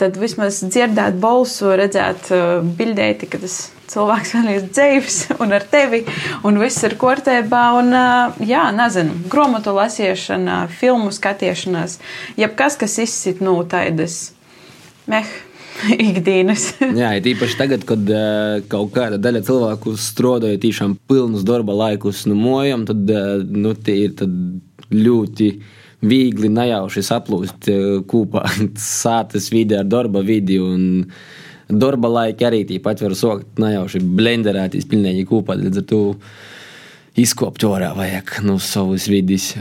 tad 0.02 0.18
vismaz 0.20 0.64
dzirdēt 0.66 1.20
balsu, 1.22 1.70
redzēt 1.80 2.32
uh, 2.34 2.58
bildēti, 2.78 3.30
ka 3.32 3.42
tas 3.44 3.60
cilvēks 3.92 4.34
vēl 4.38 4.50
ir 4.56 4.66
dzīves 4.72 5.20
un 5.44 5.56
ar 5.58 5.68
tevi, 5.72 6.02
un 6.48 6.60
viss 6.62 6.84
ir 6.88 6.98
kārtībā. 7.02 7.62
Un, 7.80 7.94
jā, 8.48 8.66
nezinu, 8.76 9.22
grāmatu 9.32 9.76
lasīšana, 9.78 10.66
filmu 10.82 11.14
skatīšanās, 11.16 12.00
jebkas, 12.40 12.80
kas 12.82 13.00
izsit 13.06 13.46
no 13.46 13.60
tādas 13.70 14.34
meh. 15.12 15.30
Ikdienas. 16.12 16.72
Jā, 17.02 17.14
ir 17.18 17.28
īpaši 17.34 17.58
tagad, 17.60 17.86
kad 17.88 18.10
uh, 18.12 18.60
kaut 18.72 18.92
kāda 18.96 19.20
daļa 19.22 19.44
cilvēku 19.48 19.96
strādāja 20.00 20.60
tiešām 20.62 20.98
pilnus 21.10 21.46
darba 21.48 21.76
laikus 21.86 22.26
nu, 22.30 22.36
mojām, 22.38 22.86
tad 22.90 23.08
uh, 23.10 23.40
nu, 23.42 23.74
tie 23.74 23.98
ir 24.06 24.26
ļoti 24.92 25.52
viegli 26.02 26.50
nejauši 26.52 27.04
saplūst 27.06 27.70
uh, 27.72 28.00
kopā 28.10 28.46
sātas 29.04 29.52
vidi 29.54 29.78
ar 29.78 29.88
darba 29.90 30.24
vidi. 30.26 30.60
Uh, 30.62 31.06
darba 31.72 32.10
laiki 32.12 32.48
arī 32.48 32.64
tāpat 32.70 33.04
var 33.06 33.16
sokt 33.18 33.62
nejauši 33.62 34.02
blenderēties 34.04 34.88
pilnīgi 34.92 35.28
kopā. 35.30 35.56
Līdz 35.60 35.82
ar 35.82 35.88
to 35.90 36.02
izkopt 37.22 37.64
orā 37.68 37.92
vajag 37.96 38.38
no 38.46 38.56
nu, 38.56 38.64
savas 38.64 39.08
vidas. 39.12 39.54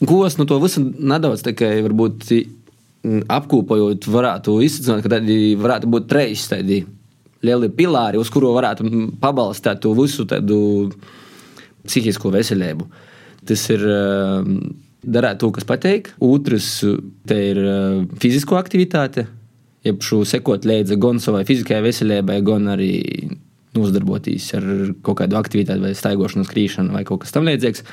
Gos 0.00 0.38
no 0.38 0.44
nu, 0.44 0.50
to 0.50 0.60
visu 0.62 0.84
nedaudz 0.84 1.44
tikai 1.44 1.76
varbūt 1.84 2.28
apkopojot, 3.04 4.06
varētu 4.08 4.58
izsaka, 4.64 5.02
ka 5.04 5.16
tādi 5.18 5.54
varētu 5.60 5.90
būt 5.92 6.08
trīs 6.08 6.46
tādi 6.48 6.80
lieli 7.44 7.68
pilāri, 7.76 8.16
uz 8.20 8.30
kuru 8.32 8.54
varētu 8.56 8.88
pabalstīt 9.20 9.82
to 9.84 9.92
visu 9.98 10.24
tādu 10.28 10.58
psihisko 11.84 12.32
veselību. 12.32 12.88
Tas 13.44 13.66
ir 13.74 13.84
darīt 15.06 15.40
to, 15.42 15.52
kas 15.54 15.66
patīk. 15.68 16.12
Otrs, 16.24 16.68
ir 16.84 17.64
fizisko 18.22 18.58
aktivitāte 18.60 19.28
jeb 19.84 20.04
šo 20.04 20.22
sekot 20.28 20.64
līdzi 20.68 20.98
gan 21.00 21.20
savai 21.20 21.44
fiziskajai 21.48 21.84
veselībai, 21.84 22.38
gan 22.46 22.70
arī 22.72 22.92
uzdarboties 23.74 24.48
ar 24.56 24.66
kaut 25.04 25.18
kādu 25.20 25.38
aktivitāti, 25.38 25.82
vai 25.82 25.92
staigošanu, 25.98 26.46
skrīšanu 26.48 26.94
vai 26.94 27.04
kaut 27.06 27.24
kas 27.24 27.34
tamlīdzīgs. 27.34 27.84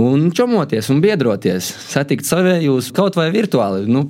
Un 0.00 0.30
čomoties 0.34 0.88
un 0.92 1.02
biedroties, 1.02 1.66
satikt 1.90 2.26
savējos 2.26 2.92
kaut 2.96 3.18
vai 3.18 3.28
virtuāli. 3.34 3.86
Nu, 3.90 4.06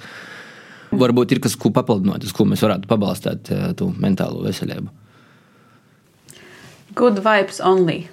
varbūt 0.92 1.34
ir 1.34 1.42
kas, 1.44 1.57
ko 1.61 1.72
papildināt, 1.74 2.24
uz 2.26 2.34
ko 2.36 2.46
mēs 2.48 2.64
varētu 2.64 2.90
pabalstīt 2.90 3.53
uh, 3.55 3.70
to 3.76 3.90
mentālo 4.01 4.44
veselību. 4.46 4.92
Good 6.98 7.20
vibes 7.24 7.61
only. 7.64 8.05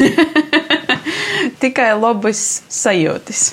Tikai 1.62 1.92
labas 1.94 2.62
sajūtas. 2.72 3.52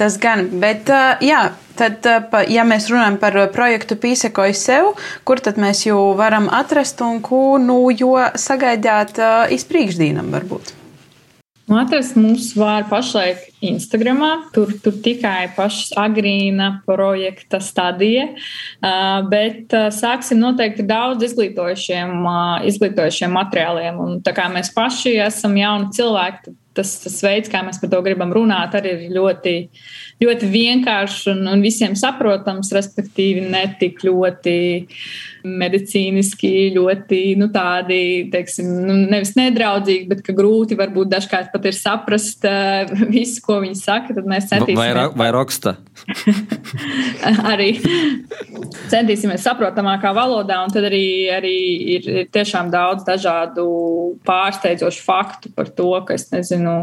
Tas 0.00 0.16
gan, 0.20 0.46
bet 0.62 0.90
jā, 1.24 1.42
Tad, 1.80 2.04
ja 2.52 2.60
mēs 2.68 2.90
runājam 2.92 3.14
par 3.22 3.36
projektu 3.54 3.96
Pīsekoju 3.96 4.56
sev, 4.58 4.90
kur 5.24 5.40
tad 5.40 5.56
mēs 5.56 5.86
jau 5.86 6.10
varam 6.18 6.50
atrast 6.52 7.00
un 7.00 7.22
ko 7.24 7.56
nu 7.62 7.78
jo 7.94 8.18
sagaidāt 8.36 9.16
izpriekšdīnam 9.56 10.28
varbūt? 10.34 10.74
Nu, 11.70 11.78
atrast 11.78 12.16
mums 12.18 12.48
var 12.58 12.84
pašlaik 12.90 13.44
Instagram. 13.62 14.24
Tur, 14.52 14.72
tur 14.82 14.96
tikai 15.04 15.52
pašas 15.54 15.94
agrīna 16.02 16.80
projekta 16.82 17.60
stadija, 17.62 18.26
bet 19.30 19.72
sāksim 19.94 20.42
noteikti 20.42 20.82
daudz 20.88 21.30
izglītojušiem, 21.30 22.26
izglītojušiem 22.72 23.38
materiāliem. 23.38 24.02
Un 24.02 24.18
tā 24.26 24.34
kā 24.36 24.50
mēs 24.50 24.72
paši 24.74 25.14
esam 25.30 25.54
jauni 25.60 25.94
cilvēki, 25.94 26.58
tas, 26.76 26.94
tas 27.04 27.18
veids, 27.24 27.50
kā 27.52 27.62
mēs 27.66 27.80
par 27.82 27.92
to 27.92 28.00
gribam 28.06 28.32
runāt, 28.34 28.76
arī 28.78 28.94
ir 28.96 29.14
ļoti 29.16 29.54
ļoti 30.20 30.48
vienkāršs 30.52 31.30
un, 31.32 31.46
un 31.48 31.62
visiem 31.64 31.94
saprotams, 31.96 32.72
respektīvi, 32.76 33.46
ne 33.48 33.62
tik 33.80 34.02
ļoti 34.04 34.56
medicīniski, 35.40 36.50
ļoti 36.74 37.20
nu, 37.40 37.48
tādi, 37.54 38.28
teiksim, 38.32 38.68
nu, 38.84 38.96
nevis 39.08 39.32
nedraudzīgi, 39.38 40.08
bet 40.10 40.20
ka 40.26 40.34
grūti 40.36 40.76
varbūt 40.76 41.08
dažkārt 41.14 41.48
pat 41.54 41.68
ir 41.70 41.76
saprast 41.76 42.44
uh, 42.48 42.90
visu, 43.14 43.40
ko 43.46 43.60
viņi 43.64 43.80
saka. 43.80 44.16
Tad 44.18 44.28
mēs 44.28 44.50
centīsimies. 44.50 44.98
Vai, 44.98 45.06
vai 45.22 45.30
raksta? 45.36 45.76
arī 47.52 47.70
centīsimies 48.92 49.44
saprotamākā 49.46 50.12
valodā, 50.16 50.60
un 50.64 50.74
tad 50.74 50.90
arī, 50.90 51.06
arī 51.32 51.56
ir, 51.96 52.10
ir 52.12 52.28
tiešām 52.34 52.68
daudz 52.72 53.06
dažādu 53.08 53.64
pārsteidzošu 54.28 55.04
faktu 55.06 55.54
par 55.56 55.72
to, 55.72 55.92
ka 56.04 56.16
es 56.18 56.28
nezinu 56.34 56.76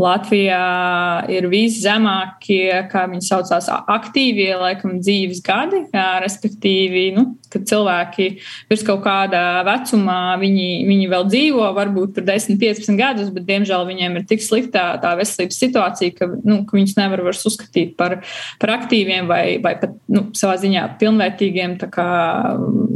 Latvijā 0.00 1.28
ir 1.32 1.48
viszemākie, 1.52 2.86
kā 2.88 3.04
viņi 3.10 3.26
saucās, 3.26 3.68
aktīvie 3.68 4.54
laikam, 4.56 4.98
dzīves 5.04 5.42
gadi, 5.44 5.82
respektīvi, 6.24 7.10
nu, 7.18 7.26
kad 7.52 7.66
cilvēki 7.70 8.28
virs 8.70 8.84
kaut 8.86 9.02
kāda 9.04 9.62
vecumā 9.66 10.36
viņi, 10.40 10.68
viņi 10.88 11.10
vēl 11.10 11.26
dzīvo, 11.30 11.70
varbūt 11.76 12.16
tur 12.18 12.26
10, 12.28 12.58
15 12.60 12.98
gadus, 13.00 13.32
bet 13.34 13.46
diemžēl 13.48 13.86
viņiem 13.88 14.18
ir 14.20 14.26
tik 14.30 14.44
slikta 14.44 14.86
tā 15.02 15.14
veselības 15.18 15.60
situācija, 15.64 16.16
ka, 16.18 16.30
nu, 16.46 16.62
ka 16.68 16.78
viņus 16.78 16.96
nevar 16.98 17.24
vairs 17.26 17.44
uzskatīt 17.48 17.96
par, 17.98 18.20
par 18.62 18.74
aktīviem 18.78 19.28
vai, 19.30 19.44
vai 19.62 19.76
pat 19.80 19.96
nu, 20.12 20.28
savā 20.36 20.56
ziņā 20.60 20.86
pilnvērtīgiem 21.00 21.76
kā, 21.90 22.08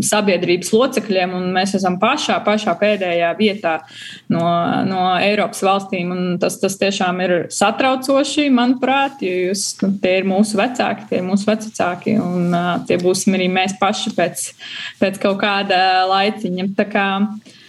sabiedrības 0.04 0.72
locekļiem. 0.74 1.34
Mēs 1.54 1.74
esam 1.78 1.98
pašā, 2.02 2.38
pašā 2.46 2.74
pēdējā 2.80 3.30
vietā 3.38 3.76
no, 4.32 4.44
no 4.88 5.06
Eiropas 5.22 5.62
valstīm. 5.64 6.12
Tas, 6.42 6.58
tas 6.62 6.78
tiešām 6.80 7.22
ir 7.24 7.34
satraucoši, 7.54 8.48
manuprāt, 8.54 9.22
jo 9.24 9.50
jūs, 9.50 9.66
nu, 9.82 9.92
tie 10.02 10.18
ir 10.20 10.28
mūsu 10.28 10.58
vecāki, 10.60 11.08
tie 11.10 11.20
ir 11.20 11.26
mūsu 11.26 11.48
vecāki, 11.48 12.16
un 12.20 12.54
uh, 12.54 12.70
tie 12.88 12.98
būsim 13.00 13.36
arī 13.38 13.48
mēs 13.52 13.76
paši 13.80 14.14
pēc, 14.16 14.43
pēc 15.00 15.20
kaut 15.22 15.40
kāda 15.42 15.78
laiciņa. 16.10 16.70
Tā 16.78 16.88
kā, 16.90 17.08
uh, 17.22 17.60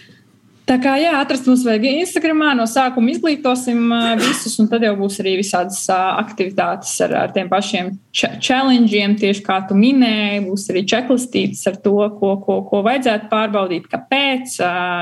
Tā 0.65 0.79
kā 0.81 0.95
jā, 0.97 1.11
atrast 1.21 1.45
mums 1.45 1.61
vajag 1.61 1.83
Instagramā, 1.91 2.55
no 2.57 2.63
sākuma 2.65 3.11
izglītosim 3.13 3.83
visus, 4.17 4.55
un 4.61 4.69
tad 4.71 4.81
jau 4.81 4.95
būs 4.97 5.19
arī 5.21 5.35
visādas 5.37 5.83
aktivitātes 5.93 6.95
ar, 7.05 7.13
ar 7.19 7.35
tiem 7.35 7.51
pašiem 7.51 7.91
challengeiem, 8.15 9.13
tieši 9.19 9.43
kā 9.45 9.59
tu 9.69 9.77
minēji. 9.77 10.41
Būs 10.47 10.63
arī 10.73 10.81
čeklistītes 10.89 11.61
ar 11.69 11.77
to, 11.83 11.93
ko, 12.17 12.31
ko, 12.41 12.55
ko 12.65 12.79
vajadzētu 12.87 13.29
pārbaudīt, 13.29 13.85
kāpēc, 13.91 14.55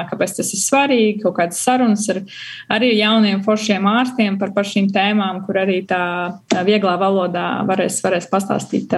kāpēc 0.10 0.36
tas 0.42 0.52
ir 0.52 0.62
svarīgi, 0.66 1.22
kaut 1.24 1.38
kādas 1.40 1.64
sarunas 1.64 2.04
ar 2.12 2.20
arī 2.76 2.92
jauniem 2.98 3.46
foršiem 3.48 3.88
ārstiem 3.94 4.42
par, 4.42 4.52
par 4.58 4.68
šīm 4.68 4.92
tēmām, 4.92 5.46
kur 5.48 5.62
arī 5.64 5.80
tā 5.88 6.04
vieglā 6.68 6.98
valodā 7.00 7.48
varēs, 7.70 8.02
varēs 8.04 8.28
pastāstīt. 8.34 8.98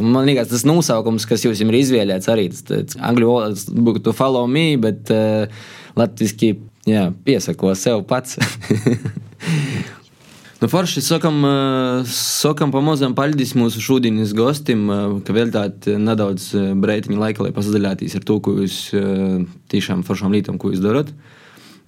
Man 0.00 0.24
liekas, 0.24 0.48
tas 0.54 0.64
nosaukums, 0.68 1.28
kas 1.28 1.44
jums 1.44 1.60
ir 1.60 1.80
izvēlēts, 1.82 2.32
arī 2.32 2.48
tas 2.54 2.96
angļu 2.96 3.28
valodas 3.34 3.68
būtu 3.68 4.16
follow 4.16 4.48
me, 4.48 4.70
bet 4.80 5.12
uh, 5.12 5.62
latviski 5.98 6.54
jā, 6.88 7.08
piesako 7.24 7.74
sev 7.78 8.06
pats. 8.08 8.38
Nu, 10.62 10.68
forši 10.70 11.00
sakam, 11.02 11.40
sakam 12.06 12.70
pamazām 12.70 13.16
paldies 13.18 13.56
mūsu 13.58 13.80
šodienas 13.82 14.30
gostim, 14.38 14.84
ka 15.26 15.34
veltāt 15.34 15.88
nedaudz 15.98 16.52
breitiņa 16.78 17.18
laika, 17.18 17.42
lai 17.42 17.50
pasadalīties 17.56 18.14
ar 18.14 18.22
to, 18.28 18.36
ko 18.38 18.54
jūs 18.60 18.76
tiešām 19.74 20.04
foršām 20.06 20.30
lietām, 20.30 20.60
ko 20.62 20.70
jūs 20.70 20.78
darat. 20.84 21.10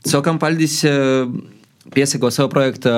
Sakam 0.03 0.43
paldies 0.43 0.81
piesako 1.95 2.33
savu 2.35 2.51
projektu 2.51 2.91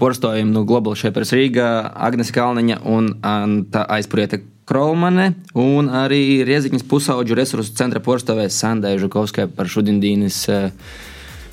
porstojumu 0.00 0.56
no 0.56 0.64
Global 0.64 0.96
Shapers 0.96 1.34
Rīga, 1.36 1.92
Agnes 1.92 2.32
Kalniņa 2.32 2.80
un 2.88 3.12
Anta 3.20 3.84
Aizpurieta 3.92 4.40
Krolmane 4.68 5.32
un 5.58 5.88
arī 5.90 6.42
Rieziņas 6.46 6.84
pusauģu 6.86 7.36
resursu 7.38 7.74
centra 7.74 8.02
porcelāna 8.02 8.50
Sandai 8.52 8.94
Žukovskai 9.02 9.48
par 9.56 9.70
šodienas 9.70 10.44
eh, 10.52 10.68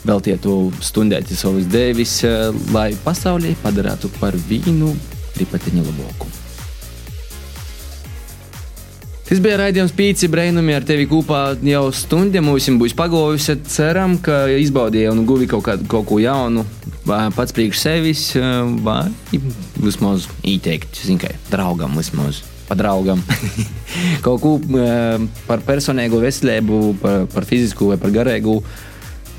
veltietu 0.05 0.69
stundēti 0.83 1.37
savus 1.37 1.65
devis, 1.71 2.19
eh, 2.27 2.51
lai 2.73 2.91
pasaulē 3.05 3.55
padarītu 3.63 4.11
par 4.19 4.37
vīnu 4.49 4.93
ripatiņu 5.39 5.87
labāku. 5.87 6.29
Tas 9.29 9.37
bija 9.45 9.59
raidījums 9.61 9.91
Pīci 9.93 10.25
Brainumi 10.29 10.73
ar 10.73 10.85
tevi 10.85 11.05
kopā 11.09 11.51
jau 11.61 11.83
stundu. 11.93 12.41
Mums 12.41 12.65
būs 12.81 12.95
pagojusi. 12.97 13.59
Ceram, 13.69 14.15
ka 14.25 14.47
izbaudīji 14.57 15.11
un 15.11 15.21
guvi 15.29 15.45
kaut, 15.49 15.67
kādu, 15.67 15.85
kaut 15.91 16.07
ko 16.09 16.17
jaunu, 16.17 16.65
pats 17.05 17.53
priekš 17.53 17.83
sevis, 17.83 18.23
vai 18.81 19.03
vismaz 19.77 20.25
ieteikt, 20.41 21.03
zin, 21.05 21.21
kā 21.21 21.35
draugam 21.51 21.93
vismaz. 22.01 22.41
Pa 22.69 22.77
draugam. 22.77 23.23
kaut 24.25 24.43
ko 24.43 24.53
uh, 24.59 25.17
par 25.49 25.65
personīgo 25.65 26.21
veselību, 26.21 26.83
par, 27.01 27.25
par 27.33 27.49
fizisku 27.49 27.89
vai 27.89 27.99
par 28.01 28.13
garīgu, 28.13 28.59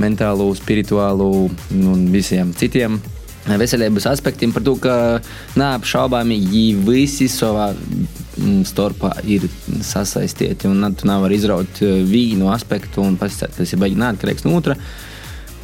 mentālu, 0.01 0.51
spirituālu 0.59 1.31
un 1.77 2.05
visiem 2.13 2.55
citiem 2.57 2.99
veselības 3.49 4.07
aspektiem, 4.11 4.53
par 4.53 4.65
to, 4.65 4.75
ka 4.81 4.95
neapšaubāmi 5.59 6.37
viņi 6.41 6.65
visi 6.87 7.29
savā 7.33 7.71
mm, 7.73 8.63
starpā 8.69 9.15
ir 9.25 9.47
sasaistīti. 9.87 10.69
Un 10.69 10.85
tu 10.95 11.09
nevari 11.09 11.39
izraut 11.41 11.81
vienu 11.81 12.51
aspektu 12.53 13.05
un 13.05 13.17
pasakāt, 13.21 13.55
ka 13.55 13.63
tas 13.63 13.73
ir 13.73 13.81
baigi 13.81 14.01
neatkarīgs 14.01 14.47
no 14.47 14.57
otra. 14.59 14.77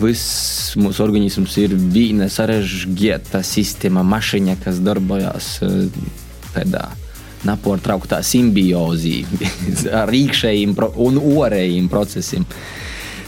Viss 0.01 0.77
mūsu 0.77 1.05
organisms 1.05 1.57
ir 1.61 1.73
viena 1.73 2.29
sarežģīta 2.33 3.41
sistēma, 3.47 4.05
mašīna, 4.05 4.59
kas 4.64 4.83
darbojas 4.85 5.57
tādā 6.53 6.91
nepārtrauktā 7.47 8.22
simbiozī 8.26 9.20
ar 10.03 10.12
iekšējiem 10.12 10.76
un 11.07 11.20
ārējiem 11.22 11.88
procesiem. 11.92 12.47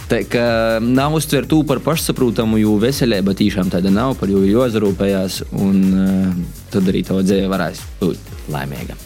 Tā 0.08 0.22
kā 0.24 0.46
nav 0.80 1.18
uztver 1.18 1.44
to 1.48 1.60
par 1.68 1.82
pašsaprotamu, 1.84 2.56
jo 2.62 2.78
veselība 2.80 3.34
tiešām 3.36 3.68
tāda 3.74 3.92
nav, 3.92 4.14
par 4.20 4.32
jo 4.32 4.40
jāzarūpējas, 4.46 5.42
un 5.60 5.82
uh, 5.90 6.32
tad 6.72 6.88
arī 6.88 7.04
tā 7.04 7.20
dzīve 7.20 7.52
varēs 7.52 7.84
būt 8.00 8.32
laimīga. 8.54 8.96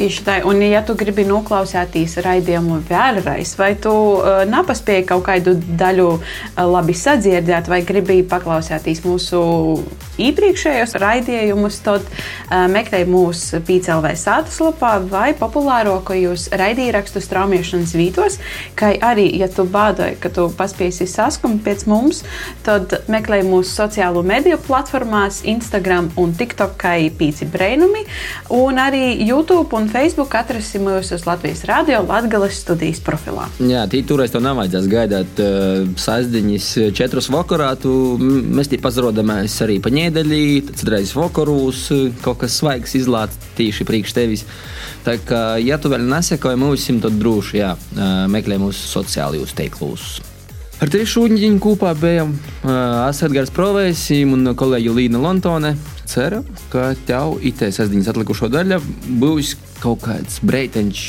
Tieši 0.00 0.22
tā, 0.24 0.34
un 0.48 0.62
ja 0.64 0.80
tu 0.86 0.94
gribi 0.96 1.26
noklausīties 1.28 2.16
raidījumu 2.24 2.78
vēlreiz, 2.88 3.52
vai 3.60 3.74
tu 3.76 3.92
uh, 3.92 4.42
nepaspēji 4.48 5.04
kaut 5.10 5.26
kādu 5.26 5.52
daļu 5.60 6.06
uh, 6.14 6.22
labi 6.64 6.94
sadzirdēt, 6.96 7.68
vai 7.68 7.82
gribi 7.84 8.22
paklausīties 8.24 9.02
mūsu 9.04 9.40
iepriekšējos 10.20 10.94
raidījumus, 11.00 11.80
tad 11.84 12.06
uh, 12.06 12.64
meklē 12.72 13.02
mūsu 13.08 13.60
PCLV 13.66 14.14
sātaslapā 14.20 14.94
vai 15.10 15.30
populārākajos 15.36 16.48
raidījumu 16.56 16.78
straumēšanas 17.20 17.92
vītos, 17.98 18.38
kā 18.78 18.94
arī, 19.04 19.26
ja 19.36 19.50
tu 19.52 19.66
bādoji, 19.68 20.16
ka 20.22 20.30
tu 20.32 20.46
paspēsi 20.56 21.04
saskumt 21.10 21.60
pēc 21.66 21.84
mums, 21.90 22.22
tad 22.64 22.94
meklē 23.12 23.42
mūsu 23.44 23.74
sociālo 23.82 24.24
mediju 24.26 24.56
platformās, 24.64 25.42
Instagram 25.50 26.08
un 26.20 26.32
TikTok, 26.36 26.72
kā 26.80 26.96
īpīci 27.10 27.50
brēnumi, 27.52 28.06
un 28.56 28.80
arī 28.80 29.12
YouTube 29.20 29.59
un 29.76 29.88
Facebook 29.92 30.32
atrasim 30.38 30.86
mūs 30.88 31.12
uz 31.14 31.26
Latvijas 31.28 31.62
Rādio 31.68 32.00
Latvijas 32.08 32.62
studijas 32.62 33.02
profilā. 33.04 33.46
Jā, 33.60 33.84
tī 33.90 34.00
turēs 34.08 34.32
to 34.32 34.40
nav 34.42 34.56
vajadzēs 34.60 34.88
gaidāt 34.90 35.42
uh, 35.44 35.84
sasdiņas 36.00 36.70
četrus 36.96 37.30
vakarā. 37.32 37.74
Tu, 37.80 37.92
mēs 38.20 38.72
tī 38.72 38.80
pazarodamies 38.82 39.58
arī 39.66 39.80
pa 39.84 39.92
ņēdeļī, 39.92 40.42
tad 40.70 40.80
citreiz 40.80 41.14
vakarūs 41.18 41.84
kaut 42.24 42.40
kas 42.44 42.56
svaigs 42.62 42.96
izlāts 42.98 43.38
tīši 43.58 43.88
priekš 43.88 44.16
tevis. 44.16 44.48
Tā 45.04 45.18
kā, 45.20 45.44
ja 45.60 45.76
tu 45.80 45.92
vēl 45.92 46.08
nesekoji 46.08 46.60
mums, 46.60 46.88
tad 47.04 47.20
droši 47.20 47.60
jā, 47.62 47.76
meklē 48.32 48.60
mūsu 48.60 48.88
sociālajos 48.96 49.56
teiklus. 49.56 50.20
Ar 50.80 50.88
tevi 50.88 51.04
šodien 51.04 51.58
kopā 51.60 51.90
bijām 51.92 52.30
uh, 52.32 52.70
Asargārs 53.04 53.50
Provējs 53.52 54.06
un 54.24 54.48
kolēģi 54.56 54.94
Līna 54.96 55.18
Lontone. 55.20 55.74
Ceru, 56.08 56.38
ka 56.72 56.94
tev 57.04 57.36
itē 57.44 57.68
sastāvdaļas 57.68 58.08
atlikušo 58.14 58.48
daļu 58.48 58.78
būs 59.20 59.50
kaut 59.82 60.00
kāds 60.06 60.38
breiteņš, 60.48 61.02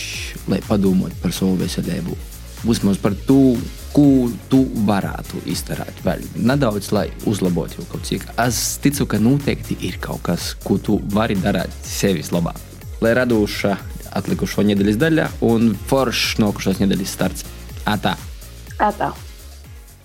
lai 0.51 0.59
padomātu 0.67 1.15
par 1.23 1.31
savu 1.37 1.55
veselību. 1.61 2.17
Vismaz 2.67 2.99
par 2.99 3.15
to, 3.29 3.55
ko 3.95 4.27
tu 4.51 4.59
varētu 4.91 5.39
izdarīt 5.55 6.03
vēl 6.03 6.27
nedaudz, 6.35 6.91
lai 6.91 7.07
uzlabotu 7.31 7.87
kaut 7.87 8.03
cik. 8.11 8.27
Es 8.43 8.75
ticu, 8.83 9.07
ka 9.07 9.23
noteikti 9.23 9.79
ir 9.87 9.97
kaut 10.03 10.27
kas, 10.27 10.51
ko 10.67 10.81
tu 10.83 10.99
vari 11.15 11.39
darīt 11.39 11.71
sevis 11.87 12.35
labāk. 12.35 12.59
Lai 12.99 13.15
radoša 13.23 13.77
atlikušo 14.19 14.67
nedēļas 14.67 15.01
daļa 15.07 15.33
un 15.47 15.71
foršs 15.87 16.41
nokušos 16.43 16.83
nedēļas 16.83 17.19
starts. 17.21 17.51
Atā! 17.87 18.17
Atā! 18.75 19.13